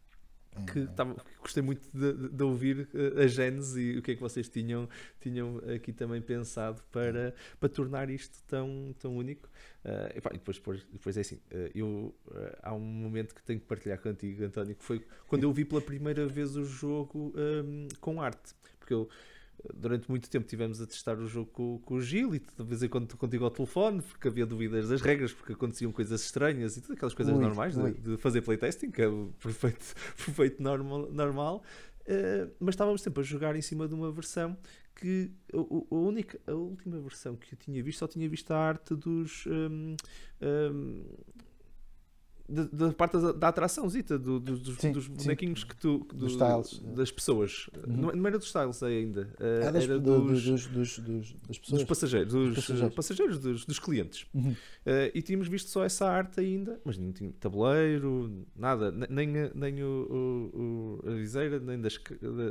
que 0.71 0.79
uhum. 0.79 0.87
tava, 0.87 1.15
gostei 1.39 1.63
muito 1.63 1.89
de, 1.93 2.29
de, 2.29 2.43
ouvir 2.43 2.87
eh, 2.93 3.23
a 3.23 3.27
Gênesis 3.27 3.75
e 3.75 3.97
o 3.97 4.01
que 4.01 4.11
é 4.11 4.15
que 4.15 4.21
vocês 4.21 4.47
tinham, 4.47 4.87
tinham 5.19 5.57
aqui 5.75 5.91
também 5.91 6.21
pensado 6.21 6.81
para, 6.91 7.33
para 7.59 7.69
tornar 7.69 8.09
isto 8.09 8.41
tão, 8.47 8.95
tão 8.99 9.15
único. 9.15 9.49
Uh, 9.83 10.15
e, 10.15 10.21
pá, 10.21 10.29
e 10.31 10.37
depois, 10.37 10.57
depois, 10.57 10.87
depois 10.91 11.17
é 11.17 11.21
assim, 11.21 11.35
uh, 11.35 11.71
eu, 11.75 12.15
uh, 12.27 12.57
há 12.61 12.73
um 12.73 12.79
momento 12.79 13.35
que 13.35 13.43
tenho 13.43 13.59
que 13.59 13.65
partilhar 13.65 13.99
contigo, 13.99 14.43
António, 14.45 14.75
que 14.75 14.83
foi 14.83 15.05
quando 15.27 15.43
eu 15.43 15.51
vi 15.51 15.65
pela 15.65 15.81
primeira 15.81 16.25
vez 16.25 16.55
o 16.55 16.63
jogo 16.63 17.33
um, 17.35 17.87
com 17.99 18.21
arte. 18.21 18.53
Porque 18.79 18.93
eu 18.93 19.09
durante 19.73 20.09
muito 20.09 20.29
tempo 20.29 20.45
tivemos 20.45 20.81
a 20.81 20.87
testar 20.87 21.17
o 21.17 21.27
jogo 21.27 21.49
com, 21.51 21.79
com 21.79 21.95
o 21.95 22.01
Gil 22.01 22.35
e 22.35 22.39
de 22.39 22.63
vez 22.63 22.83
em 22.83 22.89
quando 22.89 23.15
contigo 23.15 23.45
ao 23.45 23.51
telefone, 23.51 24.01
porque 24.01 24.27
havia 24.27 24.45
dúvidas 24.45 24.89
das 24.89 25.01
regras, 25.01 25.31
porque 25.31 25.53
aconteciam 25.53 25.91
coisas 25.91 26.21
estranhas 26.21 26.75
e 26.75 26.81
todas 26.81 26.97
aquelas 26.97 27.13
coisas 27.13 27.37
normais. 27.37 27.75
De, 27.75 27.93
de, 27.93 28.17
fazer 28.17 28.41
playtesting, 28.41 28.91
que 28.91 29.01
é 29.01 29.07
o 29.07 29.33
perfeito, 29.41 29.95
perfeito 30.17 30.61
normal. 30.61 31.09
normal. 31.11 31.63
Uh, 32.01 32.51
mas 32.59 32.73
estávamos 32.73 33.01
sempre 33.01 33.21
a 33.21 33.23
jogar 33.23 33.55
em 33.55 33.61
cima 33.61 33.87
de 33.87 33.93
uma 33.93 34.11
versão 34.11 34.57
que 34.93 35.31
a, 35.53 35.57
a, 35.57 35.95
única, 35.95 36.39
a 36.45 36.53
última 36.53 36.99
versão 36.99 37.35
que 37.37 37.53
eu 37.53 37.57
tinha 37.57 37.81
visto 37.81 37.99
só 37.99 38.07
tinha 38.07 38.27
visto 38.27 38.51
a 38.51 38.57
arte 38.57 38.93
dos 38.93 39.45
um, 39.47 39.95
um, 40.41 41.05
da, 42.53 42.87
da 42.87 42.93
parte 42.93 43.17
da, 43.17 43.31
da 43.31 43.47
atraçãozita, 43.49 44.17
do, 44.17 44.39
do, 44.39 44.57
dos, 44.57 44.77
Sim, 44.77 44.91
dos 44.91 45.05
sim. 45.05 45.11
bonequinhos 45.13 45.63
que 45.63 45.75
tu. 45.75 45.99
do- 46.09 46.15
Dos 46.15 46.31
styles. 46.33 46.79
Das 46.95 47.11
pessoas. 47.11 47.69
Uhum. 47.87 48.11
Não, 48.13 48.27
era 48.27 48.37
dos 48.37 48.47
styles 48.47 48.81
ainda. 48.83 49.33
eh, 49.39 49.67
Ah, 49.67 49.71
das, 49.71 49.83
era 49.83 49.99
do- 49.99 50.21
dos, 50.21 50.43
dos, 50.43 50.67
dos, 50.67 50.99
das 51.47 51.57
pessoas. 51.57 51.79
dos 51.81 51.83
passageiros. 51.83 52.33
Dos 52.33 52.55
passageiros. 52.55 52.95
passageiros, 52.95 53.39
dos, 53.39 53.65
dos 53.65 53.79
clientes. 53.79 54.25
Uhum. 54.33 54.55
Eh, 54.85 55.11
e 55.15 55.21
tínhamos 55.21 55.47
visto 55.47 55.69
só 55.69 55.83
essa 55.83 56.07
arte 56.07 56.39
ainda, 56.39 56.79
mas 56.85 56.97
não 56.97 57.11
tinha 57.11 57.31
tabuleiro, 57.39 58.45
nada, 58.55 58.91
ne- 58.91 59.07
nem, 59.09 59.37
a- 59.39 59.51
nem 59.55 59.83
o, 59.83 59.87
o- 60.53 60.59
o- 61.05 61.09
a 61.09 61.15
viseira, 61.15 61.59
nem 61.59 61.79
das, 61.79 61.99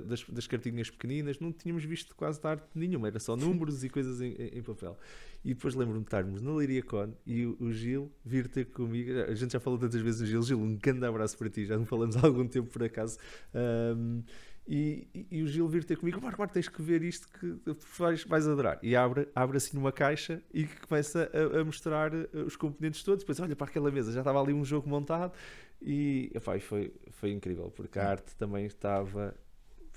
das, 0.07 0.25
das 0.29 0.47
cartinhas 0.47 0.91
pequeninas, 0.91 1.39
não 1.39 1.53
tínhamos 1.53 1.85
visto 1.85 2.15
quase 2.17 2.41
arte 2.43 2.65
nenhuma, 2.75 3.09
era 3.09 3.19
só 3.21 3.37
números 3.37 3.85
e 3.85 3.89
coisas 3.89 4.21
em- 4.21 4.35
em 4.53 4.63
papel. 4.63 4.99
E 5.45 5.55
depois 5.55 5.75
lembro-me 5.75 6.01
de 6.01 6.07
estarmos 6.07 6.41
na 6.41 6.53
Leiria 6.55 6.83
Con 6.83 7.13
e 7.27 7.45
o, 7.47 7.57
o 7.61 7.73
Gil 7.73 8.11
vir 8.25 8.47
ter 8.49 8.67
comigo. 8.67 9.11
A 9.29 9.35
gente 9.35 9.53
já 9.53 9.61
falou 9.61 9.79
tantas 9.79 10.01
vezes 10.01 10.21
do 10.21 10.27
Gil. 10.27 10.43
Gil, 10.43 10.59
um 10.61 10.77
grande 10.77 11.05
abraço 11.05 11.37
para 11.37 11.51
ti, 11.51 11.65
já 11.67 11.77
não 11.77 11.85
falamos 11.85 12.17
há 12.17 12.27
algum 12.27 12.47
tempo 12.47 12.71
por 12.71 12.83
acaso. 12.83 13.19
Ahm, 13.55 14.21
e, 14.67 15.09
e- 15.13 15.27
e 15.39 15.43
o 15.43 15.47
Gil 15.49 15.67
vir 15.67 15.83
ter 15.83 15.97
comigo, 15.97 16.21
Marco, 16.21 16.39
Marco, 16.39 16.55
tens 16.55 16.69
que 16.69 16.81
ver 16.81 17.03
isto 17.03 17.27
que 17.33 17.59
vais, 17.99 18.23
vais 18.25 18.47
adorar. 18.47 18.79
E 18.83 18.95
abre, 18.95 19.29
abre 19.35 19.57
assim 19.57 19.77
numa 19.77 19.91
caixa 19.91 20.41
e 20.55 20.65
começa 20.89 21.29
a, 21.35 21.61
a 21.61 21.65
mostrar 21.65 22.15
eh, 22.15 22.29
os 22.47 22.55
componentes 22.55 23.03
todos. 23.03 23.25
Depois 23.25 23.41
olha 23.41 23.57
para 23.57 23.67
aquela 23.67 23.91
mesa, 23.91 24.13
já 24.13 24.21
estava 24.21 24.41
ali 24.41 24.53
um 24.53 24.65
jogo 24.65 24.89
montado 24.89 25.33
e 25.81 26.31
epá, 26.33 26.59
foi, 26.61 26.93
foi 27.11 27.33
incrível, 27.33 27.73
porque 27.75 27.99
a 27.99 28.09
arte 28.09 28.37
também 28.37 28.65
estava 28.67 29.35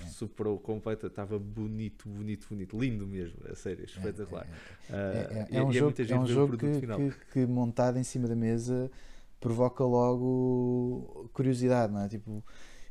É. 0.02 0.06
superou 0.08 0.60
completa, 0.60 1.08
estava 1.08 1.40
bonito, 1.40 2.10
bonito, 2.10 2.48
bonito, 2.50 2.78
lindo 2.78 3.08
mesmo, 3.08 3.38
a 3.50 3.56
sério, 3.56 3.86
espetacular. 3.86 4.46
É, 4.90 4.94
Ah, 4.94 5.48
é- 5.54 5.58
é 5.58 5.64
um 5.64 5.72
jogo, 5.72 5.96
é 6.02 6.16
um 6.20 6.24
o 6.24 6.28
jogo 6.28 6.58
que, 6.58 6.82
que, 6.82 7.12
que 7.32 7.46
montado 7.46 7.98
em 7.98 8.04
cima 8.04 8.28
da 8.28 8.36
mesa 8.36 8.92
provoca 9.40 9.84
logo 9.86 11.30
curiosidade, 11.34 11.94
não 11.94 12.02
é? 12.02 12.10
Tipo, 12.10 12.44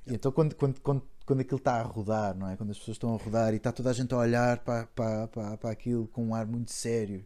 então 0.07 0.33
quando, 0.33 0.55
quando, 0.55 0.81
quando, 0.81 1.03
quando 1.27 1.41
aquilo 1.41 1.59
está 1.59 1.75
a 1.81 1.83
rodar, 1.83 2.37
não 2.37 2.49
é? 2.49 2.57
Quando 2.57 2.71
as 2.71 2.79
pessoas 2.79 2.95
estão 2.97 3.15
a 3.15 3.19
rodar 3.19 3.53
e 3.53 3.57
está 3.59 3.71
toda 3.73 3.91
a 3.91 3.93
gente 3.93 4.13
a 4.15 4.19
olhar 4.19 4.59
para, 4.61 4.87
para, 4.87 5.29
para, 5.29 5.57
para 5.59 5.71
aquilo 5.71 6.07
com 6.09 6.25
um 6.29 6.35
ar 6.35 6.47
muito 6.47 6.71
sério, 6.73 7.25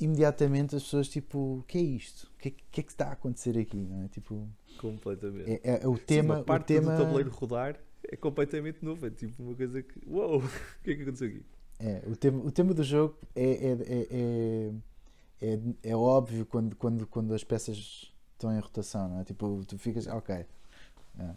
imediatamente 0.00 0.76
as 0.76 0.82
pessoas 0.84 1.08
tipo, 1.08 1.58
o 1.58 1.64
que 1.66 1.78
é 1.78 1.82
isto? 1.82 2.24
O 2.34 2.38
que 2.38 2.48
é, 2.48 2.52
que 2.70 2.80
é 2.80 2.82
que 2.84 2.90
está 2.92 3.06
a 3.08 3.12
acontecer 3.12 3.58
aqui? 3.58 3.78
Não 3.78 4.02
é? 4.04 4.08
Tipo, 4.08 4.48
Completamente. 4.78 5.50
é, 5.50 5.60
é- 5.64 5.80
é 5.82 5.88
o 5.88 5.96
Sim, 5.96 6.02
tema, 6.06 6.34
uma 6.34 6.40
o 6.40 6.44
parte 6.44 6.66
tema 6.66 6.92
do 6.92 6.98
tabuleiro 7.02 7.30
rodar 7.30 7.76
é 8.08 8.16
completamente 8.16 8.84
novo, 8.84 9.06
é 9.06 9.10
tipo 9.10 9.42
uma 9.42 9.54
coisa 9.54 9.82
que. 9.82 10.00
Uou! 10.06 10.42
O 10.80 10.82
que 10.84 10.90
é 10.92 10.94
que 10.96 11.02
aconteceu 11.02 11.28
aqui? 11.28 11.42
É, 11.80 12.02
o, 12.06 12.16
tema, 12.16 12.44
o 12.44 12.50
tema 12.50 12.74
do 12.74 12.82
jogo 12.82 13.16
é, 13.36 13.42
é, 13.44 13.72
é, 13.72 14.06
é, 14.10 14.72
é, 15.54 15.58
é 15.90 15.96
óbvio 15.96 16.44
quando, 16.46 16.74
quando, 16.76 17.06
quando 17.06 17.32
as 17.34 17.44
peças 17.44 18.12
estão 18.32 18.52
em 18.56 18.58
rotação, 18.60 19.08
não 19.08 19.20
é? 19.20 19.24
Tipo, 19.24 19.64
tu 19.66 19.78
ficas, 19.78 20.06
ok, 20.08 20.34
é, 20.34 20.46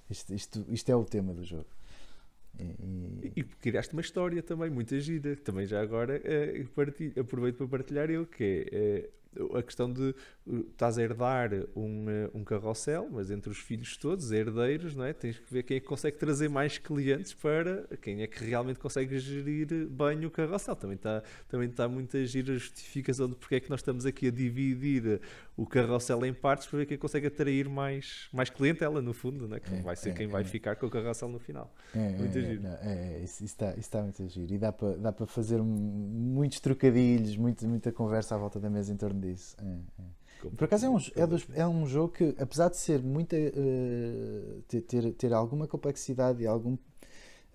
isto, 0.09 0.33
isto, 0.33 0.65
isto 0.69 0.89
é 0.91 0.95
o 0.95 1.03
tema 1.05 1.33
do 1.33 1.43
jogo. 1.43 1.67
E, 2.59 2.63
e- 2.63 3.31
E, 3.35 3.39
e 3.39 3.43
criaste 3.43 3.93
uma 3.93 4.01
história 4.01 4.41
também, 4.41 4.69
muita 4.69 4.99
gira. 4.99 5.35
Também 5.35 5.65
já 5.65 5.81
agora 5.81 6.19
eh, 6.23 6.65
aproveito 7.19 7.57
para 7.57 7.67
partilhar 7.67 8.09
eu, 8.09 8.25
que 8.25 8.43
é 8.43 8.75
eh, 8.75 9.09
a 9.55 9.63
questão 9.63 9.91
de 9.91 10.13
uh, 10.45 10.59
estás 10.71 10.97
a 10.97 11.01
herdar 11.01 11.51
um, 11.75 12.09
eh, 12.09 12.29
um 12.33 12.43
carrossel, 12.43 13.07
mas 13.09 13.31
entre 13.31 13.49
os 13.49 13.57
filhos 13.57 13.95
todos, 13.95 14.31
herdeiros, 14.31 14.95
não 14.95 15.05
é? 15.05 15.13
Tens 15.13 15.39
que 15.39 15.53
ver 15.53 15.63
quem 15.63 15.77
é 15.77 15.79
que 15.79 15.85
consegue 15.85 16.17
trazer 16.17 16.49
mais 16.49 16.77
clientes 16.77 17.33
para 17.33 17.87
quem 18.01 18.21
é 18.21 18.27
que 18.27 18.43
realmente 18.43 18.79
consegue 18.79 19.17
gerir 19.19 19.87
bem 19.89 20.25
o 20.25 20.31
carrossel. 20.31 20.75
Também 20.75 20.95
está 20.95 21.23
também 21.47 21.69
está 21.69 21.87
muita 21.87 22.25
gira 22.25 22.53
justificação 22.53 23.29
de 23.29 23.35
porque 23.35 23.55
é 23.55 23.59
que 23.59 23.69
nós 23.69 23.79
estamos 23.79 24.05
aqui 24.05 24.27
a 24.27 24.31
dividir 24.31 25.21
o 25.61 25.65
carrossel 25.65 26.25
em 26.25 26.33
partes 26.33 26.65
para 26.67 26.79
ver 26.79 26.85
quem 26.85 26.97
consegue 26.97 27.27
atrair 27.27 27.69
mais, 27.69 28.27
mais 28.33 28.49
clientela, 28.49 29.01
no 29.01 29.13
fundo, 29.13 29.47
não 29.47 29.57
é? 29.57 29.59
Que 29.59 29.73
É, 29.73 29.81
vai 29.81 29.95
ser 29.95 30.09
é, 30.09 30.13
quem 30.13 30.27
vai 30.27 30.41
é. 30.41 30.45
ficar 30.45 30.75
com 30.75 30.85
o 30.85 30.89
carrossel 30.89 31.29
no 31.29 31.39
final. 31.39 31.71
é, 31.95 32.09
muito 32.17 32.37
é, 32.37 32.41
giro. 32.41 32.61
não, 32.63 32.69
é, 32.81 33.13
é, 33.17 33.21
isso 33.23 33.43
está 33.43 33.73
está 33.77 34.01
muito 34.01 34.27
giro. 34.27 34.53
E 34.53 34.57
dá 34.57 34.71
para 34.71 34.97
dá 34.97 35.11
para 35.11 35.27
fazer 35.27 35.59
um- 35.61 35.65
muitos 35.65 36.59
trocadilhos, 36.59 37.35
muito, 37.37 37.67
muita 37.67 37.91
conversa 37.91 38.35
à 38.35 38.37
volta 38.37 38.59
da 38.59 38.69
mesa 38.69 38.91
em 38.91 38.97
torno 38.97 39.19
disso. 39.21 39.55
É, 39.61 40.01
é. 40.01 40.49
Por 40.57 40.63
acaso 40.65 40.85
é 40.87 40.89
um, 40.89 40.97
é, 41.15 41.27
dos- 41.27 41.47
é 41.53 41.67
um 41.67 41.85
jogo 41.85 42.13
que, 42.13 42.35
apesar 42.39 42.69
de 42.69 42.77
ser 42.77 42.99
muita. 43.03 43.35
ter, 44.67 44.81
ter, 44.81 45.13
ter 45.13 45.33
alguma 45.33 45.67
complexidade 45.67 46.41
e 46.43 46.47
algum. 46.47 46.77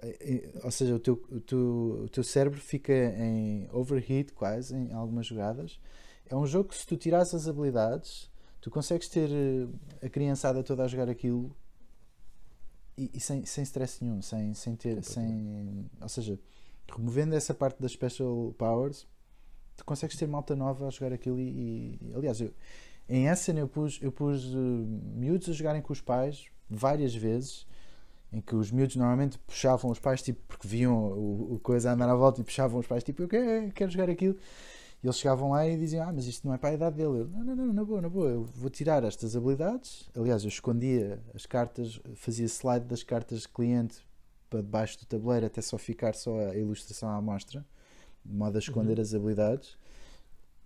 eh, 0.02 0.16
eh, 0.20 0.60
ou 0.62 0.70
seja, 0.70 0.94
o 0.94 0.98
teu, 0.98 1.14
o, 1.30 1.40
teu, 1.40 1.58
o 2.04 2.08
teu 2.08 2.22
cérebro 2.22 2.60
fica 2.60 2.92
em 2.92 3.68
overheat 3.72 4.32
quase 4.32 4.74
em 4.76 4.92
algumas 4.92 5.26
jogadas. 5.26 5.80
É 6.28 6.36
um 6.36 6.46
jogo 6.46 6.68
que, 6.70 6.76
se 6.76 6.86
tu 6.86 6.96
tirares 6.96 7.32
as 7.34 7.46
habilidades, 7.48 8.30
tu 8.60 8.70
consegues 8.70 9.08
ter 9.08 9.28
eh, 9.30 10.06
a 10.06 10.08
criançada 10.08 10.62
toda 10.62 10.84
a 10.84 10.88
jogar 10.88 11.08
aquilo 11.08 11.54
e, 12.96 13.10
e 13.14 13.20
sem, 13.20 13.44
sem 13.44 13.62
stress 13.64 14.02
nenhum, 14.02 14.20
sem, 14.22 14.54
sem 14.54 14.74
ter. 14.74 15.02
Sem, 15.04 15.88
ou 16.00 16.08
seja, 16.08 16.38
removendo 16.90 17.34
essa 17.34 17.54
parte 17.54 17.80
das 17.80 17.92
special 17.92 18.54
powers, 18.58 19.06
tu 19.76 19.84
consegues 19.84 20.16
ter 20.16 20.26
malta 20.26 20.56
nova 20.56 20.86
a 20.86 20.90
jogar 20.90 21.12
aquilo 21.12 21.38
e, 21.38 21.98
e- 22.00 22.12
aliás, 22.14 22.40
eu, 22.40 22.52
em 23.08 23.26
Essen 23.28 23.58
eu 23.58 23.68
pus, 23.68 23.98
eu 24.02 24.10
pus 24.10 24.44
eh, 24.46 24.56
miúdos 25.14 25.48
a 25.48 25.52
jogarem 25.52 25.82
com 25.82 25.92
os 25.92 26.00
pais 26.00 26.46
várias 26.68 27.14
vezes 27.14 27.66
em 28.32 28.40
que 28.40 28.56
os 28.56 28.72
miúdos 28.72 28.96
normalmente 28.96 29.38
puxavam 29.38 29.90
os 29.90 30.00
pais 30.00 30.20
tipo, 30.22 30.40
porque 30.48 30.66
viam 30.66 30.94
o, 31.12 31.54
o 31.54 31.60
coisa 31.60 31.90
a 31.90 31.92
andar 31.94 32.08
à 32.08 32.14
volta 32.14 32.40
e 32.40 32.44
puxavam 32.44 32.80
os 32.80 32.86
pais 32.86 33.04
tipo, 33.04 33.22
eu 33.22 33.28
quero, 33.28 33.72
quero 33.72 33.90
jogar 33.90 34.10
aquilo 34.10 34.36
e 35.02 35.06
eles 35.06 35.18
chegavam 35.18 35.50
lá 35.50 35.66
e 35.66 35.76
diziam, 35.76 36.08
ah, 36.08 36.12
mas 36.12 36.26
isto 36.26 36.46
não 36.46 36.54
é 36.54 36.58
para 36.58 36.70
a 36.70 36.74
idade 36.74 36.96
dele. 36.96 37.20
Eu, 37.20 37.28
não, 37.28 37.44
não, 37.44 37.56
não, 37.56 37.72
na 37.72 37.84
boa, 37.84 38.00
na 38.00 38.08
boa, 38.08 38.28
eu 38.28 38.44
vou 38.44 38.70
tirar 38.70 39.04
estas 39.04 39.36
habilidades. 39.36 40.08
Aliás, 40.16 40.42
eu 40.42 40.48
escondia 40.48 41.20
as 41.34 41.46
cartas, 41.46 42.00
fazia 42.14 42.46
slide 42.46 42.86
das 42.86 43.02
cartas 43.02 43.42
de 43.42 43.48
cliente 43.48 44.04
para 44.48 44.62
debaixo 44.62 44.98
do 44.98 45.06
tabuleiro 45.06 45.46
até 45.46 45.60
só 45.60 45.76
ficar 45.76 46.14
só 46.14 46.38
a 46.48 46.56
ilustração 46.56 47.08
à 47.08 47.16
amostra, 47.16 47.64
de 48.24 48.34
modo 48.34 48.56
a 48.56 48.58
esconder 48.58 49.00
as 49.00 49.14
habilidades. 49.14 49.76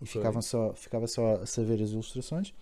E 0.01 0.07
ficavam 0.07 0.41
só, 0.41 0.73
ficava 0.75 1.07
só 1.07 1.43
a 1.43 1.47
saber 1.47 1.83
as 1.83 1.91
ilustrações. 1.91 2.55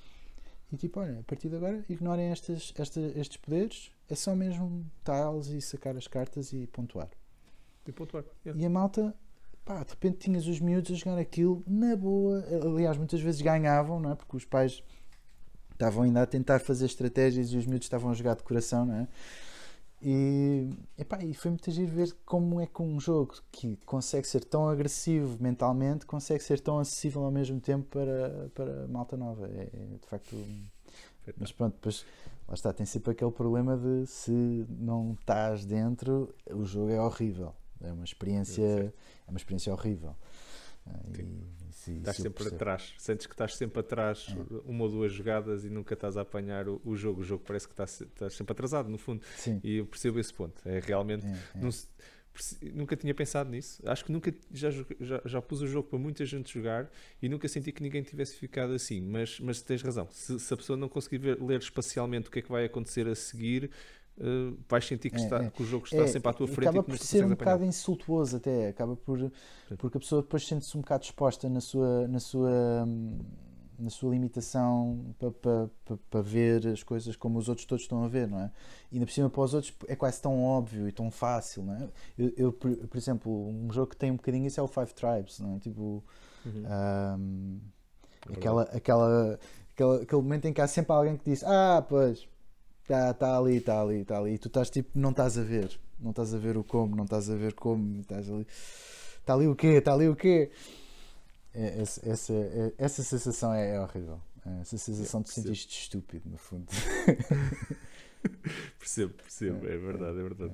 E 0.73 0.77
tipo, 0.77 1.01
olha, 1.01 1.21
a 1.21 1.23
partir 1.23 1.49
de 1.49 1.57
agora 1.57 1.85
ignorem 1.89 2.27
estas, 2.27 2.75
esta, 2.77 3.01
estes 3.01 3.37
poderes, 3.37 3.91
é 4.09 4.15
só 4.15 4.35
mesmo 4.35 4.85
tiles 5.05 5.47
e 5.49 5.61
sacar 5.61 5.97
as 5.97 6.07
cartas 6.07 6.53
e 6.53 6.67
pontuar. 6.67 7.09
E 7.87 7.93
pontuar. 7.93 8.25
Yeah. 8.45 8.61
E 8.61 8.67
a 8.67 8.71
malta, 8.71 9.15
pá, 9.69 9.85
de 9.85 9.91
repente 9.91 10.17
tinhas 10.17 10.47
os 10.47 10.59
miúdos 10.61 10.91
a 10.91 10.95
jogar 10.95 11.19
aquilo 11.19 11.63
na 11.67 11.95
boa. 11.95 12.43
Aliás, 12.65 12.97
muitas 12.97 13.21
vezes 13.21 13.43
ganhavam, 13.43 14.01
não 14.01 14.13
é? 14.13 14.15
Porque 14.15 14.35
os 14.35 14.45
pais 14.47 14.83
estavam 15.73 16.05
ainda 16.05 16.23
a 16.23 16.27
tentar 16.27 16.59
fazer 16.59 16.87
estratégias 16.87 17.53
e 17.53 17.57
os 17.59 17.67
miúdos 17.67 17.85
estavam 17.85 18.11
a 18.11 18.15
jogar 18.15 18.35
de 18.35 18.43
coração, 18.43 18.87
não 18.87 18.95
é? 18.95 19.09
E, 20.01 20.71
epá, 20.97 21.23
e 21.23 21.35
foi 21.35 21.51
muito 21.51 21.71
giro 21.71 21.93
ver 21.93 22.17
como 22.25 22.61
é 22.61 22.67
que 22.67 22.81
um 22.81 22.99
jogo 22.99 23.35
que 23.53 23.77
consegue 23.85 24.27
ser 24.27 24.45
tão 24.45 24.69
agressivo 24.69 25.37
mentalmente 25.43 26.07
consegue 26.07 26.43
ser 26.43 26.61
tão 26.61 26.79
acessível 26.79 27.25
ao 27.25 27.33
mesmo 27.33 27.61
tempo 27.61 27.85
para, 27.91 28.49
para 28.55 28.87
malta 28.89 29.17
nova. 29.19 29.47
É, 29.49 29.69
é, 29.73 29.99
de 30.01 30.07
facto. 30.07 30.37
Mas 31.37 31.53
pronto, 31.53 31.75
depois 31.75 32.07
lá 32.49 32.55
está, 32.55 32.73
tem 32.73 32.87
sempre 32.87 33.11
aquele 33.11 33.33
problema 33.33 33.77
de 33.77 34.07
se 34.07 34.67
não 34.71 35.13
estás 35.21 35.67
dentro, 35.67 36.35
o 36.51 36.65
jogo 36.65 36.91
é 36.91 37.01
horrível. 37.01 37.53
É 37.81 37.93
uma 37.93 38.05
experiência, 38.05 38.63
é 39.27 39.31
uma 39.31 39.37
experiência 39.39 39.73
horrível. 39.73 40.15
Ah, 40.87 40.99
Sim. 41.15 41.23
E, 41.69 41.73
se- 41.73 41.93
Estás 41.99 42.17
se 42.17 42.23
sempre 42.23 42.49
atrás, 42.49 42.95
sentes 42.99 43.27
que 43.27 43.33
estás 43.35 43.55
sempre 43.57 43.81
atrás 43.81 44.27
É. 44.31 44.61
uma 44.65 44.85
ou 44.85 44.91
duas 44.91 45.13
jogadas 45.13 45.65
e 45.65 45.71
nunca 45.71 45.95
estás 45.95 46.17
a 46.17 46.23
apanhar 46.23 46.69
o, 46.69 46.81
o 46.85 46.97
jogo. 46.97 47.21
O 47.21 47.25
jogo 47.25 47.45
parece 47.47 47.67
que 47.67 47.73
estás, 47.75 48.01
estás 48.01 48.35
sempre 48.35 48.53
atrasado, 48.53 48.89
no 48.89 48.99
fundo. 48.99 49.23
Sim, 49.37 49.61
E 49.63 49.77
eu 49.77 49.87
percebo 49.87 50.19
esse 50.19 50.33
ponto. 50.33 50.61
É 50.67 50.81
realmente. 50.81 51.25
é, 51.27 51.31
é. 51.31 51.61
não 51.61 51.71
nunca 52.73 52.97
tinha 52.97 53.13
pensado 53.15 53.51
nisso. 53.51 53.83
Acho 53.85 54.05
que 54.05 54.13
nunca 54.13 54.33
já, 54.53 54.71
já, 54.71 55.21
já 55.25 55.43
pus 55.43 55.61
o 55.61 55.67
jogo 55.67 55.89
para 55.89 55.99
muita 55.99 56.25
gente 56.25 56.53
jogar 56.57 56.89
e 57.21 57.29
nunca 57.29 57.49
senti 57.49 57.73
que 57.73 57.83
ninguém 57.83 58.03
tivesse 58.03 58.37
ficado 58.37 58.73
assim. 58.73 59.01
Mas, 59.01 59.41
mas 59.41 59.61
tens 59.61 59.83
razão. 59.83 60.07
Se, 60.11 60.39
se 60.39 60.55
a 60.55 60.57
pessoa 60.57 60.77
não 60.77 60.89
conseguir 60.89 61.19
ver- 61.19 61.43
ler 61.43 61.59
espacialmente 61.61 62.29
o 62.29 62.31
que 62.31 62.39
é 62.39 62.43
que 62.43 62.49
vai 62.51 62.65
acontecer 62.65 63.09
a 63.09 63.15
seguir, 63.15 63.71
eh, 64.21 64.55
vais 64.69 64.85
sentir 64.87 65.11
que, 65.11 65.17
É, 65.17 65.21
está, 65.21 65.45
é. 65.45 65.51
que 65.51 65.63
o 65.63 65.67
jogo 65.67 65.87
está 65.87 66.05
É, 66.05 66.07
sempre 66.07 66.31
à 66.31 66.33
tua 66.33 66.47
frente 66.49 66.71
acaba 66.71 66.79
e 66.79 66.83
por 66.83 66.99
ser 66.99 67.25
um 67.25 67.31
bocado 67.31 67.65
insultuoso 67.65 68.37
até, 68.37 68.69
acaba 68.69 68.97
por 68.97 69.31
porque 69.79 69.97
a 69.99 70.01
pessoa 70.01 70.23
depois 70.23 70.47
sente-se 70.47 70.77
um 70.77 70.81
bocado 70.81 71.05
exposta 71.05 71.49
na 71.49 71.61
sua 71.61 72.07
na 72.09 72.21
sua 72.21 72.85
hum, 72.87 73.19
na 73.79 73.91
sua 73.91 74.11
limitação 74.11 75.15
para 75.19 75.31
pa, 75.31 75.71
pa, 75.85 75.99
pa 76.11 76.21
ver 76.21 76.67
as 76.67 76.83
coisas 76.83 77.15
como 77.15 77.39
os 77.39 77.49
outros 77.49 77.65
todos 77.67 77.85
estão 77.85 78.03
a 78.05 78.09
ver, 78.09 78.27
não 78.27 78.41
é? 78.41 78.51
E 78.91 78.97
ainda 78.97 79.07
por 79.07 79.13
cima 79.13 79.31
para 79.31 79.41
os 79.43 79.55
outros 79.55 79.73
é 79.87 79.95
quase 79.95 80.21
tão 80.21 80.43
óbvio 80.43 80.89
e 80.89 80.93
tão 80.93 81.11
fácil, 81.13 81.63
não 81.65 81.75
é? 81.75 81.89
Eu, 82.19 82.33
eu, 82.37 82.53
por, 82.53 82.77
por 82.77 82.97
exemplo, 82.99 83.49
um 83.49 83.73
jogo 83.73 83.89
que 83.91 83.97
tem 83.97 84.11
um 84.11 84.17
bocadinho 84.17 84.47
isso 84.47 84.59
é 84.59 84.63
o 84.63 84.67
Five 84.69 84.93
Tribes, 84.95 85.39
não 85.39 85.55
é? 85.57 85.59
Tipo, 85.61 86.03
Uhum. 86.45 86.69
hum, 87.19 87.61
É 88.29 88.33
aquela, 88.35 88.63
aquela, 88.65 89.39
aquela, 89.73 90.03
aquele 90.03 90.23
momento 90.23 90.47
em 90.47 90.53
que 90.53 90.61
há 90.61 90.67
sempre 90.67 90.93
alguém 90.93 91.17
que 91.17 91.25
diz 91.31 91.43
Ah, 91.45 91.85
pois, 91.89 92.29
está 92.89 93.13
tá 93.15 93.39
ali, 93.39 93.57
está 93.59 93.81
ali, 93.83 94.01
está 94.01 94.19
ali. 94.19 94.35
E 94.35 94.39
tu 94.39 94.49
estás 94.49 94.71
tipo, 94.71 94.91
não 94.99 95.11
estás 95.11 95.37
a 95.39 95.43
ver. 95.43 95.79
Não 96.01 96.11
estás 96.11 96.33
a 96.35 96.39
ver 96.39 96.57
o 96.57 96.65
como, 96.65 96.97
não 96.97 97.05
estás 97.05 97.29
a 97.29 97.37
ver 97.37 97.53
como. 97.55 98.01
Estás 98.01 98.31
ali. 98.31 98.47
Está 99.21 99.35
ali 99.35 99.47
o 99.47 99.55
quê? 99.55 99.67
Está 99.69 99.93
ali 99.93 100.09
o 100.09 100.17
quê? 100.17 100.51
É, 101.55 101.83
esse- 101.83 102.09
essa, 102.09 102.33
é- 102.33 102.73
essa 102.79 103.03
sensação 103.03 103.53
é, 103.53 103.75
é 103.77 103.81
horrível. 103.81 104.21
Essa 104.63 104.79
sensação 104.79 105.21
de 105.21 105.31
sentir-te 105.31 105.79
estúpido, 105.83 106.31
no 106.31 106.39
fundo. 106.39 106.67
percebo, 108.79 109.13
percebo, 109.15 109.67
é, 109.67 109.75
é 109.75 109.79
verdade, 109.79 110.19
é 110.19 110.23
verdade. 110.23 110.53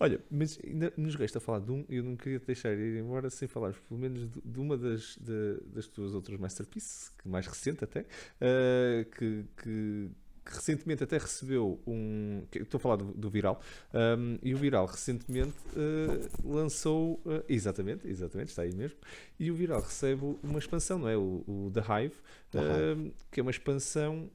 Olha, 0.00 0.20
mas 0.30 0.58
ainda 0.64 0.92
nos 0.96 1.14
resta 1.14 1.38
falar 1.38 1.60
de 1.60 1.70
um, 1.70 1.84
eu 1.88 2.02
não 2.02 2.16
queria 2.16 2.40
deixar 2.40 2.72
ir 2.72 2.98
embora 2.98 3.30
sem 3.30 3.46
falarmos 3.46 3.78
pelo 3.80 4.00
menos 4.00 4.28
de, 4.30 4.40
de 4.44 4.58
uma 4.60 4.76
das, 4.76 5.16
de, 5.20 5.60
das 5.72 5.86
tuas 5.86 6.14
outras 6.14 6.38
masterpieces, 6.38 7.12
mais 7.24 7.46
recente 7.46 7.84
até, 7.84 8.00
uh, 8.00 9.04
que, 9.16 9.44
que 9.62 10.10
que 10.48 10.54
recentemente 10.54 11.04
até 11.04 11.18
recebeu 11.18 11.78
um. 11.86 12.42
Estou 12.54 12.78
a 12.78 12.80
falar 12.80 12.96
do, 12.96 13.12
do 13.12 13.28
Viral, 13.28 13.60
um, 13.92 14.38
e 14.42 14.54
o 14.54 14.56
Viral 14.56 14.86
recentemente 14.86 15.54
uh, 15.76 16.48
lançou. 16.50 17.20
Uh, 17.26 17.44
exatamente, 17.46 18.08
exatamente, 18.08 18.48
está 18.48 18.62
aí 18.62 18.74
mesmo. 18.74 18.96
E 19.38 19.50
o 19.50 19.54
Viral 19.54 19.82
recebe 19.82 20.38
uma 20.42 20.58
expansão, 20.58 20.98
não 20.98 21.08
é? 21.08 21.16
O, 21.16 21.44
o 21.46 21.70
The 21.72 21.80
Hive, 21.80 22.14
The 22.50 22.58
Hive. 22.60 23.08
Uh, 23.08 23.14
que 23.30 23.40
é 23.40 23.42
uma 23.42 23.50
expansão. 23.50 24.30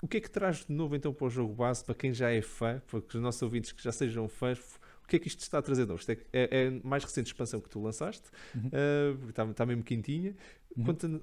o 0.00 0.06
que 0.06 0.18
é 0.18 0.20
que 0.20 0.30
traz 0.30 0.64
de 0.64 0.72
novo 0.72 0.94
então 0.94 1.12
para 1.12 1.26
o 1.26 1.30
jogo 1.30 1.52
base, 1.52 1.84
para 1.84 1.94
quem 1.94 2.12
já 2.12 2.30
é 2.30 2.40
fã, 2.40 2.80
para 2.86 2.98
os 2.98 3.14
nossos 3.16 3.42
ouvintes 3.42 3.72
que 3.72 3.82
já 3.82 3.90
sejam 3.90 4.28
fãs, 4.28 4.77
que 5.08 5.16
é 5.16 5.18
que 5.18 5.28
isto 5.28 5.40
está 5.40 5.58
a 5.58 5.62
trazer 5.62 5.82
de 5.84 5.88
novo? 5.88 6.02
É, 6.08 6.12
é, 6.32 6.64
é, 6.64 6.68
a 6.68 6.86
mais 6.86 7.02
recente 7.04 7.26
expansão 7.26 7.60
que 7.60 7.68
tu 7.68 7.82
lançaste, 7.82 8.30
uhum. 8.54 8.68
uh, 8.68 9.28
está, 9.28 9.44
está 9.44 9.66
mesmo 9.66 9.82
quentinha. 9.82 10.34
Uhum. 10.76 10.84
Conta 10.84 11.20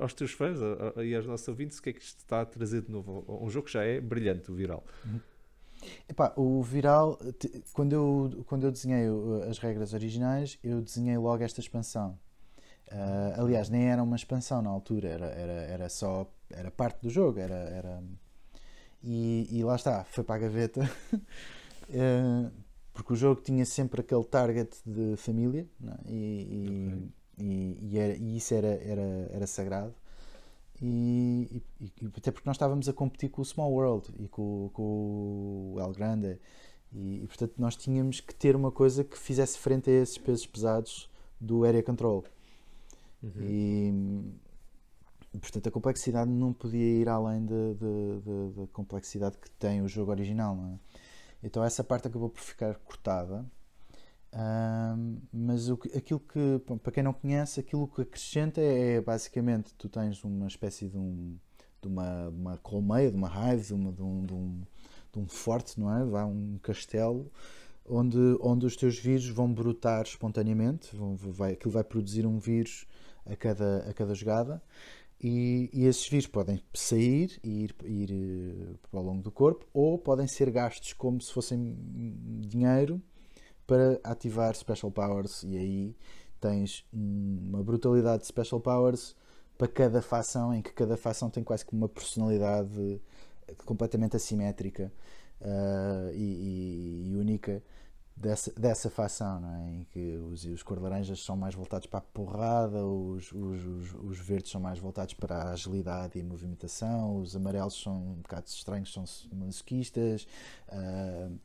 aos 0.00 0.12
teus 0.12 0.32
fãs 0.32 0.58
a, 0.60 1.02
e 1.04 1.14
aos 1.14 1.26
nossos 1.26 1.46
ouvintes 1.48 1.78
o 1.78 1.82
que 1.82 1.90
é 1.90 1.92
que 1.92 2.02
isto 2.02 2.18
está 2.18 2.42
a 2.42 2.44
trazer 2.46 2.82
de 2.82 2.90
novo. 2.90 3.24
Um 3.28 3.48
jogo 3.48 3.66
que 3.66 3.72
já 3.72 3.82
é 3.84 4.00
brilhante, 4.00 4.50
o 4.50 4.54
Viral. 4.54 4.84
Uhum. 5.04 5.20
Epá, 6.08 6.32
o 6.36 6.62
Viral, 6.62 7.18
quando 7.72 7.92
eu, 7.92 8.44
quando 8.46 8.64
eu 8.64 8.70
desenhei 8.70 9.06
as 9.48 9.58
regras 9.58 9.94
originais, 9.94 10.58
eu 10.62 10.80
desenhei 10.80 11.16
logo 11.16 11.42
esta 11.42 11.60
expansão. 11.60 12.18
Uh, 12.90 13.40
aliás, 13.40 13.70
nem 13.70 13.90
era 13.90 14.02
uma 14.02 14.16
expansão 14.16 14.60
na 14.60 14.68
altura, 14.68 15.08
era, 15.08 15.26
era, 15.26 15.52
era 15.52 15.88
só 15.88 16.30
era 16.54 16.70
parte 16.70 17.02
do 17.02 17.10
jogo. 17.10 17.38
Era, 17.38 17.54
era... 17.54 18.02
E, 19.02 19.48
e 19.50 19.64
lá 19.64 19.76
está, 19.76 20.04
foi 20.04 20.22
para 20.22 20.36
a 20.36 20.38
gaveta. 20.38 20.90
uh, 21.14 22.52
porque 22.92 23.12
o 23.12 23.16
jogo 23.16 23.40
tinha 23.40 23.64
sempre 23.64 24.00
aquele 24.00 24.24
target 24.24 24.76
de 24.84 25.16
família 25.16 25.66
é? 25.82 26.10
e, 26.10 26.92
e, 27.38 27.74
okay. 27.74 27.78
e, 27.80 27.98
era, 27.98 28.16
e, 28.16 28.36
isso 28.36 28.54
era, 28.54 28.68
era, 28.68 29.30
era 29.32 29.46
sagrado. 29.46 29.94
E, 30.80 31.62
até 32.16 32.30
porque 32.32 32.48
nós 32.48 32.56
estávamos 32.56 32.88
a 32.88 32.92
competir 32.92 33.30
com 33.30 33.40
o 33.40 33.44
Small 33.44 33.72
World 33.72 34.12
e 34.18 34.26
com, 34.26 34.68
com 34.72 35.74
o 35.74 35.80
El 35.80 35.92
Grande, 35.92 36.38
e, 36.92 37.24
portanto 37.26 37.54
nós 37.56 37.76
tínhamos 37.76 38.20
que 38.20 38.34
ter 38.34 38.56
uma 38.56 38.72
coisa 38.72 39.04
que 39.04 39.16
fizesse 39.16 39.56
frente 39.58 39.88
a 39.88 39.92
esses 39.92 40.18
pesos 40.18 40.46
pesados 40.46 41.08
do 41.40 41.64
Area 41.64 41.82
Control. 41.82 42.24
Uhum. 43.22 43.30
E 45.32 45.38
portanto 45.38 45.68
a 45.68 45.70
complexidade 45.70 46.30
não 46.30 46.52
podia 46.52 47.00
ir 47.00 47.08
além 47.08 47.46
da 47.46 48.66
complexidade 48.72 49.38
que 49.38 49.50
tem 49.52 49.80
o 49.80 49.88
jogo 49.88 50.10
original. 50.10 50.54
Não 50.56 50.74
é? 50.74 50.78
Então 51.42 51.62
essa 51.64 51.82
parte 51.82 52.08
acabou 52.08 52.28
por 52.28 52.40
ficar 52.40 52.74
cortada. 52.76 53.44
Um, 54.34 55.20
mas 55.30 55.68
o, 55.68 55.78
aquilo 55.94 56.20
que, 56.20 56.60
para 56.82 56.92
quem 56.92 57.02
não 57.02 57.12
conhece, 57.12 57.60
aquilo 57.60 57.86
que 57.86 58.00
acrescenta 58.00 58.60
é, 58.60 58.94
é 58.94 59.00
basicamente 59.00 59.74
tu 59.74 59.88
tens 59.88 60.24
uma 60.24 60.46
espécie 60.46 60.88
de, 60.88 60.96
um, 60.96 61.36
de 61.82 61.88
uma, 61.88 62.28
uma 62.28 62.58
colmeia, 62.58 63.10
de 63.10 63.16
uma 63.16 63.28
raiva, 63.28 63.62
de, 63.62 63.74
uma, 63.74 63.92
de, 63.92 64.02
um, 64.02 64.24
de, 64.24 64.32
um, 64.32 64.62
de 65.12 65.18
um 65.18 65.26
forte, 65.26 65.78
não 65.78 65.94
é? 65.94 66.04
Vai 66.04 66.24
um 66.24 66.58
castelo 66.62 67.30
onde, 67.86 68.18
onde 68.40 68.64
os 68.64 68.76
teus 68.76 68.98
vírus 68.98 69.28
vão 69.28 69.52
brotar 69.52 70.02
espontaneamente, 70.02 70.94
vão, 70.96 71.14
vai, 71.16 71.52
aquilo 71.52 71.72
vai 71.72 71.84
produzir 71.84 72.26
um 72.26 72.38
vírus 72.38 72.86
a 73.26 73.36
cada, 73.36 73.88
a 73.88 73.92
cada 73.92 74.14
jogada 74.14 74.62
e, 75.22 75.70
e, 75.72 75.86
esses 75.86 76.08
vírus 76.08 76.26
podem 76.26 76.60
sair 76.74 77.38
e 77.44 77.64
ir, 77.64 77.76
ir 77.84 78.10
uh, 78.10 78.78
para 78.90 79.00
o 79.00 79.02
longo 79.02 79.22
do 79.22 79.30
corpo 79.30 79.64
ou 79.72 79.96
podem 79.96 80.26
ser 80.26 80.50
gastos 80.50 80.92
como 80.94 81.20
se 81.20 81.32
fossem 81.32 81.76
dinheiro 82.40 83.00
para 83.66 84.00
ativar 84.02 84.54
special 84.56 84.90
powers. 84.90 85.44
E 85.44 85.56
aí 85.56 85.96
tens 86.40 86.84
uma 86.92 87.62
brutalidade 87.62 88.22
de 88.22 88.28
special 88.28 88.60
powers 88.60 89.14
para 89.56 89.68
cada 89.68 90.02
facção 90.02 90.52
em 90.52 90.60
que 90.60 90.72
cada 90.72 90.96
facção 90.96 91.30
tem 91.30 91.44
quase 91.44 91.64
que 91.64 91.72
uma 91.72 91.88
personalidade 91.88 93.00
completamente 93.64 94.16
assimétrica 94.16 94.92
uh, 95.40 96.12
e, 96.12 97.10
e, 97.10 97.16
única 97.16 97.62
dessa, 98.16 98.52
dessa 98.52 98.90
facção, 98.90 99.40
não 99.40 99.54
é? 99.54 99.70
em 99.70 99.84
que 99.84 100.16
os, 100.30 100.44
os 100.44 100.62
cor 100.62 100.80
laranjas 100.80 101.20
são 101.20 101.36
mais 101.36 101.54
voltados 101.54 101.86
para 101.86 101.98
a 101.98 102.02
porrada, 102.02 102.84
os, 102.84 103.32
os, 103.32 103.64
os, 103.64 103.94
os, 103.94 104.18
verdes 104.18 104.50
são 104.50 104.60
mais 104.60 104.78
voltados 104.78 105.14
para 105.14 105.36
a 105.36 105.52
agilidade 105.52 106.18
e 106.18 106.22
a 106.22 106.24
movimentação, 106.24 107.16
os 107.16 107.34
amarelos 107.34 107.80
são 107.80 107.96
um 107.96 108.14
bocado 108.14 108.46
estranhos, 108.46 108.92
são 108.92 109.04
masoquistas, 109.32 110.26
uh, 110.68 111.38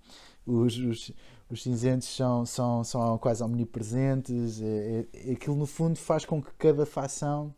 os, 0.46 0.78
os, 0.78 1.12
os, 1.50 1.64
cinzentos 1.64 2.08
são, 2.08 2.46
são, 2.46 2.84
são 2.84 3.18
quase 3.18 3.44
omnipresentes. 3.44 4.62
É, 4.62 5.06
é, 5.14 5.32
aquilo, 5.34 5.56
no 5.56 5.66
fundo, 5.66 5.98
faz 5.98 6.24
com 6.26 6.42
que 6.42 6.52
cada 6.54 6.86
facção 6.86 7.54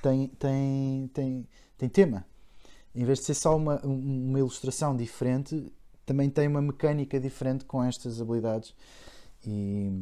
tem, 0.00 0.28
tem, 0.28 1.10
tem, 1.12 1.48
tem 1.76 1.88
tema. 1.88 2.24
Em 2.94 3.04
vez 3.04 3.20
de 3.20 3.26
ser 3.26 3.34
só 3.34 3.56
uma, 3.56 3.80
uma 3.84 4.38
ilustração 4.38 4.96
diferente, 4.96 5.72
também 6.10 6.28
tem 6.28 6.48
uma 6.48 6.60
mecânica 6.60 7.20
diferente 7.20 7.64
com 7.64 7.84
estas 7.84 8.20
habilidades 8.20 8.74
e, 9.46 9.92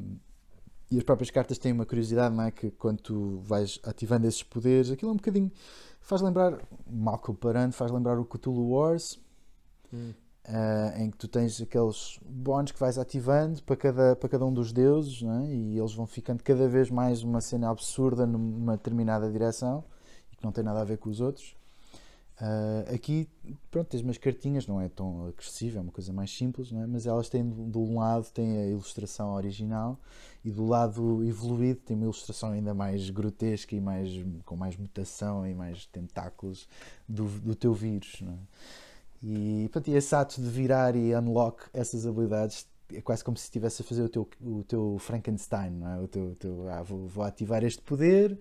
e 0.90 0.96
as 0.96 1.04
próprias 1.04 1.30
cartas 1.30 1.58
têm 1.58 1.70
uma 1.70 1.84
curiosidade, 1.84 2.34
não 2.34 2.44
é? 2.44 2.50
Que 2.50 2.70
quando 2.70 2.98
tu 3.02 3.40
vais 3.40 3.78
ativando 3.84 4.26
esses 4.26 4.42
poderes, 4.42 4.90
aquilo 4.90 5.10
é 5.10 5.12
um 5.12 5.18
bocadinho 5.18 5.52
faz 6.00 6.22
lembrar, 6.22 6.58
mal 6.90 7.18
comparando, 7.18 7.74
faz 7.74 7.90
lembrar 7.90 8.18
o 8.18 8.24
Cthulhu 8.24 8.70
Wars, 8.70 9.20
hum. 9.92 10.14
uh, 10.46 10.98
em 10.98 11.10
que 11.10 11.18
tu 11.18 11.28
tens 11.28 11.60
aqueles 11.60 12.18
bónus 12.24 12.72
que 12.72 12.80
vais 12.80 12.96
ativando 12.96 13.62
para 13.62 13.76
cada, 13.76 14.16
para 14.16 14.30
cada 14.30 14.46
um 14.46 14.54
dos 14.54 14.72
deuses, 14.72 15.20
não 15.20 15.44
é? 15.44 15.52
e 15.52 15.78
eles 15.78 15.92
vão 15.92 16.06
ficando 16.06 16.42
cada 16.42 16.66
vez 16.66 16.88
mais 16.88 17.22
uma 17.22 17.42
cena 17.42 17.68
absurda 17.68 18.26
numa 18.26 18.78
determinada 18.78 19.30
direção 19.30 19.84
e 20.32 20.36
que 20.36 20.42
não 20.42 20.52
tem 20.52 20.64
nada 20.64 20.80
a 20.80 20.84
ver 20.84 20.96
com 20.96 21.10
os 21.10 21.20
outros. 21.20 21.54
Uh, 22.40 22.94
aqui, 22.94 23.28
pronto, 23.68 23.88
tens 23.88 24.00
umas 24.00 24.16
cartinhas, 24.16 24.64
não 24.64 24.80
é 24.80 24.88
tão 24.88 25.26
agressivo, 25.26 25.78
é 25.78 25.80
uma 25.80 25.90
coisa 25.90 26.12
mais 26.12 26.30
simples, 26.30 26.70
não 26.70 26.82
é? 26.82 26.86
mas 26.86 27.04
elas 27.04 27.28
têm, 27.28 27.48
de 27.48 27.78
um 27.78 27.98
lado, 27.98 28.30
tem 28.32 28.58
a 28.58 28.66
ilustração 28.66 29.34
original 29.34 29.98
e 30.44 30.50
do 30.52 30.64
lado 30.64 31.24
evoluído 31.24 31.80
tem 31.80 31.96
uma 31.96 32.04
ilustração 32.04 32.52
ainda 32.52 32.72
mais 32.72 33.10
grotesca 33.10 33.74
e 33.74 33.80
mais, 33.80 34.10
com 34.44 34.54
mais 34.54 34.76
mutação 34.76 35.44
e 35.44 35.52
mais 35.52 35.86
tentáculos 35.86 36.68
do, 37.08 37.24
do 37.24 37.56
teu 37.56 37.74
vírus. 37.74 38.20
Não 38.20 38.32
é? 38.32 38.38
E, 39.20 39.68
pronto, 39.72 39.88
e 39.90 39.94
esse 39.94 40.14
ato 40.14 40.40
de 40.40 40.48
virar 40.48 40.94
e 40.94 41.12
unlock 41.16 41.64
essas 41.72 42.06
habilidades 42.06 42.68
é 42.94 43.00
quase 43.00 43.24
como 43.24 43.36
se 43.36 43.44
estivesse 43.44 43.82
a 43.82 43.84
fazer 43.84 44.02
o 44.02 44.08
teu, 44.08 44.28
o 44.40 44.62
teu 44.62 44.96
Frankenstein, 45.00 45.70
não 45.70 45.88
é? 45.88 46.00
o 46.00 46.06
teu, 46.06 46.36
teu 46.36 46.68
ah, 46.68 46.82
vou, 46.84 47.08
vou 47.08 47.24
ativar 47.24 47.64
este 47.64 47.82
poder 47.82 48.38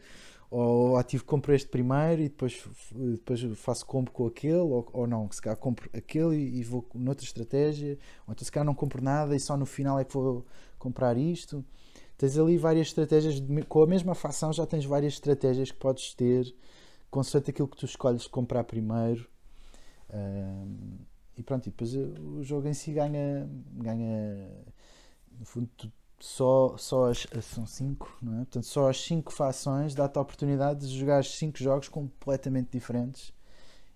ou 0.49 0.97
ativo, 0.97 1.25
compro 1.25 1.53
este 1.53 1.67
primeiro 1.67 2.21
e 2.21 2.29
depois, 2.29 2.63
depois 2.91 3.41
faço 3.57 3.85
compro 3.85 4.13
com 4.13 4.25
aquele, 4.25 4.55
ou, 4.55 4.87
ou 4.93 5.07
não, 5.07 5.29
se 5.31 5.41
calhar 5.41 5.57
compro 5.57 5.89
aquele 5.93 6.37
e, 6.37 6.59
e 6.59 6.63
vou 6.63 6.87
noutra 6.95 7.25
estratégia, 7.25 7.97
ou 8.25 8.31
então 8.31 8.45
se 8.45 8.51
calhar 8.51 8.65
não 8.65 8.73
compro 8.73 9.03
nada 9.03 9.35
e 9.35 9.39
só 9.39 9.57
no 9.57 9.65
final 9.65 9.99
é 9.99 10.05
que 10.05 10.13
vou 10.13 10.45
comprar 10.79 11.17
isto. 11.17 11.63
Tens 12.17 12.37
ali 12.37 12.57
várias 12.57 12.87
estratégias, 12.87 13.43
com 13.67 13.83
a 13.83 13.87
mesma 13.87 14.15
facção 14.15 14.51
já 14.51 14.65
tens 14.65 14.85
várias 14.85 15.13
estratégias 15.13 15.71
que 15.71 15.77
podes 15.77 16.13
ter, 16.15 16.55
consoante 17.11 17.51
aquilo 17.51 17.67
que 17.67 17.77
tu 17.77 17.85
escolhes 17.85 18.25
comprar 18.25 18.63
primeiro. 18.63 19.27
Um, 20.09 20.97
e 21.35 21.43
pronto, 21.43 21.67
e 21.67 21.69
depois 21.69 21.93
o 21.93 22.41
jogo 22.41 22.67
em 22.67 22.73
si 22.73 22.91
ganha, 22.93 23.47
ganha 23.73 24.49
no 25.37 25.45
fundo, 25.45 25.69
tu 25.77 25.91
só, 26.19 26.75
só 26.77 27.11
as, 27.11 27.27
são 27.41 27.65
cinco, 27.65 28.17
não 28.21 28.33
é? 28.33 28.37
Portanto, 28.37 28.65
só 28.65 28.89
as 28.89 28.99
cinco 28.99 29.31
fações 29.31 29.93
dá-te 29.93 30.17
a 30.17 30.21
oportunidade 30.21 30.87
de 30.87 30.97
jogar 30.97 31.23
cinco 31.23 31.57
jogos 31.59 31.87
completamente 31.87 32.71
diferentes. 32.71 33.33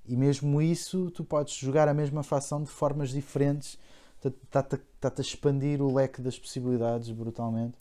E 0.06 0.16
mesmo 0.16 0.62
isso, 0.62 1.10
tu 1.12 1.24
podes 1.24 1.54
jogar 1.56 1.88
a 1.88 1.94
mesma 1.94 2.24
fação 2.24 2.64
de 2.64 2.70
formas 2.70 3.10
diferentes. 3.10 3.78
Está-te 4.24 4.78
a 5.04 5.22
expandir 5.22 5.82
o 5.82 5.94
leque 5.94 6.22
das 6.22 6.38
possibilidades 6.38 7.10
brutalmente. 7.12 7.78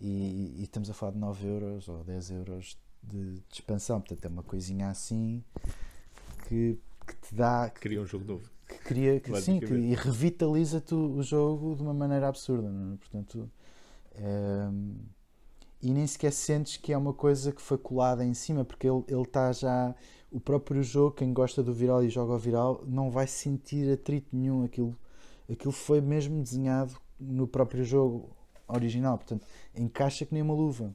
E, 0.00 0.56
e, 0.58 0.62
estamos 0.64 0.90
a 0.90 0.94
falar 0.94 1.12
de 1.12 1.18
9 1.18 1.46
euros 1.46 1.88
ou 1.88 2.02
10 2.02 2.30
euros 2.32 2.76
de, 3.02 3.34
de 3.34 3.42
expansão. 3.52 4.00
Portanto, 4.00 4.24
é 4.24 4.28
uma 4.28 4.42
coisinha 4.42 4.88
assim 4.88 5.42
que, 6.48 6.78
que 7.06 7.16
te 7.16 7.34
dá. 7.34 7.70
Cria 7.70 8.00
um 8.02 8.06
jogo 8.06 8.24
novo. 8.24 8.50
Que 8.66 8.78
cria, 8.78 9.20
que, 9.20 9.40
sim, 9.40 9.60
que, 9.60 9.72
e 9.72 9.94
revitaliza-te 9.94 10.94
o 10.94 11.22
jogo 11.22 11.76
de 11.76 11.82
uma 11.82 11.94
maneira 11.94 12.28
absurda. 12.28 12.68
É? 12.68 12.96
Portanto, 12.96 13.50
um, 14.20 14.96
e 15.82 15.92
nem 15.92 16.06
sequer 16.06 16.32
sentes 16.32 16.76
que 16.76 16.92
é 16.92 16.96
uma 16.98 17.12
coisa 17.12 17.52
que 17.52 17.60
foi 17.60 17.76
colada 17.76 18.24
em 18.24 18.34
cima, 18.34 18.64
porque 18.64 18.86
ele 18.86 19.22
está 19.22 19.52
já. 19.52 19.94
O 20.30 20.40
próprio 20.40 20.82
jogo, 20.82 21.14
quem 21.14 21.32
gosta 21.32 21.62
do 21.62 21.74
viral 21.74 22.02
e 22.02 22.08
joga 22.08 22.32
ao 22.32 22.38
viral, 22.38 22.82
não 22.86 23.10
vai 23.10 23.26
sentir 23.26 23.92
atrito 23.92 24.34
nenhum. 24.34 24.64
Aquilo, 24.64 24.96
aquilo 25.50 25.72
foi 25.72 26.00
mesmo 26.00 26.42
desenhado 26.42 26.96
no 27.20 27.46
próprio 27.46 27.84
jogo 27.84 28.34
original, 28.66 29.18
portanto, 29.18 29.46
encaixa 29.74 30.24
que 30.24 30.32
nem 30.32 30.42
uma 30.42 30.54
luva. 30.54 30.94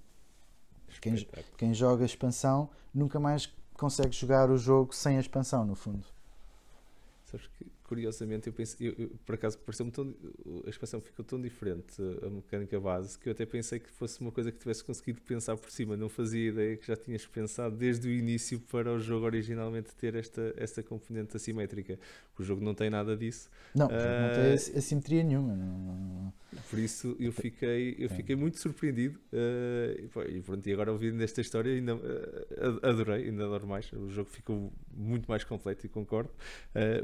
Quem, 1.01 1.15
quem 1.57 1.74
joga 1.74 2.03
a 2.03 2.05
expansão 2.05 2.70
nunca 2.93 3.20
mais 3.20 3.53
consegue 3.74 4.15
jogar 4.15 4.49
o 4.49 4.57
jogo 4.57 4.95
sem 4.95 5.18
a 5.18 5.20
expansão, 5.20 5.65
no 5.65 5.76
fundo. 5.76 6.05
Sabes 7.26 7.47
que 7.47 7.65
curiosamente, 7.88 8.48
eu 8.48 8.54
pensei, 8.54 8.90
eu, 8.90 8.96
eu, 8.98 9.10
por 9.26 9.36
acaso 9.36 9.58
pareceu-me 9.60 9.92
tão. 9.92 10.14
A 10.66 10.70
expansão 10.70 11.00
ficou 11.00 11.24
tão 11.24 11.42
diferente, 11.42 11.96
a 12.22 12.30
mecânica 12.30 12.80
base, 12.80 13.18
que 13.18 13.30
eu 13.30 13.32
até 13.32 13.46
pensei 13.46 13.80
que 13.80 13.90
fosse 13.90 14.20
uma 14.20 14.32
coisa 14.32 14.52
que 14.52 14.60
tivesse 14.60 14.84
conseguido 14.84 15.22
pensar 15.22 15.56
por 15.56 15.72
cima. 15.72 15.96
Não 15.96 16.10
fazia 16.10 16.50
ideia 16.50 16.76
que 16.76 16.86
já 16.86 16.96
tinhas 16.96 17.26
pensado 17.26 17.76
desde 17.76 18.08
o 18.08 18.12
início 18.12 18.60
para 18.60 18.94
o 18.94 19.00
jogo 19.00 19.26
originalmente 19.26 19.96
ter 19.96 20.16
esta, 20.16 20.54
esta 20.58 20.84
componente 20.84 21.36
assimétrica. 21.36 21.98
O 22.38 22.44
jogo 22.44 22.64
não 22.64 22.76
tem 22.76 22.90
nada 22.90 23.16
disso. 23.16 23.50
Não, 23.74 23.88
uh, 23.88 23.90
não 23.90 24.36
tem 24.36 24.54
assimetria 24.78 25.24
nenhuma. 25.24 25.56
Não, 25.56 26.34
Por 26.70 26.78
isso 26.78 27.16
eu 27.20 27.32
fiquei, 27.32 27.96
eu 27.98 28.10
fiquei 28.10 28.36
muito 28.36 28.60
surpreendido. 28.60 29.18
Uh, 29.32 30.28
e 30.30 30.42
pronto, 30.42 30.68
e 30.68 30.74
agora 30.74 30.92
ouvindo 30.92 31.22
esta 31.24 31.42
história, 31.42 31.72
ainda 31.72 31.96
uh, 31.96 32.80
adorei, 32.84 33.30
ainda 33.30 33.46
adoro 33.46 33.66
mais. 33.66 33.92
O 33.94 34.10
jogo 34.10 34.30
ficou 34.30 34.72
muito 34.94 35.26
mais 35.28 35.44
completo 35.44 35.86
e 35.86 35.90
concordo. 35.90 36.32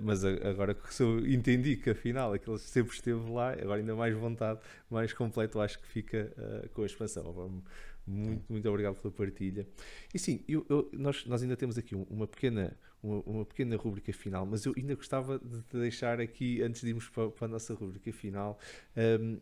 mas 0.01 0.25
agora 0.25 0.72
que 0.73 0.93
sou, 0.93 1.19
entendi 1.19 1.75
que 1.75 1.89
afinal 1.89 2.33
aquele 2.33 2.57
sempre 2.57 2.93
esteve 2.93 3.31
lá, 3.31 3.51
agora 3.53 3.79
ainda 3.79 3.95
mais 3.95 4.15
vontade, 4.15 4.59
mais 4.89 5.13
completo, 5.13 5.59
acho 5.59 5.79
que 5.79 5.87
fica 5.87 6.31
uh, 6.37 6.69
com 6.69 6.83
a 6.83 6.85
expansão. 6.85 7.63
Muito, 8.05 8.43
muito 8.51 8.69
obrigado 8.69 8.95
pela 8.99 9.13
partilha. 9.13 9.65
E 10.13 10.19
sim, 10.19 10.43
eu, 10.47 10.65
eu, 10.69 10.89
nós, 10.93 11.25
nós 11.25 11.41
ainda 11.41 11.55
temos 11.55 11.77
aqui 11.77 11.95
uma 11.95 12.27
pequena, 12.27 12.77
uma, 13.01 13.21
uma, 13.21 13.45
pequena 13.45 13.77
rúbrica 13.77 14.11
final, 14.11 14.45
mas 14.45 14.65
eu 14.65 14.73
ainda 14.77 14.95
gostava 14.95 15.39
de 15.39 15.79
deixar 15.79 16.19
aqui, 16.19 16.61
antes 16.61 16.81
de 16.81 16.89
irmos 16.89 17.07
para, 17.09 17.29
para 17.29 17.45
a 17.45 17.49
nossa 17.49 17.73
rúbrica 17.73 18.11
final, 18.11 18.59
um, 19.21 19.39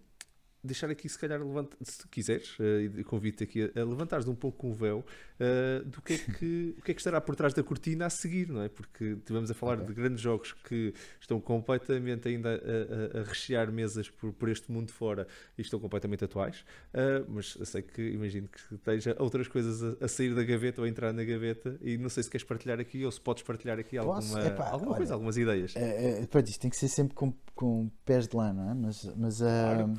deixar 0.64 0.89
aqui, 0.89 1.09
se 1.09 1.18
calhar, 1.18 1.39
levanta, 1.39 1.76
se 1.82 2.07
quiseres, 2.07 2.57
uh, 2.59 3.03
convido-te 3.05 3.43
aqui 3.43 3.72
a, 3.76 3.82
a 3.82 3.84
levantares 3.84 4.28
um 4.28 4.36
pouco 4.36 4.68
o 4.68 4.74
véu 4.74 4.99
uh, 5.39 5.86
do 5.86 6.01
que 6.01 6.14
é 6.14 6.18
que, 6.18 6.76
o 6.80 6.82
que 6.82 6.91
é 6.91 6.93
que 6.93 6.99
estará 6.99 7.20
por 7.20 7.36
trás 7.36 7.53
da 7.53 7.64
cortina 7.64 8.05
a 8.05 8.09
seguir, 8.09 8.49
não 8.49 8.62
é? 8.62 8.70
Porque 8.70 9.03
estivemos 9.05 9.49
a 9.49 9.53
falar 9.53 9.76
okay. 9.76 9.88
de 9.88 9.93
grandes 9.93 10.22
jogos 10.22 10.53
que 10.53 10.93
estão 11.20 11.39
completamente 11.39 12.28
ainda 12.28 12.49
a, 12.49 13.18
a, 13.18 13.22
a 13.22 13.24
rechear 13.24 13.72
mesas 13.72 14.09
por, 14.09 14.34
por, 14.34 14.49
este 14.49 14.72
mundo 14.72 14.91
fora 14.91 15.28
e 15.57 15.62
estão 15.62 15.80
completamente 15.80 16.26
atuais, 16.26 16.64
uh, 16.93 17.26
mas 17.28 17.57
sei 17.64 17.82
que 17.82 18.01
imagino 18.01 18.47
que 18.47 18.76
esteja 18.76 19.16
outras 19.20 19.47
coisas 19.47 19.97
a, 20.01 20.07
sair 20.07 20.36
da 20.36 20.43
gaveta 20.43 20.82
ou 20.82 20.86
a 20.86 20.89
entrar 20.89 21.14
na 21.14 21.24
gaveta 21.24 21.78
e 21.82 21.97
não 21.97 22.09
sei 22.09 22.24
se 22.24 22.30
queres 22.30 22.43
partilhar 22.43 22.80
aqui 22.80 23.03
ou 23.05 23.12
se 23.12 23.20
podes 23.20 23.43
partilhar 23.43 23.80
aqui 23.80 23.97
alguma, 23.97 24.45
Epá, 24.45 24.70
alguma 24.70 24.91
olha, 24.91 24.97
coisa, 24.97 25.14
algumas 25.14 25.38
ideias. 25.38 25.76
É, 25.76 26.18
é, 26.18 26.22
depois 26.22 26.57
tem 26.57 26.70
que 26.70 26.78
ser 26.78 26.88
sempre 26.88 27.16
com, 27.16 27.34
com 27.55 27.89
pés 28.05 28.28
de 28.28 28.36
lã, 28.36 28.53
não 28.53 28.70
é? 28.70 28.74
Mas, 28.74 29.05
mas 29.16 29.38
claro. 29.39 29.93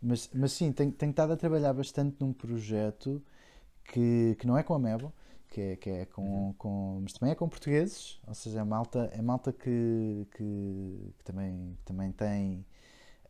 Mas, 0.00 0.30
mas 0.32 0.52
sim, 0.52 0.72
tenho, 0.72 0.92
tenho 0.92 1.10
estado 1.10 1.32
a 1.32 1.36
trabalhar 1.36 1.72
bastante 1.72 2.16
num 2.20 2.32
projeto 2.32 3.22
que, 3.84 4.36
que 4.38 4.46
não 4.46 4.56
é 4.56 4.62
com 4.62 4.74
a 4.74 4.78
Mebo, 4.78 5.12
que 5.48 5.60
é, 5.60 5.76
que 5.76 5.90
é 5.90 6.06
com, 6.06 6.22
uhum. 6.22 6.52
com. 6.54 7.00
Mas 7.02 7.12
também 7.14 7.32
é 7.32 7.34
com 7.34 7.48
portugueses, 7.48 8.20
ou 8.26 8.34
seja, 8.34 8.60
é 8.60 8.64
malta, 8.64 9.10
é 9.12 9.22
malta 9.22 9.52
que, 9.52 10.26
que, 10.36 11.14
que 11.18 11.24
também, 11.24 11.76
que 11.78 11.84
também 11.84 12.12
tem 12.12 12.64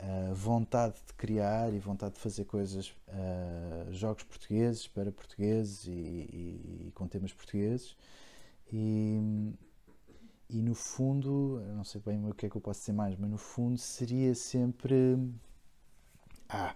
uh, 0.01 0.35
vontade 0.35 0.97
de 1.07 1.15
criar 1.15 1.73
e 1.73 1.79
vontade 1.79 2.15
de 2.15 2.21
fazer 2.21 2.45
coisas, 2.45 2.91
uh, 3.09 3.93
jogos 3.93 4.25
portugueses 4.25 4.87
para 4.89 5.13
portugueses 5.13 5.87
e, 5.87 5.91
e, 5.91 6.87
e, 6.89 6.93
com 6.95 7.07
temas 7.07 7.33
portugueses. 7.33 7.97
E, 8.73 9.55
e 10.51 10.63
no 10.63 10.75
fundo, 10.75 11.63
não 11.75 11.85
sei 11.85 12.01
bem 12.05 12.25
o 12.29 12.35
que 12.35 12.47
é 12.47 12.51
que 12.51 12.57
eu 12.57 12.61
posso 12.61 12.81
dizer 12.81 12.93
mais, 12.93 13.17
mas 13.17 13.31
no 13.31 13.39
fundo 13.39 13.79
seria 13.79 14.35
sempre 14.35 15.17
ah, 16.49 16.75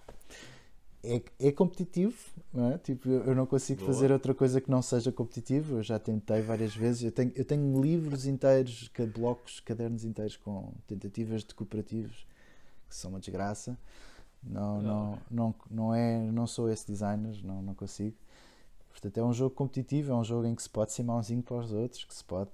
é, 1.05 1.23
é 1.41 1.53
competitivo, 1.53 2.17
não 2.53 2.73
é? 2.73 2.79
Tipo, 2.79 3.09
eu 3.09 3.35
não 3.35 3.47
consigo 3.47 3.81
Boa. 3.81 3.93
fazer 3.93 4.13
outra 4.13 4.35
coisa 4.35 4.61
que 4.61 4.71
não 4.71 4.81
seja 4.81 5.11
competitivo. 5.11 5.77
Eu 5.77 5.83
já 5.83 5.99
tentei 5.99 6.43
várias 6.43 6.75
vezes. 6.75 7.03
Eu 7.03 7.13
tenho, 7.13 7.33
eu 7.35 7.45
tenho 7.45 7.81
livros 7.81 8.27
inteiros, 8.27 8.91
blocos, 9.15 9.61
cadernos 9.61 10.05
inteiros 10.05 10.37
com 10.37 10.73
tentativas 10.87 11.43
de 11.45 11.55
cooperativos 11.55 12.27
que 12.89 12.95
são 12.95 13.11
uma 13.11 13.21
desgraça. 13.21 13.77
Não, 14.43 14.83
não, 14.83 15.19
não, 15.31 15.55
não, 15.71 15.95
é, 15.95 16.19
não 16.31 16.47
sou 16.47 16.69
esse 16.69 16.87
designer, 16.87 17.37
não, 17.45 17.63
não 17.63 17.75
consigo. 17.75 18.17
Portanto, 18.91 19.19
é 19.19 19.25
um 19.25 19.33
jogo 19.33 19.55
competitivo, 19.55 20.13
é 20.13 20.15
um 20.15 20.25
jogo 20.25 20.47
em 20.47 20.55
que 20.55 20.63
se 20.63 20.69
pode 20.69 20.93
ser 20.93 21.03
mauzinho 21.03 21.43
para 21.43 21.57
os 21.57 21.73
outros, 21.73 22.05
que 22.05 22.15
se 22.15 22.25
pode 22.25 22.51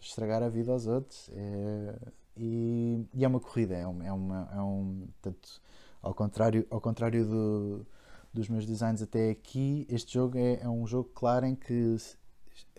estragar 0.00 0.42
a 0.42 0.48
vida 0.48 0.72
aos 0.72 0.86
outros. 0.86 1.30
É, 1.32 1.94
e, 2.36 3.04
e, 3.14 3.24
é 3.24 3.28
uma 3.28 3.40
corrida, 3.40 3.74
é, 3.74 3.86
uma, 3.86 4.06
é, 4.06 4.12
uma, 4.12 4.48
é 4.54 4.60
um. 4.60 5.08
Portanto, 5.20 5.60
ao 6.02 6.14
contrário, 6.14 6.66
ao 6.70 6.80
contrário 6.80 7.24
do, 7.26 7.86
dos 8.32 8.48
meus 8.48 8.64
designs 8.64 9.02
até 9.02 9.30
aqui, 9.30 9.86
este 9.88 10.14
jogo 10.14 10.38
é, 10.38 10.60
é, 10.62 10.68
um 10.68 10.86
jogo 10.86 11.10
claro 11.14 11.46
em 11.46 11.54
que 11.54 11.96
de 11.96 12.16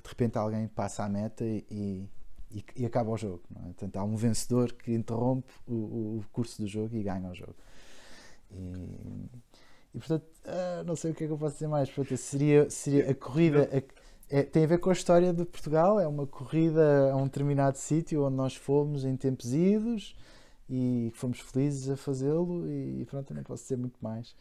repente 0.03 0.37
alguém 0.37 0.67
passa 0.67 1.03
a 1.03 1.09
meta 1.09 1.43
e, 1.43 2.09
e, 2.49 2.65
e 2.75 2.85
acaba 2.85 3.11
o 3.11 3.17
jogo. 3.17 3.41
É? 3.57 3.63
Portanto, 3.63 3.97
há 3.97 4.03
um 4.03 4.15
vencedor 4.15 4.73
que 4.73 4.93
interrompe 4.93 5.51
o, 5.67 5.73
o, 5.73 6.25
curso 6.31 6.61
do 6.61 6.67
jogo 6.67 6.95
e 6.95 7.03
ganha 7.03 7.29
o 7.29 7.35
jogo. 7.35 7.55
E, 8.51 9.29
e 9.93 9.99
portanto, 9.99 10.25
ah, 10.45 10.83
não 10.85 10.95
sei 10.95 11.11
o 11.11 11.13
que 11.13 11.25
é 11.25 11.27
que 11.27 11.33
eu 11.33 11.37
posso 11.37 11.55
dizer 11.55 11.67
mais. 11.67 11.89
Portanto, 11.89 12.17
seria, 12.17 12.69
seria 12.69 13.11
a 13.11 13.15
corrida. 13.15 13.69
A, 13.71 13.99
é, 14.31 14.43
tem 14.43 14.63
a 14.63 14.67
ver 14.67 14.79
com 14.79 14.89
a 14.89 14.93
história 14.93 15.33
de 15.33 15.43
Portugal. 15.45 15.99
É 15.99 16.07
uma 16.07 16.25
corrida 16.25 17.11
a 17.11 17.15
um 17.15 17.25
determinado 17.25 17.77
sítio 17.77 18.23
onde 18.25 18.35
nós 18.35 18.55
fomos 18.55 19.03
em 19.03 19.15
tempos 19.17 19.53
idos 19.53 20.15
e 20.69 21.11
fomos 21.15 21.39
felizes 21.39 21.89
a 21.89 21.97
fazê-lo 21.97 22.69
e 22.69 23.05
pronto, 23.05 23.33
não 23.33 23.43
posso 23.43 23.63
dizer 23.63 23.77
muito 23.77 23.97
mais. 24.01 24.35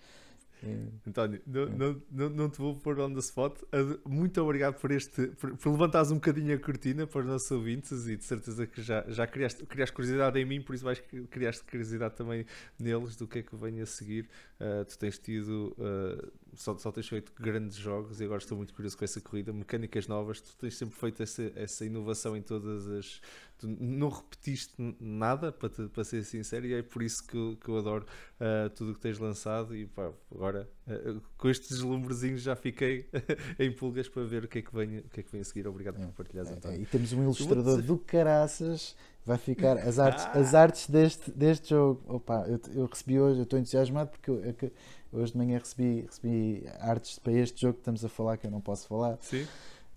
António, 1.06 1.40
não, 1.46 1.66
não, 1.66 2.02
não, 2.10 2.30
não, 2.30 2.50
te 2.50 2.58
vou 2.58 2.74
pôr 2.74 2.98
on 2.98 3.12
the 3.12 3.20
spot. 3.20 3.60
Muito 4.04 4.42
obrigado 4.42 4.74
por 4.74 4.90
este 4.90 5.28
por, 5.28 5.56
por 5.56 5.70
levantares 5.70 6.10
um 6.10 6.16
bocadinho 6.16 6.54
a 6.54 6.58
cortina 6.58 7.06
para 7.06 7.20
os 7.20 7.26
nossos 7.26 7.50
ouvintes 7.50 8.06
e 8.08 8.16
de 8.16 8.24
certeza 8.24 8.66
que 8.66 8.82
já, 8.82 9.04
já 9.08 9.26
criaste, 9.26 9.64
criaste 9.66 9.94
curiosidade 9.94 10.38
em 10.38 10.44
mim, 10.44 10.60
por 10.60 10.74
isso 10.74 10.84
vais 10.84 11.00
criaste 11.30 11.64
curiosidade 11.64 12.16
também 12.16 12.44
neles 12.78 13.14
do 13.14 13.26
que 13.28 13.38
é 13.38 13.42
que 13.42 13.54
vem 13.54 13.80
a 13.80 13.86
seguir. 13.86 14.28
Uh, 14.60 14.84
tu 14.84 14.98
tens 14.98 15.18
tido 15.18 15.76
uh, 15.78 16.32
só, 16.54 16.76
só 16.76 16.90
tens 16.90 17.08
feito 17.08 17.32
grandes 17.38 17.76
jogos 17.76 18.20
e 18.20 18.24
agora 18.24 18.38
estou 18.42 18.56
muito 18.56 18.74
curioso 18.74 18.98
com 18.98 19.04
essa 19.04 19.20
corrida, 19.20 19.52
mecânicas 19.52 20.08
novas, 20.08 20.40
tu 20.40 20.56
tens 20.56 20.76
sempre 20.76 20.96
feito 20.96 21.22
essa, 21.22 21.52
essa 21.54 21.84
inovação 21.84 22.36
em 22.36 22.42
todas 22.42 22.88
as 22.88 23.20
tu 23.58 23.68
não 23.68 24.08
repetiste 24.08 24.72
nada, 25.00 25.50
para, 25.50 25.68
te, 25.68 25.88
para 25.88 26.04
ser 26.04 26.22
sincero, 26.22 26.66
e 26.66 26.74
é 26.74 26.82
por 26.82 27.02
isso 27.02 27.26
que, 27.26 27.36
eu, 27.36 27.56
que 27.56 27.68
eu 27.68 27.76
adoro 27.76 28.06
uh, 28.40 28.70
tudo 28.70 28.92
o 28.92 28.94
que 28.94 29.00
tens 29.00 29.18
lançado. 29.18 29.76
E 29.76 29.86
pá, 29.86 30.10
agora 30.32 30.68
uh, 30.86 31.20
com 31.36 31.48
estes 31.48 31.68
deslumbrezinhos 31.70 32.40
já 32.40 32.54
fiquei 32.54 33.08
em 33.58 33.72
pulgas 33.72 34.08
para 34.08 34.22
ver 34.24 34.44
o 34.44 34.48
que 34.48 34.60
é 34.60 34.62
que 34.62 34.74
vem, 34.74 34.98
o 34.98 35.08
que 35.08 35.20
é 35.20 35.22
que 35.22 35.32
vem 35.32 35.40
a 35.40 35.44
seguir. 35.44 35.66
Obrigado 35.66 36.00
é, 36.00 36.06
por 36.06 36.12
partilhares, 36.12 36.50
é, 36.50 36.68
é, 36.68 36.78
E 36.78 36.86
temos 36.86 37.12
um 37.12 37.22
ilustrador 37.22 37.82
do 37.82 37.98
caraças. 37.98 38.96
Vai 39.26 39.36
ficar 39.36 39.76
as 39.78 39.98
artes, 40.00 40.24
ah. 40.24 40.38
as 40.38 40.54
artes 40.54 40.88
deste, 40.88 41.30
deste 41.32 41.70
jogo. 41.70 42.02
Opa, 42.06 42.46
eu, 42.48 42.60
eu 42.74 42.86
recebi 42.86 43.20
hoje, 43.20 43.40
eu 43.40 43.42
estou 43.42 43.58
entusiasmado 43.58 44.10
porque 44.10 44.30
eu, 44.30 44.42
eu, 44.42 44.72
hoje 45.12 45.32
de 45.32 45.38
manhã 45.38 45.58
recebi, 45.58 46.02
recebi 46.02 46.64
artes 46.78 47.18
para 47.18 47.32
este 47.32 47.60
jogo 47.60 47.74
que 47.74 47.80
estamos 47.80 48.04
a 48.04 48.08
falar, 48.08 48.36
que 48.36 48.46
eu 48.46 48.50
não 48.50 48.60
posso 48.60 48.86
falar. 48.86 49.18
Sim 49.20 49.46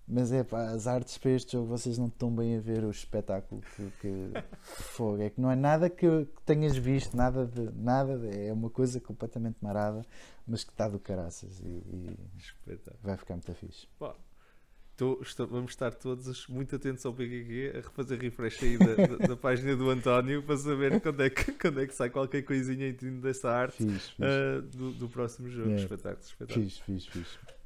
mas 0.07 0.31
é 0.31 0.43
pá, 0.43 0.71
as 0.71 0.87
artes 0.87 1.17
para 1.17 1.31
este 1.31 1.53
jogo 1.53 1.67
vocês 1.67 1.97
não 1.97 2.07
estão 2.07 2.33
bem 2.33 2.57
a 2.57 2.59
ver 2.59 2.83
o 2.83 2.91
espetáculo 2.91 3.61
que, 3.75 3.91
que 4.01 4.31
fogo. 4.61 5.21
É 5.21 5.29
que 5.29 5.39
não 5.39 5.49
é 5.49 5.55
nada 5.55 5.89
que, 5.89 6.25
que, 6.25 6.41
tenhas 6.45 6.75
visto, 6.75 7.15
nada 7.15 7.45
de 7.45 7.71
nada, 7.71 8.17
de, 8.17 8.47
é 8.47 8.53
uma 8.53 8.69
coisa 8.69 8.99
completamente 8.99 9.57
marada, 9.61 10.05
mas 10.47 10.63
que 10.63 10.71
está 10.71 10.87
do 10.87 10.99
caraças 10.99 11.59
e, 11.59 11.65
e 11.65 12.19
vai 13.01 13.15
ficar 13.17 13.35
muito 13.35 13.53
fixe. 13.53 13.87
Bom, 13.99 14.13
estou, 14.91 15.21
estou, 15.21 15.47
vamos 15.47 15.71
estar 15.71 15.93
todos 15.93 16.47
muito 16.47 16.75
atentos 16.75 17.05
ao 17.05 17.13
PQQ 17.13 17.73
a 17.75 17.81
refazer 17.81 18.19
refresh 18.19 18.63
aí 18.63 18.77
da, 18.77 18.95
da, 18.95 19.27
da, 19.27 19.37
página 19.37 19.75
do 19.75 19.89
António 19.89 20.43
para 20.43 20.57
saber 20.57 21.01
quando 21.01 21.23
é 21.23 21.29
que, 21.29 21.51
quando 21.53 21.81
é 21.81 21.87
que 21.87 21.95
sai 21.95 22.09
qualquer 22.09 22.43
coisinha 22.43 22.87
em 22.89 23.19
dessa 23.19 23.49
arte 23.49 23.77
fixe, 23.77 24.11
fixe. 24.11 24.21
Uh, 24.21 24.61
do, 24.61 24.91
do, 24.91 25.09
próximo 25.09 25.49
jogo. 25.49 25.69
Yeah. 25.69 25.83
Espetáculo, 25.83 26.25
espetáculo. 26.25 26.65
Fixe, 26.65 26.81
fixe, 26.83 27.09
fixe. 27.09 27.61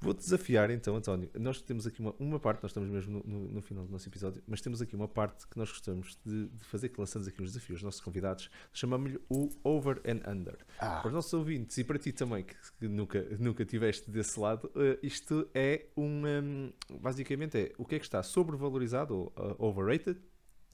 Vou-te 0.00 0.20
desafiar 0.20 0.70
então, 0.70 0.94
António. 0.94 1.28
Nós 1.34 1.60
temos 1.60 1.86
aqui 1.86 2.00
uma, 2.00 2.14
uma 2.20 2.38
parte, 2.38 2.62
nós 2.62 2.70
estamos 2.70 2.88
mesmo 2.88 3.22
no, 3.24 3.38
no, 3.38 3.48
no, 3.54 3.62
final 3.62 3.84
do 3.84 3.90
nosso 3.90 4.08
episódio, 4.08 4.40
mas 4.46 4.60
temos 4.60 4.80
aqui 4.80 4.94
uma 4.94 5.08
parte 5.08 5.46
que 5.48 5.58
nós 5.58 5.68
gostamos 5.70 6.18
de, 6.24 6.46
de 6.46 6.64
fazer, 6.64 6.90
que 6.90 7.00
lançamos 7.00 7.26
aqui 7.26 7.42
uns 7.42 7.52
desafios 7.52 7.78
aos 7.78 7.82
nossos 7.82 8.00
convidados. 8.00 8.48
Chamamos-lhe 8.72 9.20
o 9.28 9.50
Over 9.64 10.00
and 10.06 10.30
Under. 10.30 10.56
Ah. 10.78 11.00
Para 11.00 11.08
os 11.08 11.12
nossos 11.14 11.32
ouvintes 11.32 11.76
e 11.78 11.84
para 11.84 11.98
ti 11.98 12.12
também, 12.12 12.44
que, 12.44 12.54
que 12.78 12.86
nunca, 12.86 13.26
nunca 13.40 13.64
tiveste 13.64 14.08
desse 14.08 14.38
lado, 14.38 14.70
uh, 14.76 14.98
isto 15.02 15.48
é 15.52 15.86
um, 15.96 16.22
um, 16.26 16.72
Basicamente 17.00 17.58
é 17.58 17.72
o 17.76 17.84
que 17.84 17.96
é 17.96 17.98
que 17.98 18.04
está 18.04 18.22
sobrevalorizado 18.22 19.16
ou 19.16 19.32
uh, 19.36 19.66
overrated 19.66 20.20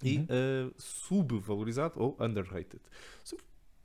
uhum. 0.03 0.09
e 0.11 0.18
uh, 0.18 0.75
subvalorizado 0.77 1.95
ou 1.99 2.16
underrated 2.20 2.83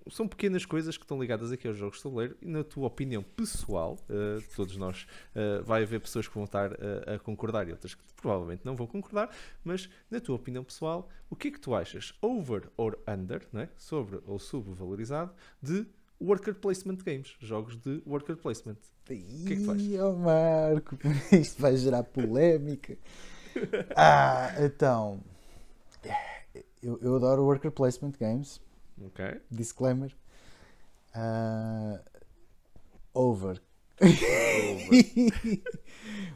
são 0.10 0.28
pequenas 0.28 0.66
coisas 0.66 0.98
que 0.98 1.04
estão 1.04 1.20
ligadas 1.20 1.52
aqui 1.52 1.68
aos 1.68 1.78
jogos 1.78 1.98
de 1.98 2.04
tabuleiro 2.04 2.38
e 2.42 2.48
na 2.48 2.64
tua 2.64 2.88
opinião 2.88 3.24
pessoal, 3.24 3.98
uh, 4.10 4.42
todos 4.56 4.78
nós, 4.78 5.08
uh, 5.36 5.64
vai 5.64 5.84
haver 5.84 6.00
pessoas 6.00 6.28
que 6.28 6.34
vão 6.34 6.46
estar 6.46 6.72
uh, 6.72 7.16
a 7.16 7.20
concordar 7.20 7.68
e 7.68 7.72
outras 7.72 7.96
que 7.96 8.02
provavelmente 8.16 8.62
não 8.66 8.76
vão 8.76 8.88
concordar, 8.88 9.30
mas 9.64 9.90
na 10.10 10.20
tua 10.20 10.36
opinião 10.36 10.64
pessoal, 10.64 11.10
o 11.30 11.36
que 11.36 11.50
é 11.50 11.52
que 11.52 11.60
tu 11.60 11.76
achas 11.76 12.14
over 12.22 12.70
or 12.78 12.98
under, 13.08 13.48
né? 13.52 13.70
sobre 13.78 14.20
ou 14.26 14.40
subvalorizado, 14.40 15.32
de 15.62 15.86
worker 16.22 16.56
placement 16.56 16.98
games, 16.98 17.36
jogos 17.40 17.78
de 17.78 18.02
worker 18.06 18.36
placement. 18.36 18.78
O 19.04 19.46
que 19.46 19.54
é 19.54 19.56
que 19.56 19.66
faz? 19.66 19.82
Ih, 19.82 20.00
oh 20.00 20.14
Marco, 20.14 20.98
isto 21.32 21.62
vai 21.62 21.76
gerar 21.78 22.04
polémica. 22.04 22.98
Ah, 23.96 24.54
então. 24.60 25.20
Eu, 26.82 27.00
eu 27.02 27.16
adoro 27.16 27.44
worker 27.44 27.72
placement 27.72 28.14
games. 28.20 28.62
Ok. 29.06 29.42
Disclaimer. 29.52 30.16
Ah, 31.14 32.00
over. 33.14 33.62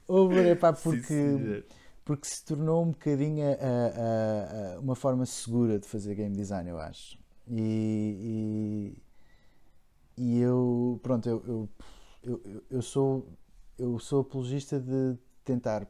over 0.07 0.45
é 0.51 0.55
pá, 0.55 0.73
porque, 0.73 1.63
porque 2.03 2.27
se 2.27 2.43
tornou 2.43 2.83
um 2.83 2.91
bocadinho 2.91 3.43
a- 3.45 3.53
a- 3.53 4.75
a- 4.75 4.79
uma 4.79 4.95
forma 4.95 5.25
segura 5.25 5.79
de 5.79 5.87
fazer 5.87 6.15
game 6.15 6.35
design, 6.35 6.69
eu 6.69 6.77
acho. 6.79 7.17
E, 7.47 8.93
e, 10.17 10.23
e 10.35 10.39
eu, 10.39 10.99
pronto, 11.03 11.27
eu, 11.27 11.43
eu, 11.45 11.69
eu, 12.23 12.63
eu- 12.69 12.81
sou, 12.81 13.27
eu 13.77 13.99
sou 13.99 14.21
apologista 14.21 14.79
de 14.79 15.17
tentar 15.43 15.87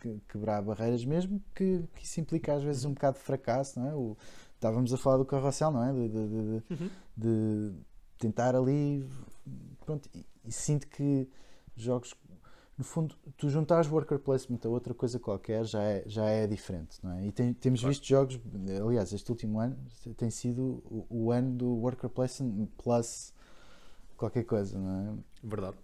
que- 0.00 0.20
quebrar 0.28 0.62
barreiras, 0.62 1.04
mesmo 1.04 1.42
que, 1.54 1.82
que 1.94 2.04
isso 2.04 2.20
implica 2.20 2.54
às 2.54 2.62
vezes 2.62 2.84
um 2.84 2.94
bocado 2.94 3.18
de 3.18 3.24
fracasso, 3.24 3.78
não 3.80 3.88
é? 3.88 3.94
O, 3.94 4.16
estávamos 4.56 4.92
a 4.92 4.96
falar 4.98 5.18
do 5.18 5.24
carrossel, 5.24 5.70
não 5.70 5.84
é? 5.84 5.92
De, 5.92 6.08
de- 6.08 6.28
de- 6.28 6.62
Uhum. 6.74 6.90
de 7.16 7.72
tentar 8.18 8.54
ali. 8.56 9.08
Pronto, 9.84 10.08
e, 10.14 10.26
e 10.44 10.52
sinto 10.52 10.86
que 10.88 11.28
jogos. 11.76 12.14
No 12.76 12.84
fundo, 12.84 13.14
tu 13.38 13.48
juntares 13.48 13.90
worker 13.90 14.18
placement 14.18 14.58
a 14.64 14.68
outra 14.68 14.92
coisa 14.92 15.18
qualquer 15.18 15.64
já 15.64 15.82
é, 15.82 16.02
já 16.06 16.26
é 16.26 16.46
diferente, 16.46 16.98
não 17.02 17.12
é? 17.12 17.26
E 17.26 17.32
tem- 17.32 17.54
temos 17.54 17.80
Claro. 17.80 17.90
visto 17.94 18.06
jogos, 18.06 18.38
aliás, 18.84 19.14
este 19.14 19.30
último 19.30 19.58
ano 19.60 19.78
tem 20.14 20.28
sido 20.30 20.82
o, 20.84 21.06
o 21.08 21.32
ano 21.32 21.52
do 21.56 21.68
worker 21.70 22.10
placement 22.10 22.66
plus 22.76 23.32
qualquer 24.14 24.44
coisa, 24.44 24.78
não 24.78 24.90
é? 24.90 25.14
Verdade. 25.42 25.76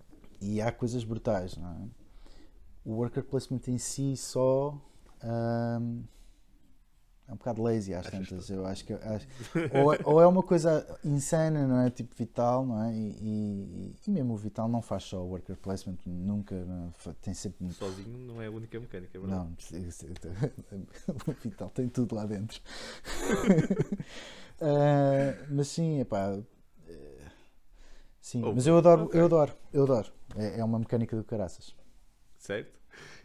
E 0.42 0.60
há 0.60 0.70
coisas 0.70 1.02
brutais, 1.02 1.56
não 1.56 1.70
é? 1.70 1.88
O 2.84 2.90
worker 2.96 3.24
placement 3.24 3.62
em 3.68 3.78
si 3.78 4.14
só 4.14 4.76
ahm, 5.22 6.02
é 7.32 7.34
um 7.34 7.38
bocado 7.38 7.62
lazy 7.62 7.94
às 7.94 8.06
Achas 8.06 8.28
tantas. 8.28 8.50
Eu 8.50 8.66
acho 8.66 8.84
que 8.84 8.92
acho- 8.92 9.26
ou, 9.72 9.92
é- 9.94 10.00
ou 10.04 10.20
é 10.20 10.26
uma 10.26 10.42
coisa 10.42 10.86
insana, 11.02 11.66
não 11.66 11.80
é? 11.80 11.90
Tipo 11.90 12.14
Vital, 12.14 12.66
não 12.66 12.82
é? 12.84 12.94
E, 12.94 13.08
e- 13.20 13.96
e 14.06 14.10
mesmo 14.10 14.34
o 14.34 14.36
Vital 14.36 14.68
não 14.68 14.82
faz 14.82 15.04
só 15.04 15.22
worker 15.24 15.56
placement, 15.56 15.96
nunca, 16.04 16.54
é? 16.54 17.12
Tem 17.22 17.32
sempre. 17.32 17.70
Sozinho 17.72 18.18
não 18.18 18.40
é 18.42 18.46
a 18.46 18.50
única 18.50 18.78
mecânica, 18.78 19.16
é 19.16 19.20
verdade? 19.20 19.40
Não, 19.42 19.52
o 21.26 21.32
Vital 21.42 21.70
tem 21.70 21.88
tudo 21.88 22.14
lá 22.14 22.26
dentro. 22.26 22.60
Ah, 24.64 25.34
mas 25.50 25.66
sim, 25.68 25.98
epá. 26.00 26.38
eh, 26.86 27.18
Sim, 28.20 28.44
Oh, 28.44 28.52
mas 28.52 28.64
eu 28.66 28.78
adoro, 28.78 29.06
ok. 29.06 29.20
eu 29.20 29.24
adoro, 29.26 29.52
eu 29.72 29.82
adoro. 29.82 30.12
É, 30.36 30.60
é 30.60 30.64
uma 30.64 30.78
mecânica 30.78 31.16
do 31.16 31.24
caraças. 31.24 31.74
Certo? 32.38 32.78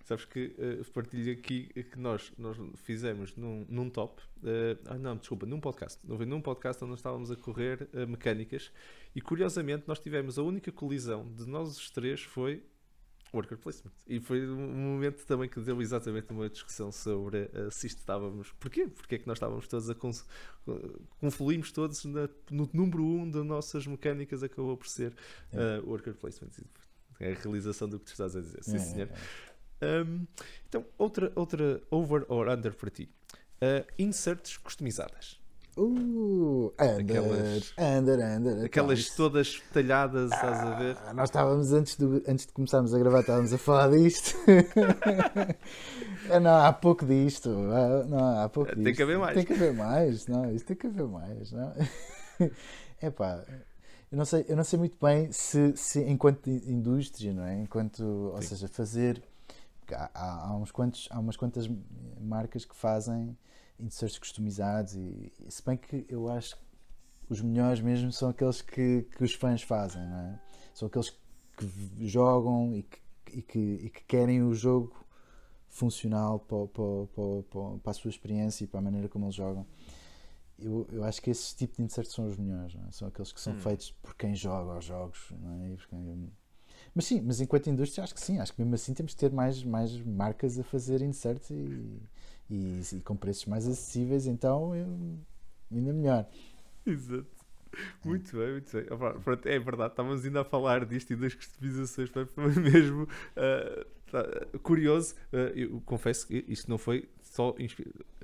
Sabes 0.07 0.23
que 0.23 0.55
eh, 0.57 0.81
partilho 0.93 1.33
aqui 1.33 1.67
que 1.91 1.99
nós, 1.99 2.31
nós 2.37 2.55
fizemos 2.77 3.35
num, 3.35 3.65
num 3.67 3.89
top, 3.89 4.21
eh, 4.41 4.77
ah 4.85 4.97
não, 4.97 5.17
desculpa, 5.17 5.45
num 5.45 5.59
podcast, 5.59 5.99
Houve 6.07 6.25
num 6.25 6.39
podcast 6.41 6.81
onde 6.81 6.91
nós 6.91 6.99
estávamos 6.99 7.29
a 7.29 7.35
correr 7.35 7.89
eh, 7.91 8.05
mecânicas 8.05 8.71
e 9.13 9.19
curiosamente 9.19 9.83
nós 9.85 9.99
tivemos 9.99 10.39
a 10.39 10.43
única 10.43 10.71
colisão 10.71 11.29
de 11.33 11.45
nós 11.45 11.77
os 11.77 11.89
três 11.91 12.21
foi 12.21 12.63
worker 13.33 13.57
placement. 13.57 13.91
E 14.07 14.21
foi 14.21 14.47
um 14.49 14.55
momento 14.93 15.25
também 15.25 15.49
que 15.49 15.59
deu 15.59 15.81
exatamente 15.81 16.31
uma 16.31 16.49
discussão 16.49 16.89
sobre 16.89 17.49
eh, 17.53 17.67
se 17.69 17.87
isto 17.87 17.97
estávamos. 17.97 18.53
Porquê? 18.61 18.87
Porque 18.87 19.15
é 19.15 19.17
que 19.17 19.27
nós 19.27 19.35
estávamos 19.35 19.67
todos 19.67 19.89
a 19.89 19.93
cons- 19.95 20.25
confluímos 21.19 21.71
todos 21.73 22.05
na- 22.05 22.29
no 22.49 22.69
número 22.73 23.03
um 23.03 23.29
das 23.29 23.43
nossas 23.43 23.85
mecânicas 23.85 24.41
acabou 24.43 24.77
por 24.77 24.87
ser 24.87 25.13
É. 25.51 25.57
eh, 25.77 25.81
worker 25.81 26.13
placement. 26.13 26.51
É 27.19 27.31
a 27.31 27.35
realização 27.35 27.89
do 27.89 27.99
que 27.99 28.05
tu 28.05 28.11
estás 28.11 28.35
a 28.35 28.39
dizer. 28.41 28.63
Sim, 28.63 28.75
É, 28.75 28.79
senhor. 28.79 29.09
Um, 29.82 30.25
então, 30.67 30.86
outra, 30.97 31.32
outra 31.36 31.82
over 31.91 32.25
or 32.30 32.49
under 32.49 32.73
para 32.75 32.89
ti. 32.89 33.09
Uh, 33.61 33.86
inserts 33.97 34.57
customizadas. 34.57 35.39
Uh, 35.80 36.73
under, 36.80 37.17
Aquelas- 37.19 37.73
under, 37.78 38.19
under. 38.19 38.65
Aquelas 38.65 38.99
Então, 39.05 39.15
todas 39.15 39.61
talhadas, 39.71 40.32
estás 40.32 40.59
a 40.59 40.73
ver? 40.80 40.97
Ah, 41.05 41.13
nós 41.13 41.30
estávamos 41.30 41.71
antes, 41.71 41.95
do, 41.95 42.15
antes 42.28 42.47
de 42.47 42.51
começarmos 42.53 42.95
a 42.95 42.97
gravar, 42.99 43.19
estávamos 43.19 43.53
a 43.53 43.57
falar 43.59 43.91
disto. 43.91 44.36
Ah, 46.30 46.39
não, 46.39 46.55
há 46.65 46.73
pouco 46.73 47.05
disto. 47.05 47.49
ah, 47.71 48.03
Não, 48.05 48.39
há 48.41 48.49
pouco 48.49 48.73
Tem 48.73 48.84
disto. 48.84 48.97
que 48.97 49.03
haver 49.03 49.17
mais. 49.17 49.36
Tem 49.36 49.45
que 49.45 49.53
haver 49.53 49.73
mais. 49.73 50.28
Não, 50.28 50.51
isto 50.53 50.65
tem 50.65 50.75
que 50.75 50.88
haver 50.88 51.07
mais. 51.07 51.51
Não? 51.51 51.73
Epá, 53.01 53.43
eu 54.11 54.17
não 54.17 54.25
sei, 54.25 54.45
eu 54.49 54.55
não 54.55 54.63
sei 54.63 54.78
muito 54.80 54.97
bem 55.01 55.32
se, 55.32 55.73
se 55.78 56.01
enquanto 56.03 56.47
in- 56.49 56.63
indústria, 56.71 57.34
não 57.34 57.43
é? 57.45 57.61
Enquanto, 57.61 58.01
ou 58.03 58.41
Sim. 58.41 58.47
seja, 58.49 58.67
fazer. 58.67 59.21
Há, 59.95 60.47
há, 60.47 60.55
uns 60.55 60.71
quantos, 60.71 61.07
há 61.11 61.19
umas 61.19 61.35
quantas 61.38 61.69
marcas 62.19 62.65
que 62.65 62.75
fazem 62.75 63.38
inserts 63.79 64.17
customizados 64.17 64.95
e, 64.95 65.31
se 65.49 65.63
bem 65.63 65.77
que 65.77 66.05
eu 66.09 66.29
acho 66.29 66.55
que 66.55 66.63
os 67.29 67.41
melhores 67.41 67.81
mesmo 67.81 68.11
são 68.11 68.29
aqueles 68.29 68.61
que, 68.61 69.03
que 69.03 69.23
os 69.23 69.33
fãs 69.33 69.61
fazem, 69.61 70.01
não 70.07 70.17
é? 70.19 70.39
São 70.73 70.88
aqueles 70.88 71.09
que 71.57 72.07
jogam 72.07 72.73
e 72.73 72.83
que, 72.83 72.99
e 73.33 73.41
que, 73.41 73.59
e 73.59 73.89
que 73.89 74.03
querem 74.05 74.43
o 74.43 74.53
jogo 74.53 74.95
funcional 75.67 76.39
para, 76.39 76.67
para, 76.67 77.07
para, 77.13 77.77
para, 77.79 77.91
a 77.91 77.93
sua 77.93 78.09
experiência 78.09 78.63
e 78.63 78.67
para 78.67 78.79
a 78.79 78.83
maneira 78.83 79.09
como 79.09 79.25
eles 79.25 79.35
jogam. 79.35 79.65
Eu, 80.57 80.88
eu 80.91 81.03
acho 81.03 81.21
que 81.21 81.29
esses 81.29 81.53
tipos 81.53 81.77
de 81.77 81.83
inserts 81.83 82.13
são 82.13 82.25
os 82.25 82.35
melhores, 82.38 82.73
não 82.73 82.88
é? 82.88 82.91
são 82.91 83.07
aqueles 83.07 83.31
que 83.31 83.39
são 83.39 83.53
Hum. 83.53 83.57
feitos 83.57 83.91
por 83.91 84.15
quem 84.15 84.33
joga 84.33 84.77
os 84.77 84.85
jogos, 84.85 85.31
não 85.39 85.61
é? 85.61 85.73
E 85.73 85.77
por 85.77 85.88
quem- 85.88 86.31
Mas 86.97 87.05
sim, 87.05 87.21
mas 87.21 87.39
enquanto 87.39 87.69
indústria 87.69 88.03
acho 88.03 88.15
que 88.15 88.19
sim, 88.19 88.39
acho 88.39 88.51
que 88.51 88.59
mesmo 88.59 88.73
assim 88.73 88.91
temos 88.91 89.11
de 89.11 89.17
ter 89.17 89.31
mais, 89.31 89.63
mais 89.63 89.95
marcas 90.03 90.57
a 90.57 90.63
fazer 90.63 91.03
inserts 91.03 91.51
e, 91.51 92.01
e, 92.49 92.81
e 92.91 92.99
com 93.01 93.15
preços 93.15 93.45
mais 93.45 93.67
acessíveis, 93.67 94.25
então 94.25 94.75
eu- 94.75 95.19
ainda 95.71 95.93
melhor. 95.93 96.27
Exato. 96.83 97.27
Muito 98.03 98.35
bem, 98.35 98.51
muito 98.53 98.71
bem. 98.71 99.53
É 99.53 99.59
verdade, 99.59 99.91
estávamos 99.93 100.25
ainda 100.25 100.41
a 100.41 100.43
falar 100.43 100.85
disto 100.87 101.13
e 101.13 101.15
das 101.15 101.35
customizações, 101.35 102.09
foi 102.09 102.25
mesmo 102.55 103.07
tá, 104.11 104.23
curioso. 104.63 105.13
Ah, 105.31 105.51
eu 105.55 105.79
confesso 105.85 106.25
que 106.25 106.43
isto 106.47 106.67
não 106.67 106.79
foi 106.79 107.07
só. 107.38 107.55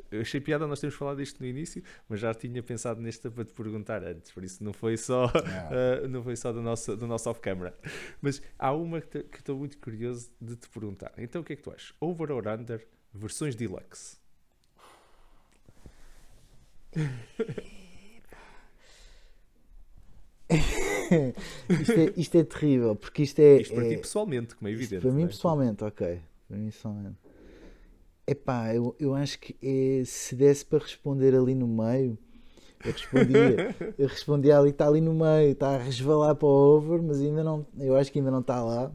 Eu 0.09 0.21
achei 0.21 0.41
piada 0.41 0.65
nós 0.65 0.79
termos 0.79 0.95
falado 0.97 1.17
disto 1.17 1.39
no 1.39 1.45
início, 1.45 1.83
mas 2.09 2.19
já 2.19 2.33
tinha 2.33 2.63
pensado 2.63 2.99
nesta 2.99 3.29
para 3.29 3.45
te 3.45 3.53
perguntar 3.53 4.03
antes, 4.03 4.31
por 4.31 4.43
isso 4.43 4.63
não 4.63 4.73
foi 4.73 4.97
só, 4.97 5.25
ah, 5.25 6.07
não 6.09 6.23
foi 6.23 6.35
só 6.35 6.51
do 6.51 6.61
nosso, 6.61 6.97
do 6.97 7.05
nosso 7.05 7.29
off-camera. 7.29 7.75
Mas 8.21 8.41
há 8.57 8.73
uma 8.73 8.99
que 9.01 9.19
estou 9.37 9.57
muito 9.57 9.77
curioso 9.77 10.31
de 10.41 10.55
te 10.55 10.67
perguntar. 10.67 11.13
Então 11.17 11.41
o 11.41 11.43
que 11.43 11.53
é 11.53 11.55
que 11.55 11.61
tu 11.61 11.71
achas? 11.71 11.93
Over 12.01 12.31
or 12.31 12.47
under 12.47 12.85
versões 13.13 13.55
deluxe? 13.55 14.17
isto, 21.81 21.91
é, 21.91 22.13
isto 22.17 22.37
é 22.37 22.43
terrível, 22.43 22.95
porque 22.95 23.23
isto 23.23 23.39
é. 23.39 23.61
Isto 23.61 23.75
para 23.75 23.85
é- 23.85 23.89
ti 23.89 23.97
pessoalmente, 23.97 24.55
como 24.55 24.67
é 24.67 24.71
evidente. 24.71 25.01
para 25.01 25.11
mim 25.11 25.21
não 25.21 25.25
é? 25.25 25.29
pessoalmente, 25.29 25.83
ok. 25.83 26.21
Para 26.47 26.57
mim 26.57 26.65
pessoalmente. 26.71 27.32
Epá, 28.25 28.73
eu, 28.73 28.95
eu 28.99 29.13
acho 29.13 29.37
que 29.39 29.55
é, 29.61 30.03
se 30.05 30.35
desse 30.35 30.65
para 30.65 30.79
responder 30.79 31.35
ali 31.35 31.53
no 31.53 31.67
meio, 31.67 32.17
eu 32.83 32.91
respondia, 32.91 33.75
eu 33.97 34.07
respondia 34.07 34.57
ali, 34.57 34.69
está 34.69 34.87
ali 34.87 35.01
no 35.01 35.13
meio, 35.13 35.51
está 35.51 35.75
a 35.75 35.77
resvalar 35.77 36.35
para 36.35 36.47
o 36.47 36.75
over, 36.77 37.01
mas 37.01 37.19
ainda 37.21 37.43
não, 37.43 37.65
eu 37.77 37.95
acho 37.95 38.11
que 38.11 38.19
ainda 38.19 38.31
não 38.31 38.39
está 38.39 38.63
lá. 38.63 38.91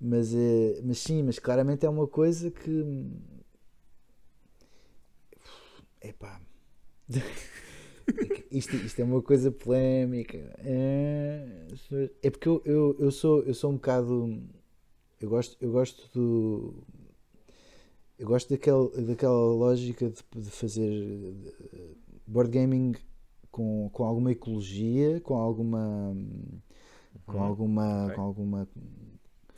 Mas, 0.00 0.34
é, 0.34 0.80
mas 0.82 0.98
sim, 0.98 1.22
mas 1.22 1.38
claramente 1.38 1.84
é 1.84 1.88
uma 1.88 2.06
coisa 2.06 2.50
que. 2.50 2.84
Epá. 6.00 6.40
Isto, 8.50 8.74
isto 8.74 9.00
é 9.00 9.04
uma 9.04 9.22
coisa 9.22 9.52
polémica. 9.52 10.36
É, 10.58 11.68
é 12.22 12.30
porque 12.30 12.48
eu, 12.48 12.60
eu, 12.64 12.96
eu, 12.98 13.10
sou, 13.12 13.42
eu 13.44 13.54
sou 13.54 13.70
um 13.70 13.74
bocado. 13.74 14.42
Eu 15.20 15.28
gosto, 15.28 15.56
eu 15.60 15.70
gosto 15.70 16.10
do. 16.12 16.82
Eu 18.20 18.26
gosto 18.26 18.50
daquele, 18.50 18.88
daquela 19.06 19.32
lógica 19.54 20.10
de, 20.10 20.22
de 20.42 20.50
fazer 20.50 21.34
eh, 21.72 21.94
board 22.26 22.50
gaming 22.50 22.94
com, 23.50 23.88
com 23.92 24.04
alguma 24.04 24.30
ecologia, 24.32 25.20
com 25.20 25.34
alguma. 25.36 26.14
Com 27.26 27.38
Uhum. 27.38 27.42
alguma. 27.42 28.04
Ok. 28.04 28.14
Com 28.16 28.22
alguma 28.22 28.68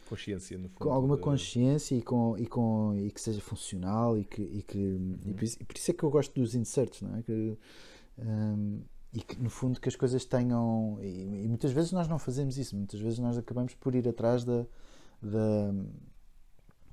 Consciência, 0.08 0.58
no 0.58 0.68
fundo. 0.68 0.78
com 0.78 0.92
alguma 0.92 1.16
consciência 1.16 1.94
e, 1.96 2.02
com, 2.02 2.36
e, 2.38 2.46
com, 2.46 2.94
e 2.94 3.10
que 3.10 3.18
seja 3.20 3.40
funcional 3.40 4.18
e 4.18 4.24
que, 4.24 4.42
e 4.42 4.62
que 4.62 4.78
e 5.24 5.32
por, 5.32 5.42
isso, 5.42 5.56
e 5.60 5.64
por 5.64 5.74
isso 5.76 5.90
é 5.90 5.94
que 5.94 6.02
eu 6.04 6.10
gosto 6.10 6.34
dos 6.38 6.54
inserts, 6.54 7.00
não 7.00 7.16
é? 7.16 7.22
Que, 7.22 7.56
hum, 8.18 8.82
e 9.14 9.20
que 9.22 9.40
no 9.42 9.48
fundo 9.48 9.80
que 9.80 9.88
as 9.88 9.96
coisas 9.96 10.24
tenham 10.26 10.98
e, 11.00 11.44
e 11.44 11.48
muitas 11.48 11.72
vezes 11.72 11.92
nós 11.92 12.08
não 12.08 12.18
fazemos 12.18 12.58
isso, 12.58 12.76
muitas 12.76 13.00
vezes 13.00 13.18
nós 13.20 13.38
acabamos 13.38 13.74
por 13.74 13.94
ir 13.94 14.06
atrás 14.06 14.44
da, 14.44 14.66
da, 15.22 15.74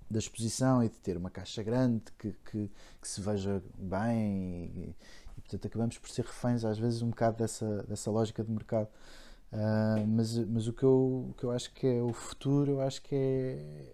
da 0.09 0.19
exposição 0.19 0.83
e 0.83 0.89
de 0.89 0.97
ter 0.99 1.17
uma 1.17 1.29
caixa 1.29 1.61
grande 1.61 2.03
que, 2.17 2.31
que, 2.49 2.71
que 3.01 3.07
se 3.07 3.21
veja 3.21 3.61
bem 3.77 4.71
e, 4.75 4.95
e, 5.37 5.41
portanto 5.41 5.67
acabamos 5.67 5.97
por 5.97 6.09
ser 6.09 6.25
reféns 6.25 6.65
às 6.65 6.79
vezes 6.79 7.01
um 7.01 7.09
bocado 7.09 7.37
dessa, 7.37 7.83
dessa 7.83 8.09
lógica 8.09 8.43
de 8.43 8.51
mercado. 8.51 8.89
Uh, 9.51 10.05
mas, 10.07 10.37
mas 10.37 10.67
o 10.67 10.73
que, 10.73 10.83
eu, 10.83 11.29
o 11.29 11.33
que 11.35 11.43
eu 11.43 11.51
acho 11.51 11.73
que 11.73 11.87
é 11.87 12.01
o 12.01 12.13
futuro, 12.13 12.73
eu 12.73 12.81
acho 12.81 13.01
que 13.01 13.15
é, 13.15 13.93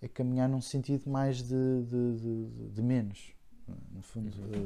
é 0.00 0.08
caminhar 0.08 0.48
num 0.48 0.60
sentido 0.60 1.10
mais 1.10 1.42
de, 1.42 1.82
de, 1.82 2.16
de, 2.16 2.68
de 2.70 2.82
menos, 2.82 3.32
no 3.90 4.02
fundo. 4.02 4.30
De, 4.30 4.58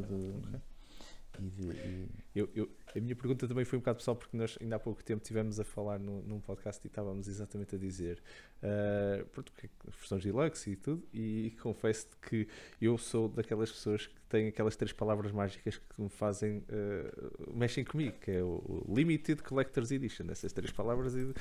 e 1.38 1.50
de, 1.50 1.70
e... 1.70 2.08
Eu, 2.34 2.48
eu, 2.54 2.68
a 2.96 3.00
minha 3.00 3.14
pergunta 3.14 3.46
também 3.46 3.64
foi 3.64 3.78
um 3.78 3.80
bocado 3.80 3.98
pessoal, 3.98 4.16
porque 4.16 4.36
nós 4.36 4.56
ainda 4.60 4.76
há 4.76 4.78
pouco 4.78 5.04
tempo 5.04 5.22
estivemos 5.22 5.60
a 5.60 5.64
falar 5.64 5.98
no, 5.98 6.22
num 6.22 6.40
podcast 6.40 6.80
e 6.84 6.88
estávamos 6.88 7.28
exatamente 7.28 7.74
a 7.74 7.78
dizer 7.78 8.22
uh, 8.62 9.24
pronto, 9.26 9.52
as 9.86 9.94
versões 9.94 10.24
deluxe 10.24 10.70
e 10.70 10.76
tudo, 10.76 11.02
e, 11.12 11.46
e 11.48 11.50
confesso 11.50 12.08
que 12.22 12.48
eu 12.80 12.96
sou 12.96 13.28
daquelas 13.28 13.70
pessoas 13.70 14.06
que 14.06 14.14
têm 14.28 14.48
aquelas 14.48 14.76
três 14.76 14.92
palavras 14.92 15.30
mágicas 15.30 15.76
que 15.76 16.02
me 16.02 16.08
fazem, 16.08 16.58
uh, 16.58 17.54
mexem 17.54 17.84
comigo, 17.84 18.16
que 18.18 18.30
é 18.30 18.42
o, 18.42 18.84
o 18.88 18.94
Limited 18.94 19.42
Collector's 19.42 19.90
Edition, 19.90 20.26
essas 20.30 20.52
três 20.52 20.70
palavras 20.70 21.14
e 21.14 21.32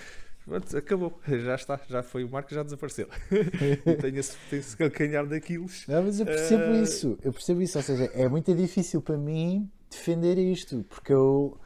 pronto, 0.45 0.77
acabou, 0.77 1.19
já 1.25 1.55
está, 1.55 1.79
já 1.87 2.03
foi 2.03 2.23
o 2.23 2.29
marco, 2.29 2.53
já 2.53 2.63
desapareceu. 2.63 3.07
tenho 4.01 4.19
esse, 4.19 4.37
tenho 4.49 4.59
esse 4.59 4.75
calcanhar 4.75 5.25
daquilos. 5.25 5.87
Não, 5.87 6.03
mas 6.03 6.19
eu 6.19 6.25
percebo 6.25 6.63
uh... 6.63 6.83
isso, 6.83 7.17
eu 7.23 7.31
percebo 7.31 7.61
isso, 7.61 7.77
ou 7.77 7.83
seja, 7.83 8.11
é 8.13 8.27
muito 8.27 8.53
difícil 8.53 9.01
para 9.01 9.17
mim 9.17 9.71
defender 9.95 10.37
isto, 10.37 10.85
porque 10.89 11.13
eu 11.13 11.57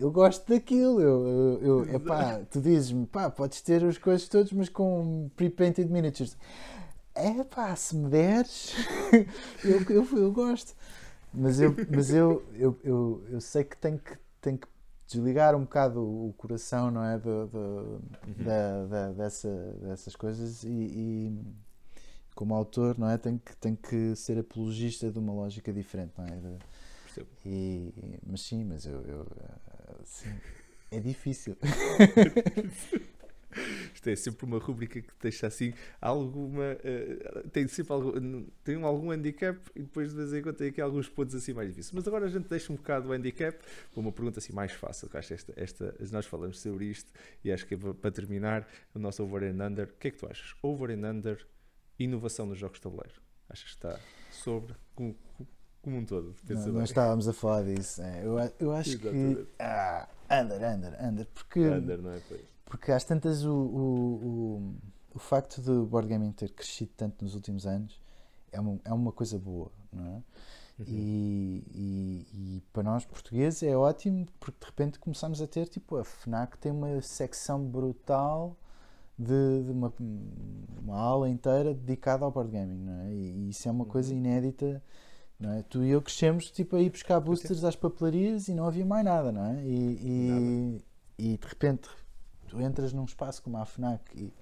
eu 0.00 0.10
gosto 0.10 0.48
daquilo. 0.48 1.00
Eu, 1.00 1.26
eu, 1.26 1.84
eu 1.84 1.94
epá, 1.96 2.40
tu 2.50 2.60
dizes-me, 2.60 3.06
pá, 3.06 3.30
podes 3.30 3.60
ter 3.60 3.84
as 3.84 3.98
coisas 3.98 4.26
todas, 4.28 4.50
mas 4.52 4.68
com 4.68 5.30
pre-painted 5.36 5.90
miniatures. 5.90 6.36
É 7.14 7.44
pá, 7.44 7.76
se 7.76 7.94
me 7.94 8.08
deres, 8.08 8.72
eu, 9.62 9.82
eu, 9.90 10.18
eu 10.18 10.32
gosto. 10.32 10.74
Mas, 11.32 11.60
eu, 11.60 11.76
mas 11.90 12.10
eu, 12.10 12.42
eu, 12.54 12.78
eu, 12.82 13.24
eu 13.30 13.40
sei 13.40 13.62
que 13.62 13.76
tenho 13.76 13.98
que, 13.98 14.16
tenho 14.40 14.58
que 14.58 14.66
desligar 15.06 15.54
um 15.54 15.60
bocado 15.60 16.00
o 16.00 16.32
coração, 16.36 16.90
não 16.90 17.04
é? 17.04 17.18
Do, 17.18 17.46
do, 17.48 17.58
uhum. 17.58 18.44
da, 18.44 18.86
da, 18.86 19.12
dessa, 19.12 19.48
dessas 19.82 20.16
coisas 20.16 20.64
e, 20.64 20.68
e, 20.68 21.38
como 22.34 22.54
autor, 22.54 22.98
não 22.98 23.10
é? 23.10 23.18
Tenho 23.18 23.38
que, 23.38 23.54
tenho 23.56 23.76
que 23.76 24.16
ser 24.16 24.38
apologista 24.38 25.10
de 25.10 25.18
uma 25.18 25.32
lógica 25.32 25.72
diferente, 25.72 26.12
não 26.16 26.24
é? 26.24 26.36
De, 26.36 26.58
e, 27.44 27.92
mas 28.26 28.40
sim, 28.42 28.64
mas 28.64 28.86
eu, 28.86 29.00
eu 29.02 29.26
assim, 30.02 30.30
é 30.90 31.00
difícil. 31.00 31.56
Isto 33.92 34.10
é 34.10 34.16
sempre 34.16 34.46
uma 34.46 34.58
rubrica 34.58 35.00
que 35.00 35.12
deixa 35.20 35.46
assim 35.46 35.74
alguma. 36.00 36.72
Uh, 36.74 37.48
tem 37.48 37.66
sempre 37.66 37.92
algum, 37.92 38.46
tem 38.62 38.82
algum 38.82 39.10
handicap 39.10 39.58
e 39.74 39.80
depois 39.80 40.10
de 40.10 40.16
vez 40.16 40.32
em 40.32 40.42
quando 40.42 40.56
tem 40.56 40.68
aqui 40.68 40.80
alguns 40.80 41.08
pontos 41.08 41.34
assim 41.34 41.52
mais 41.52 41.68
difíceis. 41.68 41.92
Mas 41.92 42.06
agora 42.06 42.26
a 42.26 42.28
gente 42.28 42.48
deixa 42.48 42.72
um 42.72 42.76
bocado 42.76 43.08
o 43.08 43.12
handicap 43.12 43.58
para 43.92 44.00
uma 44.00 44.12
pergunta 44.12 44.38
assim 44.38 44.52
mais 44.52 44.72
fácil. 44.72 45.08
Que 45.08 45.16
acho 45.16 45.34
esta, 45.34 45.52
esta, 45.56 45.94
nós 46.12 46.26
falamos 46.26 46.60
sobre 46.60 46.86
isto 46.86 47.10
e 47.44 47.50
acho 47.50 47.66
que 47.66 47.74
é 47.74 47.76
para 47.76 48.10
terminar 48.10 48.68
o 48.94 48.98
nosso 48.98 49.22
over 49.24 49.42
and 49.42 49.66
under. 49.66 49.86
O 49.86 49.98
que 49.98 50.08
é 50.08 50.10
que 50.10 50.18
tu 50.18 50.26
achas? 50.26 50.54
Over 50.62 50.90
and 50.90 51.10
under, 51.10 51.46
inovação 51.98 52.46
nos 52.46 52.58
jogos 52.58 52.78
de 52.78 52.82
tabuleiro. 52.82 53.20
Achas 53.48 53.64
que 53.64 53.76
está 53.76 53.98
sobre. 54.30 54.74
Com, 55.82 55.90
como 55.90 55.96
um 55.98 56.04
todo. 56.04 56.34
Não, 56.48 56.66
nós 56.72 56.90
estávamos 56.90 57.28
a 57.28 57.32
falar 57.32 57.64
disso. 57.64 58.02
É. 58.02 58.24
Eu, 58.24 58.38
eu 58.58 58.72
acho 58.72 58.90
Exatamente. 58.90 59.42
que. 59.42 59.48
Ah, 59.58 60.08
under, 60.30 60.56
under, 60.56 61.04
under. 61.04 61.26
Porque, 61.26 61.60
under, 61.60 62.02
não 62.02 62.12
é? 62.12 62.20
Pois. 62.28 62.40
Porque 62.64 62.92
às 62.92 63.02
tantas 63.02 63.44
o, 63.44 63.52
o, 63.52 63.82
o, 63.82 64.74
o 65.14 65.18
facto 65.18 65.60
do 65.60 65.84
board 65.86 66.08
gaming 66.08 66.30
ter 66.32 66.50
crescido 66.50 66.92
tanto 66.96 67.24
nos 67.24 67.34
últimos 67.34 67.66
anos 67.66 68.00
é 68.52 68.60
uma, 68.60 68.80
é 68.84 68.92
uma 68.92 69.12
coisa 69.12 69.38
boa, 69.38 69.72
não 69.92 70.06
é? 70.06 70.22
Uhum. 70.78 70.86
E, 70.86 71.64
e, 71.74 72.26
e, 72.32 72.62
para 72.72 72.82
nós 72.82 73.04
portugueses 73.04 73.62
é 73.62 73.76
ótimo 73.76 74.24
porque 74.38 74.58
de 74.60 74.66
repente 74.66 74.98
começamos 74.98 75.42
a 75.42 75.46
ter 75.46 75.66
tipo 75.68 75.96
a 75.96 76.04
FNAC 76.04 76.56
tem 76.56 76.72
uma 76.72 77.02
secção 77.02 77.62
brutal 77.62 78.56
de, 79.18 79.64
de 79.64 79.70
uma, 79.70 79.92
uma 80.80 80.96
aula 80.96 81.28
inteira 81.28 81.74
dedicada 81.74 82.24
ao 82.24 82.30
board 82.30 82.50
gaming, 82.50 82.78
não 82.78 83.00
é? 83.02 83.12
E, 83.12 83.32
e 83.32 83.50
isso 83.50 83.68
é 83.68 83.70
uma 83.70 83.84
uhum. 83.84 83.90
coisa 83.90 84.14
inédita 84.14 84.82
não 85.40 85.54
é? 85.54 85.62
Tu 85.62 85.82
e 85.82 85.90
eu 85.90 86.02
crescemos 86.02 86.50
tipo, 86.50 86.76
a 86.76 86.82
ir 86.82 86.90
buscar 86.90 87.18
boosters 87.18 87.64
às 87.64 87.74
papelarias 87.74 88.48
e 88.48 88.54
não 88.54 88.66
havia 88.66 88.84
mais 88.84 89.04
nada, 89.04 89.32
não 89.32 89.46
é? 89.46 89.64
E, 89.64 89.98
e, 90.02 90.84
e 91.18 91.38
de 91.38 91.46
repente 91.46 91.88
tu 92.48 92.60
entras 92.60 92.92
num 92.92 93.04
espaço 93.04 93.42
como 93.42 93.56
a 93.56 93.64
FNAC 93.64 94.02
e, 94.14 94.32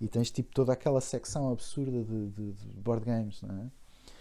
e 0.00 0.08
tens 0.08 0.30
tipo 0.30 0.54
toda 0.54 0.72
aquela 0.72 1.00
secção 1.00 1.50
absurda 1.50 2.04
de, 2.04 2.28
de, 2.28 2.52
de 2.52 2.66
board 2.80 3.04
games, 3.04 3.42
não 3.42 3.56
é? 3.56 3.70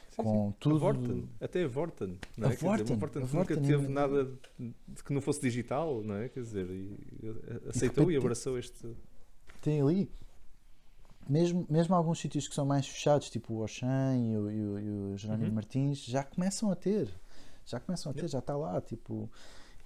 Sim, 0.09 0.23
com 0.23 0.47
sim. 0.47 0.55
tudo. 0.59 0.75
A 0.77 0.79
Vorten, 0.79 1.29
até 1.39 1.63
a 1.63 1.67
Vorten, 1.67 2.19
não 2.37 2.49
é? 2.49 2.53
A 2.53 2.55
Vorten, 2.55 2.83
dizer, 2.83 2.93
a 2.93 2.97
Vorten, 2.97 3.21
a 3.21 3.25
Vorten 3.25 3.57
nunca 3.57 3.67
teve 3.67 3.85
é... 3.85 3.89
nada 3.89 4.31
de 4.57 5.03
que 5.03 5.13
não 5.13 5.21
fosse 5.21 5.41
digital, 5.41 6.01
não 6.01 6.15
é? 6.15 6.29
Quer 6.29 6.41
dizer, 6.41 6.67
e 6.71 7.69
aceitou 7.69 8.09
e, 8.09 8.15
e 8.15 8.17
abraçou 8.17 8.57
este. 8.57 8.95
Tem 9.61 9.81
ali 9.81 10.09
mesmo, 11.27 11.65
mesmo 11.69 11.95
alguns 11.95 12.19
sítios 12.19 12.47
que 12.47 12.55
são 12.55 12.65
mais 12.65 12.87
fechados, 12.87 13.29
tipo 13.29 13.53
o 13.53 13.63
Oxan 13.63 14.17
e 14.17 14.37
o, 14.37 14.51
e 14.51 14.61
o, 14.61 14.79
e 14.79 14.89
o 15.13 15.17
Jerónimo 15.17 15.49
uhum. 15.49 15.55
Martins, 15.55 16.03
já 16.03 16.23
começam 16.23 16.71
a 16.71 16.75
ter. 16.75 17.09
Já 17.65 17.79
começam 17.79 18.11
a 18.11 18.15
ter, 18.15 18.27
já 18.27 18.39
está 18.39 18.55
lá. 18.55 18.79
Tipo, 18.79 19.29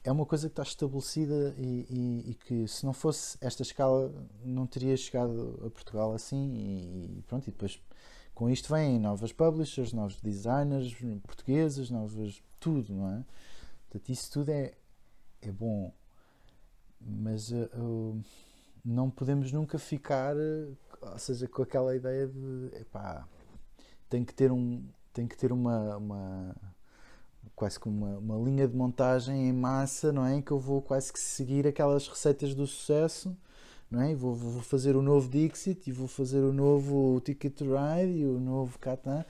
é 0.03 0.11
uma 0.11 0.25
coisa 0.25 0.47
que 0.47 0.53
está 0.53 0.63
estabelecida 0.63 1.53
e, 1.57 1.85
e, 1.89 2.31
e, 2.31 2.33
que 2.35 2.67
se 2.67 2.85
não 2.85 2.93
fosse 2.93 3.37
esta 3.41 3.61
escala 3.61 4.13
não 4.43 4.65
teria 4.65 4.95
chegado 4.95 5.61
a 5.65 5.69
Portugal 5.69 6.13
assim 6.13 7.17
e, 7.17 7.23
pronto, 7.27 7.47
e 7.47 7.51
depois 7.51 7.81
com 8.33 8.49
isto 8.49 8.73
vêm 8.73 8.97
novas 8.97 9.33
publishers, 9.33 9.91
novos 9.91 10.19
designers 10.21 10.95
portugueses, 11.23 11.89
novas 11.89 12.41
tudo, 12.59 12.93
não 12.93 13.09
é? 13.09 13.25
Portanto, 13.89 14.09
isso 14.09 14.31
tudo 14.31 14.49
é, 14.49 14.73
é 15.41 15.51
bom, 15.51 15.93
mas 17.01 17.51
uh, 17.51 17.69
uh, 17.75 18.23
não 18.85 19.09
podemos 19.09 19.51
nunca 19.51 19.77
ficar 19.77 20.37
uh, 20.37 20.77
ou 21.01 21.19
seja, 21.19 21.47
com 21.47 21.63
aquela 21.63 21.95
ideia 21.95 22.27
de 22.27 22.69
epá, 22.81 23.27
tem 24.09 24.23
que 24.23 24.33
ter 24.33 24.51
um 24.51 24.83
tem 25.13 25.27
que 25.27 25.37
ter 25.37 25.51
uma, 25.51 25.97
uma 25.97 26.55
quase 27.55 27.79
como 27.79 28.05
uma, 28.05 28.17
uma 28.17 28.45
linha 28.49 28.67
de 28.67 28.75
montagem 28.75 29.49
em 29.49 29.53
massa, 29.53 30.11
não 30.13 30.25
é? 30.25 30.35
Em 30.35 30.41
que 30.41 30.51
eu 30.51 30.59
vou 30.59 30.81
quase 30.81 31.11
que 31.11 31.19
seguir 31.19 31.67
aquelas 31.67 32.07
receitas 32.07 32.55
do 32.55 32.65
sucesso, 32.65 33.35
não 33.91 34.01
é? 34.01 34.15
Vou, 34.15 34.33
vou 34.33 34.61
fazer 34.61 34.95
o 34.95 35.01
novo 35.01 35.29
Dixit 35.29 35.89
e 35.89 35.91
vou 35.91 36.07
fazer 36.07 36.39
o 36.39 36.53
novo 36.53 37.19
Ticket 37.21 37.55
to 37.55 37.65
Ride 37.65 38.19
e 38.19 38.25
o 38.25 38.39
novo 38.39 38.79
Catan 38.79 39.25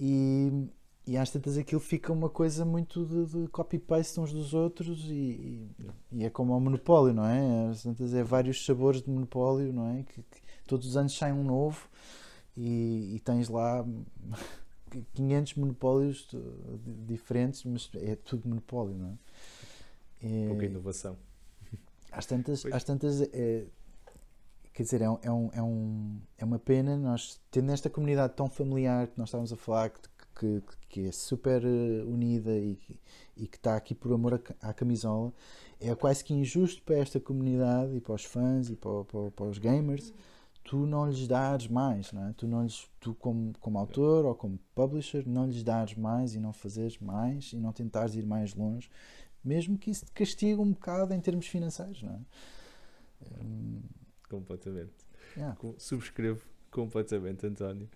e, 0.00 0.68
e 1.06 1.16
às 1.16 1.30
tantas 1.30 1.56
aquilo 1.56 1.80
fica 1.80 2.12
uma 2.12 2.28
coisa 2.28 2.64
muito 2.64 3.04
de, 3.06 3.26
de 3.26 3.48
copy-paste 3.48 4.18
uns 4.18 4.32
dos 4.32 4.54
outros 4.54 5.04
e, 5.08 5.12
e, 5.12 5.70
e, 6.10 6.24
é 6.24 6.30
como 6.30 6.56
o 6.56 6.60
monopólio, 6.60 7.14
não 7.14 7.26
é? 7.26 7.68
Às 7.70 7.82
tantas 7.84 8.14
é 8.14 8.24
vários 8.24 8.64
sabores 8.64 9.02
de 9.02 9.10
monopólio, 9.10 9.72
não 9.72 9.88
é? 9.88 10.02
Que, 10.02 10.22
que 10.22 10.41
todos 10.66 10.86
os 10.86 10.96
anos 10.96 11.16
sai 11.16 11.32
um 11.32 11.44
novo 11.44 11.88
e, 12.56 13.16
e 13.16 13.20
tens 13.20 13.48
lá 13.48 13.84
500 15.14 15.54
monopólios 15.54 16.28
diferentes, 17.06 17.64
mas 17.64 17.90
é 17.94 18.16
tudo 18.16 18.48
monopólio, 18.48 18.94
não 18.94 19.08
é? 19.08 20.44
é 20.44 20.48
Pouca 20.48 20.66
inovação. 20.66 21.16
Às 22.10 22.26
tantas, 22.26 22.66
às 22.66 22.84
tantas 22.84 23.22
é, 23.22 23.64
quer 24.72 24.82
dizer, 24.82 25.02
é, 25.02 25.10
um, 25.10 25.18
é, 25.22 25.30
um, 25.30 25.50
é, 25.54 25.62
um, 25.62 26.20
é 26.38 26.44
uma 26.44 26.58
pena 26.58 26.96
nós, 26.96 27.40
tendo 27.50 27.70
esta 27.72 27.88
comunidade 27.88 28.34
tão 28.34 28.48
familiar 28.48 29.06
que 29.06 29.18
nós 29.18 29.28
estávamos 29.28 29.52
a 29.52 29.56
falar, 29.56 29.90
que, 29.90 30.00
que, 30.38 30.62
que 30.88 31.06
é 31.08 31.12
super 31.12 31.62
eh, 31.64 32.04
unida 32.04 32.50
e, 32.50 32.78
e 33.36 33.46
que 33.46 33.56
está 33.56 33.76
aqui 33.76 33.94
por 33.94 34.12
amor 34.12 34.42
à 34.60 34.74
camisola, 34.74 35.32
é 35.80 35.94
quase 35.94 36.22
que 36.22 36.34
injusto 36.34 36.82
para 36.82 36.96
esta 36.96 37.18
comunidade 37.18 37.96
e 37.96 38.00
para 38.00 38.14
os 38.14 38.24
fãs 38.24 38.70
e 38.70 38.76
para, 38.76 39.04
para, 39.04 39.30
para 39.30 39.46
os 39.46 39.58
gamers 39.58 40.12
tu 40.64 40.86
não 40.86 41.08
lhes 41.08 41.26
dares 41.26 41.68
mais, 41.68 42.12
não 42.12 42.28
é? 42.28 42.32
Tu, 42.34 42.46
não 42.46 42.62
lhes, 42.62 42.88
tu 43.00 43.14
como, 43.14 43.52
como 43.60 43.78
autor 43.78 44.24
ou 44.24 44.34
como 44.34 44.58
publisher, 44.74 45.26
não 45.26 45.46
lhes 45.46 45.62
dares 45.62 45.94
mais 45.94 46.34
e 46.34 46.40
não 46.40 46.52
fazeres 46.52 46.98
mais 46.98 47.52
e 47.52 47.56
não 47.56 47.72
tentares 47.72 48.14
ir 48.14 48.24
mais 48.24 48.54
longe, 48.54 48.90
mesmo 49.44 49.76
que 49.76 49.90
isso 49.90 50.04
te 50.04 50.12
castigue 50.12 50.60
um 50.60 50.72
bocado 50.72 51.12
em 51.12 51.20
termos 51.20 51.46
financeiros, 51.46 52.02
não 52.02 52.12
é? 52.12 52.20
Um... 53.42 53.82
Completamente. 54.28 54.94
Yeah. 55.36 55.56
Subscrevo 55.78 56.42
completamente, 56.70 57.46
António. 57.46 57.88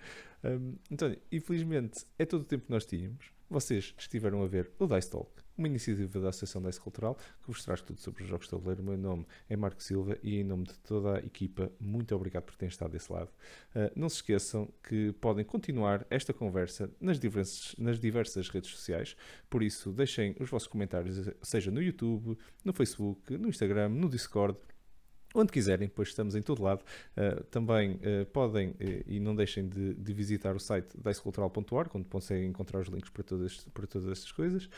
Um, 0.44 0.74
António, 0.92 1.18
infelizmente 1.32 2.06
é 2.18 2.26
todo 2.26 2.42
o 2.42 2.44
tempo 2.44 2.66
que 2.66 2.70
nós 2.70 2.84
tínhamos. 2.84 3.32
Vocês 3.48 3.94
estiveram 3.96 4.42
a 4.42 4.46
ver 4.46 4.70
o 4.78 4.86
Dice 4.86 5.10
Talk 5.10 5.30
uma 5.56 5.66
iniciativa 5.66 6.20
da 6.20 6.28
Associação 6.28 6.62
Dice 6.62 6.80
Cultural 6.80 7.14
que 7.14 7.46
vos 7.46 7.64
traz 7.64 7.80
tudo 7.80 8.00
sobre 8.00 8.22
os 8.22 8.28
jogos 8.28 8.46
de 8.46 8.50
tabuleiro. 8.50 8.82
O 8.82 8.84
meu 8.84 8.96
nome 8.96 9.26
é 9.48 9.56
Marco 9.56 9.82
Silva 9.82 10.18
e 10.22 10.36
em 10.36 10.44
nome 10.44 10.64
de 10.64 10.78
toda 10.80 11.16
a 11.16 11.18
equipa, 11.18 11.70
muito 11.80 12.14
obrigado 12.14 12.44
por 12.44 12.56
terem 12.56 12.70
estado 12.70 12.92
desse 12.92 13.12
lado. 13.12 13.30
Uh, 13.74 13.90
não 13.94 14.08
se 14.08 14.16
esqueçam 14.16 14.68
que 14.82 15.12
podem 15.20 15.44
continuar 15.44 16.06
esta 16.10 16.32
conversa 16.32 16.90
nas 17.00 17.18
diversas, 17.18 17.74
nas 17.78 17.98
diversas 17.98 18.48
redes 18.48 18.70
sociais, 18.70 19.16
por 19.48 19.62
isso 19.62 19.92
deixem 19.92 20.36
os 20.40 20.50
vossos 20.50 20.68
comentários, 20.68 21.30
seja 21.42 21.70
no 21.70 21.82
YouTube, 21.82 22.38
no 22.64 22.72
Facebook, 22.72 23.36
no 23.36 23.48
Instagram, 23.48 23.88
no 23.88 24.08
Discord 24.08 24.58
onde 25.34 25.52
quiserem, 25.52 25.88
pois 25.88 26.08
estamos 26.08 26.34
em 26.34 26.42
todo 26.42 26.62
lado. 26.62 26.82
Uh, 27.16 27.42
também 27.44 27.92
uh, 27.92 28.26
podem 28.32 28.70
uh, 28.70 28.76
e 29.06 29.20
não 29.20 29.34
deixem 29.34 29.68
de, 29.68 29.94
de, 29.94 30.12
visitar 30.12 30.56
o 30.56 30.60
site 30.60 30.88
dicecultural.org, 30.96 31.90
onde 31.94 32.08
conseguem 32.08 32.48
encontrar 32.48 32.80
os 32.80 32.88
links 32.88 33.10
para 33.10 33.22
todas, 33.22 33.58
para 33.74 33.86
todas 33.86 34.08
estas 34.08 34.32
coisas. 34.32 34.68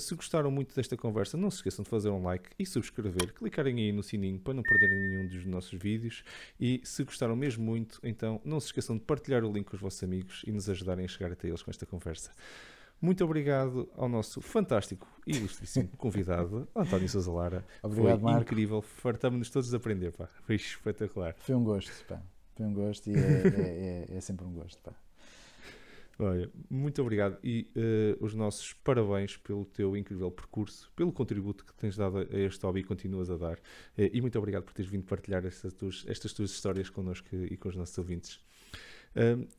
se 0.00 0.14
gostaram 0.14 0.50
muito 0.50 0.74
desta 0.74 0.96
conversa, 0.96 1.36
não 1.36 1.50
se 1.50 1.56
esqueçam 1.58 1.82
de 1.82 1.88
fazer 1.88 2.10
um 2.10 2.22
like 2.22 2.50
e 2.58 2.64
subscrever, 2.64 3.34
clicarem 3.34 3.76
aí 3.78 3.92
no 3.92 4.02
sininho 4.02 4.38
para 4.38 4.54
não 4.54 4.62
perderem 4.62 5.00
nenhum 5.00 5.26
dos 5.26 5.44
nossos 5.46 5.78
vídeos. 5.78 6.22
E 6.60 6.80
se 6.84 7.02
gostaram 7.04 7.34
mesmo 7.34 7.64
muito, 7.64 7.98
então 8.02 8.40
não 8.44 8.60
se 8.60 8.66
esqueçam 8.66 8.96
de 8.96 9.02
partilhar 9.02 9.44
o 9.44 9.52
link 9.52 9.66
com 9.66 9.74
os 9.74 9.82
vossos 9.82 10.02
amigos 10.02 10.42
e 10.46 10.52
nos 10.52 10.68
ajudarem 10.68 11.04
a 11.04 11.08
chegar 11.08 11.32
até 11.32 11.48
eles 11.48 11.62
com 11.62 11.70
esta 11.70 11.86
conversa. 11.86 12.30
Muito 13.00 13.24
obrigado 13.24 13.88
ao 13.96 14.08
nosso 14.08 14.40
fantástico 14.40 15.06
e 15.26 15.36
ilustríssimo 15.36 15.88
convidado, 15.96 16.68
António 16.74 17.08
Sousa 17.08 17.30
Lara. 17.30 17.64
Obrigado, 17.82 18.20
Foi 18.20 18.32
Marco. 18.32 18.42
incrível, 18.42 18.82
fartamos-nos 18.82 19.50
todos 19.50 19.72
a 19.72 19.76
aprender, 19.76 20.12
pá. 20.12 20.28
Foi 20.42 20.56
espetacular. 20.56 21.34
Foi 21.38 21.54
um 21.54 21.62
gosto, 21.62 22.04
pá. 22.06 22.20
Foi 22.56 22.66
um 22.66 22.74
gosto 22.74 23.08
e 23.08 23.14
é, 23.14 23.18
é, 23.18 24.06
é, 24.10 24.16
é 24.16 24.20
sempre 24.20 24.44
um 24.44 24.52
gosto, 24.52 24.82
pá. 24.82 24.92
Olha, 26.20 26.50
muito 26.68 27.00
obrigado 27.00 27.38
e 27.44 27.70
uh, 27.76 28.24
os 28.24 28.34
nossos 28.34 28.72
parabéns 28.72 29.36
pelo 29.36 29.64
teu 29.64 29.96
incrível 29.96 30.32
percurso, 30.32 30.90
pelo 30.96 31.12
contributo 31.12 31.64
que 31.64 31.72
tens 31.74 31.96
dado 31.96 32.18
a 32.18 32.36
este 32.36 32.66
hobby 32.66 32.80
e 32.80 32.84
continuas 32.84 33.30
a 33.30 33.36
dar. 33.36 33.54
Uh, 33.96 34.10
e 34.12 34.20
muito 34.20 34.36
obrigado 34.36 34.64
por 34.64 34.72
teres 34.72 34.90
vindo 34.90 35.04
partilhar 35.04 35.46
estas 35.46 35.72
tuas, 35.72 36.04
estas 36.08 36.32
tuas 36.32 36.50
histórias 36.50 36.90
connosco 36.90 37.28
e 37.32 37.56
com 37.56 37.68
os 37.68 37.76
nossos 37.76 37.96
ouvintes 37.96 38.40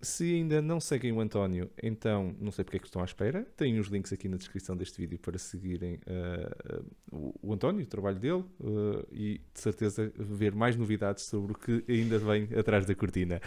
se 0.02 0.36
ainda 0.36 0.62
não 0.62 0.80
seguem 0.80 1.12
o 1.12 1.20
António, 1.20 1.70
então 1.82 2.36
não 2.40 2.52
sei 2.52 2.64
porque 2.64 2.78
é 2.78 2.80
que 2.80 2.88
estão 2.88 3.02
à 3.02 3.06
espera. 3.06 3.46
Tem 3.56 3.78
os 3.80 3.88
links 3.88 4.14
aqui 4.14 4.28
na 4.28 4.38
descrição 4.38 4.76
deste 4.76 5.00
vídeo 5.02 5.20
para 5.20 5.38
seguirem 5.38 5.96
uh, 5.96 7.34
o, 7.42 7.54
António, 7.54 7.84
o 7.84 7.88
trabalho 7.88 8.20
dele 8.20 8.46
uh, 8.60 9.08
e 9.12 9.42
de 9.54 9.60
certeza 9.60 10.12
ver 10.18 10.54
mais 10.56 10.76
novidades 10.76 11.26
sobre 11.26 11.54
o 11.54 11.56
que 11.56 11.84
ainda 11.90 12.18
vem 12.18 12.48
atrás 12.58 12.86
da 12.86 12.96
cortina. 12.96 13.42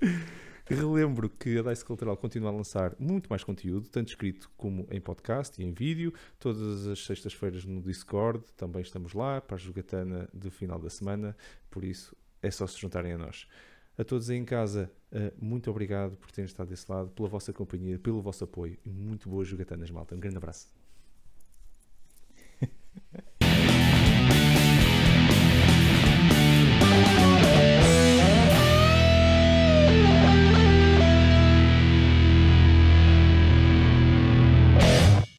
Relembro 0.66 1.28
que 1.28 1.58
a 1.58 1.62
Dice 1.62 1.84
Cultural 1.84 2.16
continua 2.16 2.48
a 2.48 2.52
lançar 2.52 2.96
muito 2.98 3.28
mais 3.28 3.44
conteúdo, 3.44 3.86
tanto 3.90 4.08
escrito 4.08 4.50
como 4.56 4.86
em 4.90 4.98
podcast 4.98 5.60
e 5.60 5.64
em 5.64 5.72
vídeo, 5.72 6.14
todas 6.38 6.86
as 6.86 7.04
sextas-feiras 7.04 7.66
no 7.66 7.82
Discord, 7.82 8.42
também 8.56 8.80
estamos 8.80 9.12
lá 9.12 9.42
para 9.42 9.56
a 9.56 9.58
jogatana 9.58 10.26
do 10.32 10.50
final 10.50 10.78
da 10.78 10.88
semana, 10.88 11.36
por 11.70 11.84
isso 11.84 12.16
é 12.40 12.50
só 12.50 12.66
se 12.66 12.80
juntarem 12.80 13.12
a 13.12 13.18
nós. 13.18 13.46
A 13.96 14.04
todos 14.04 14.28
aí 14.30 14.36
em 14.36 14.44
casa, 14.44 14.90
eh, 15.12 15.32
muito 15.40 15.70
obrigado 15.70 16.16
por 16.16 16.30
terem 16.30 16.46
estado 16.46 16.68
desse 16.68 16.90
lado, 16.90 17.10
pela 17.10 17.28
vossa 17.28 17.52
companhia, 17.52 17.98
pelo 17.98 18.20
vosso 18.20 18.42
apoio 18.44 18.76
e 18.84 18.90
muito 18.90 19.28
boa 19.28 19.44
jogatanas, 19.44 19.90
malta. 19.90 20.14
Um 20.14 20.20
grande 20.20 20.36
abraço. 20.36 20.68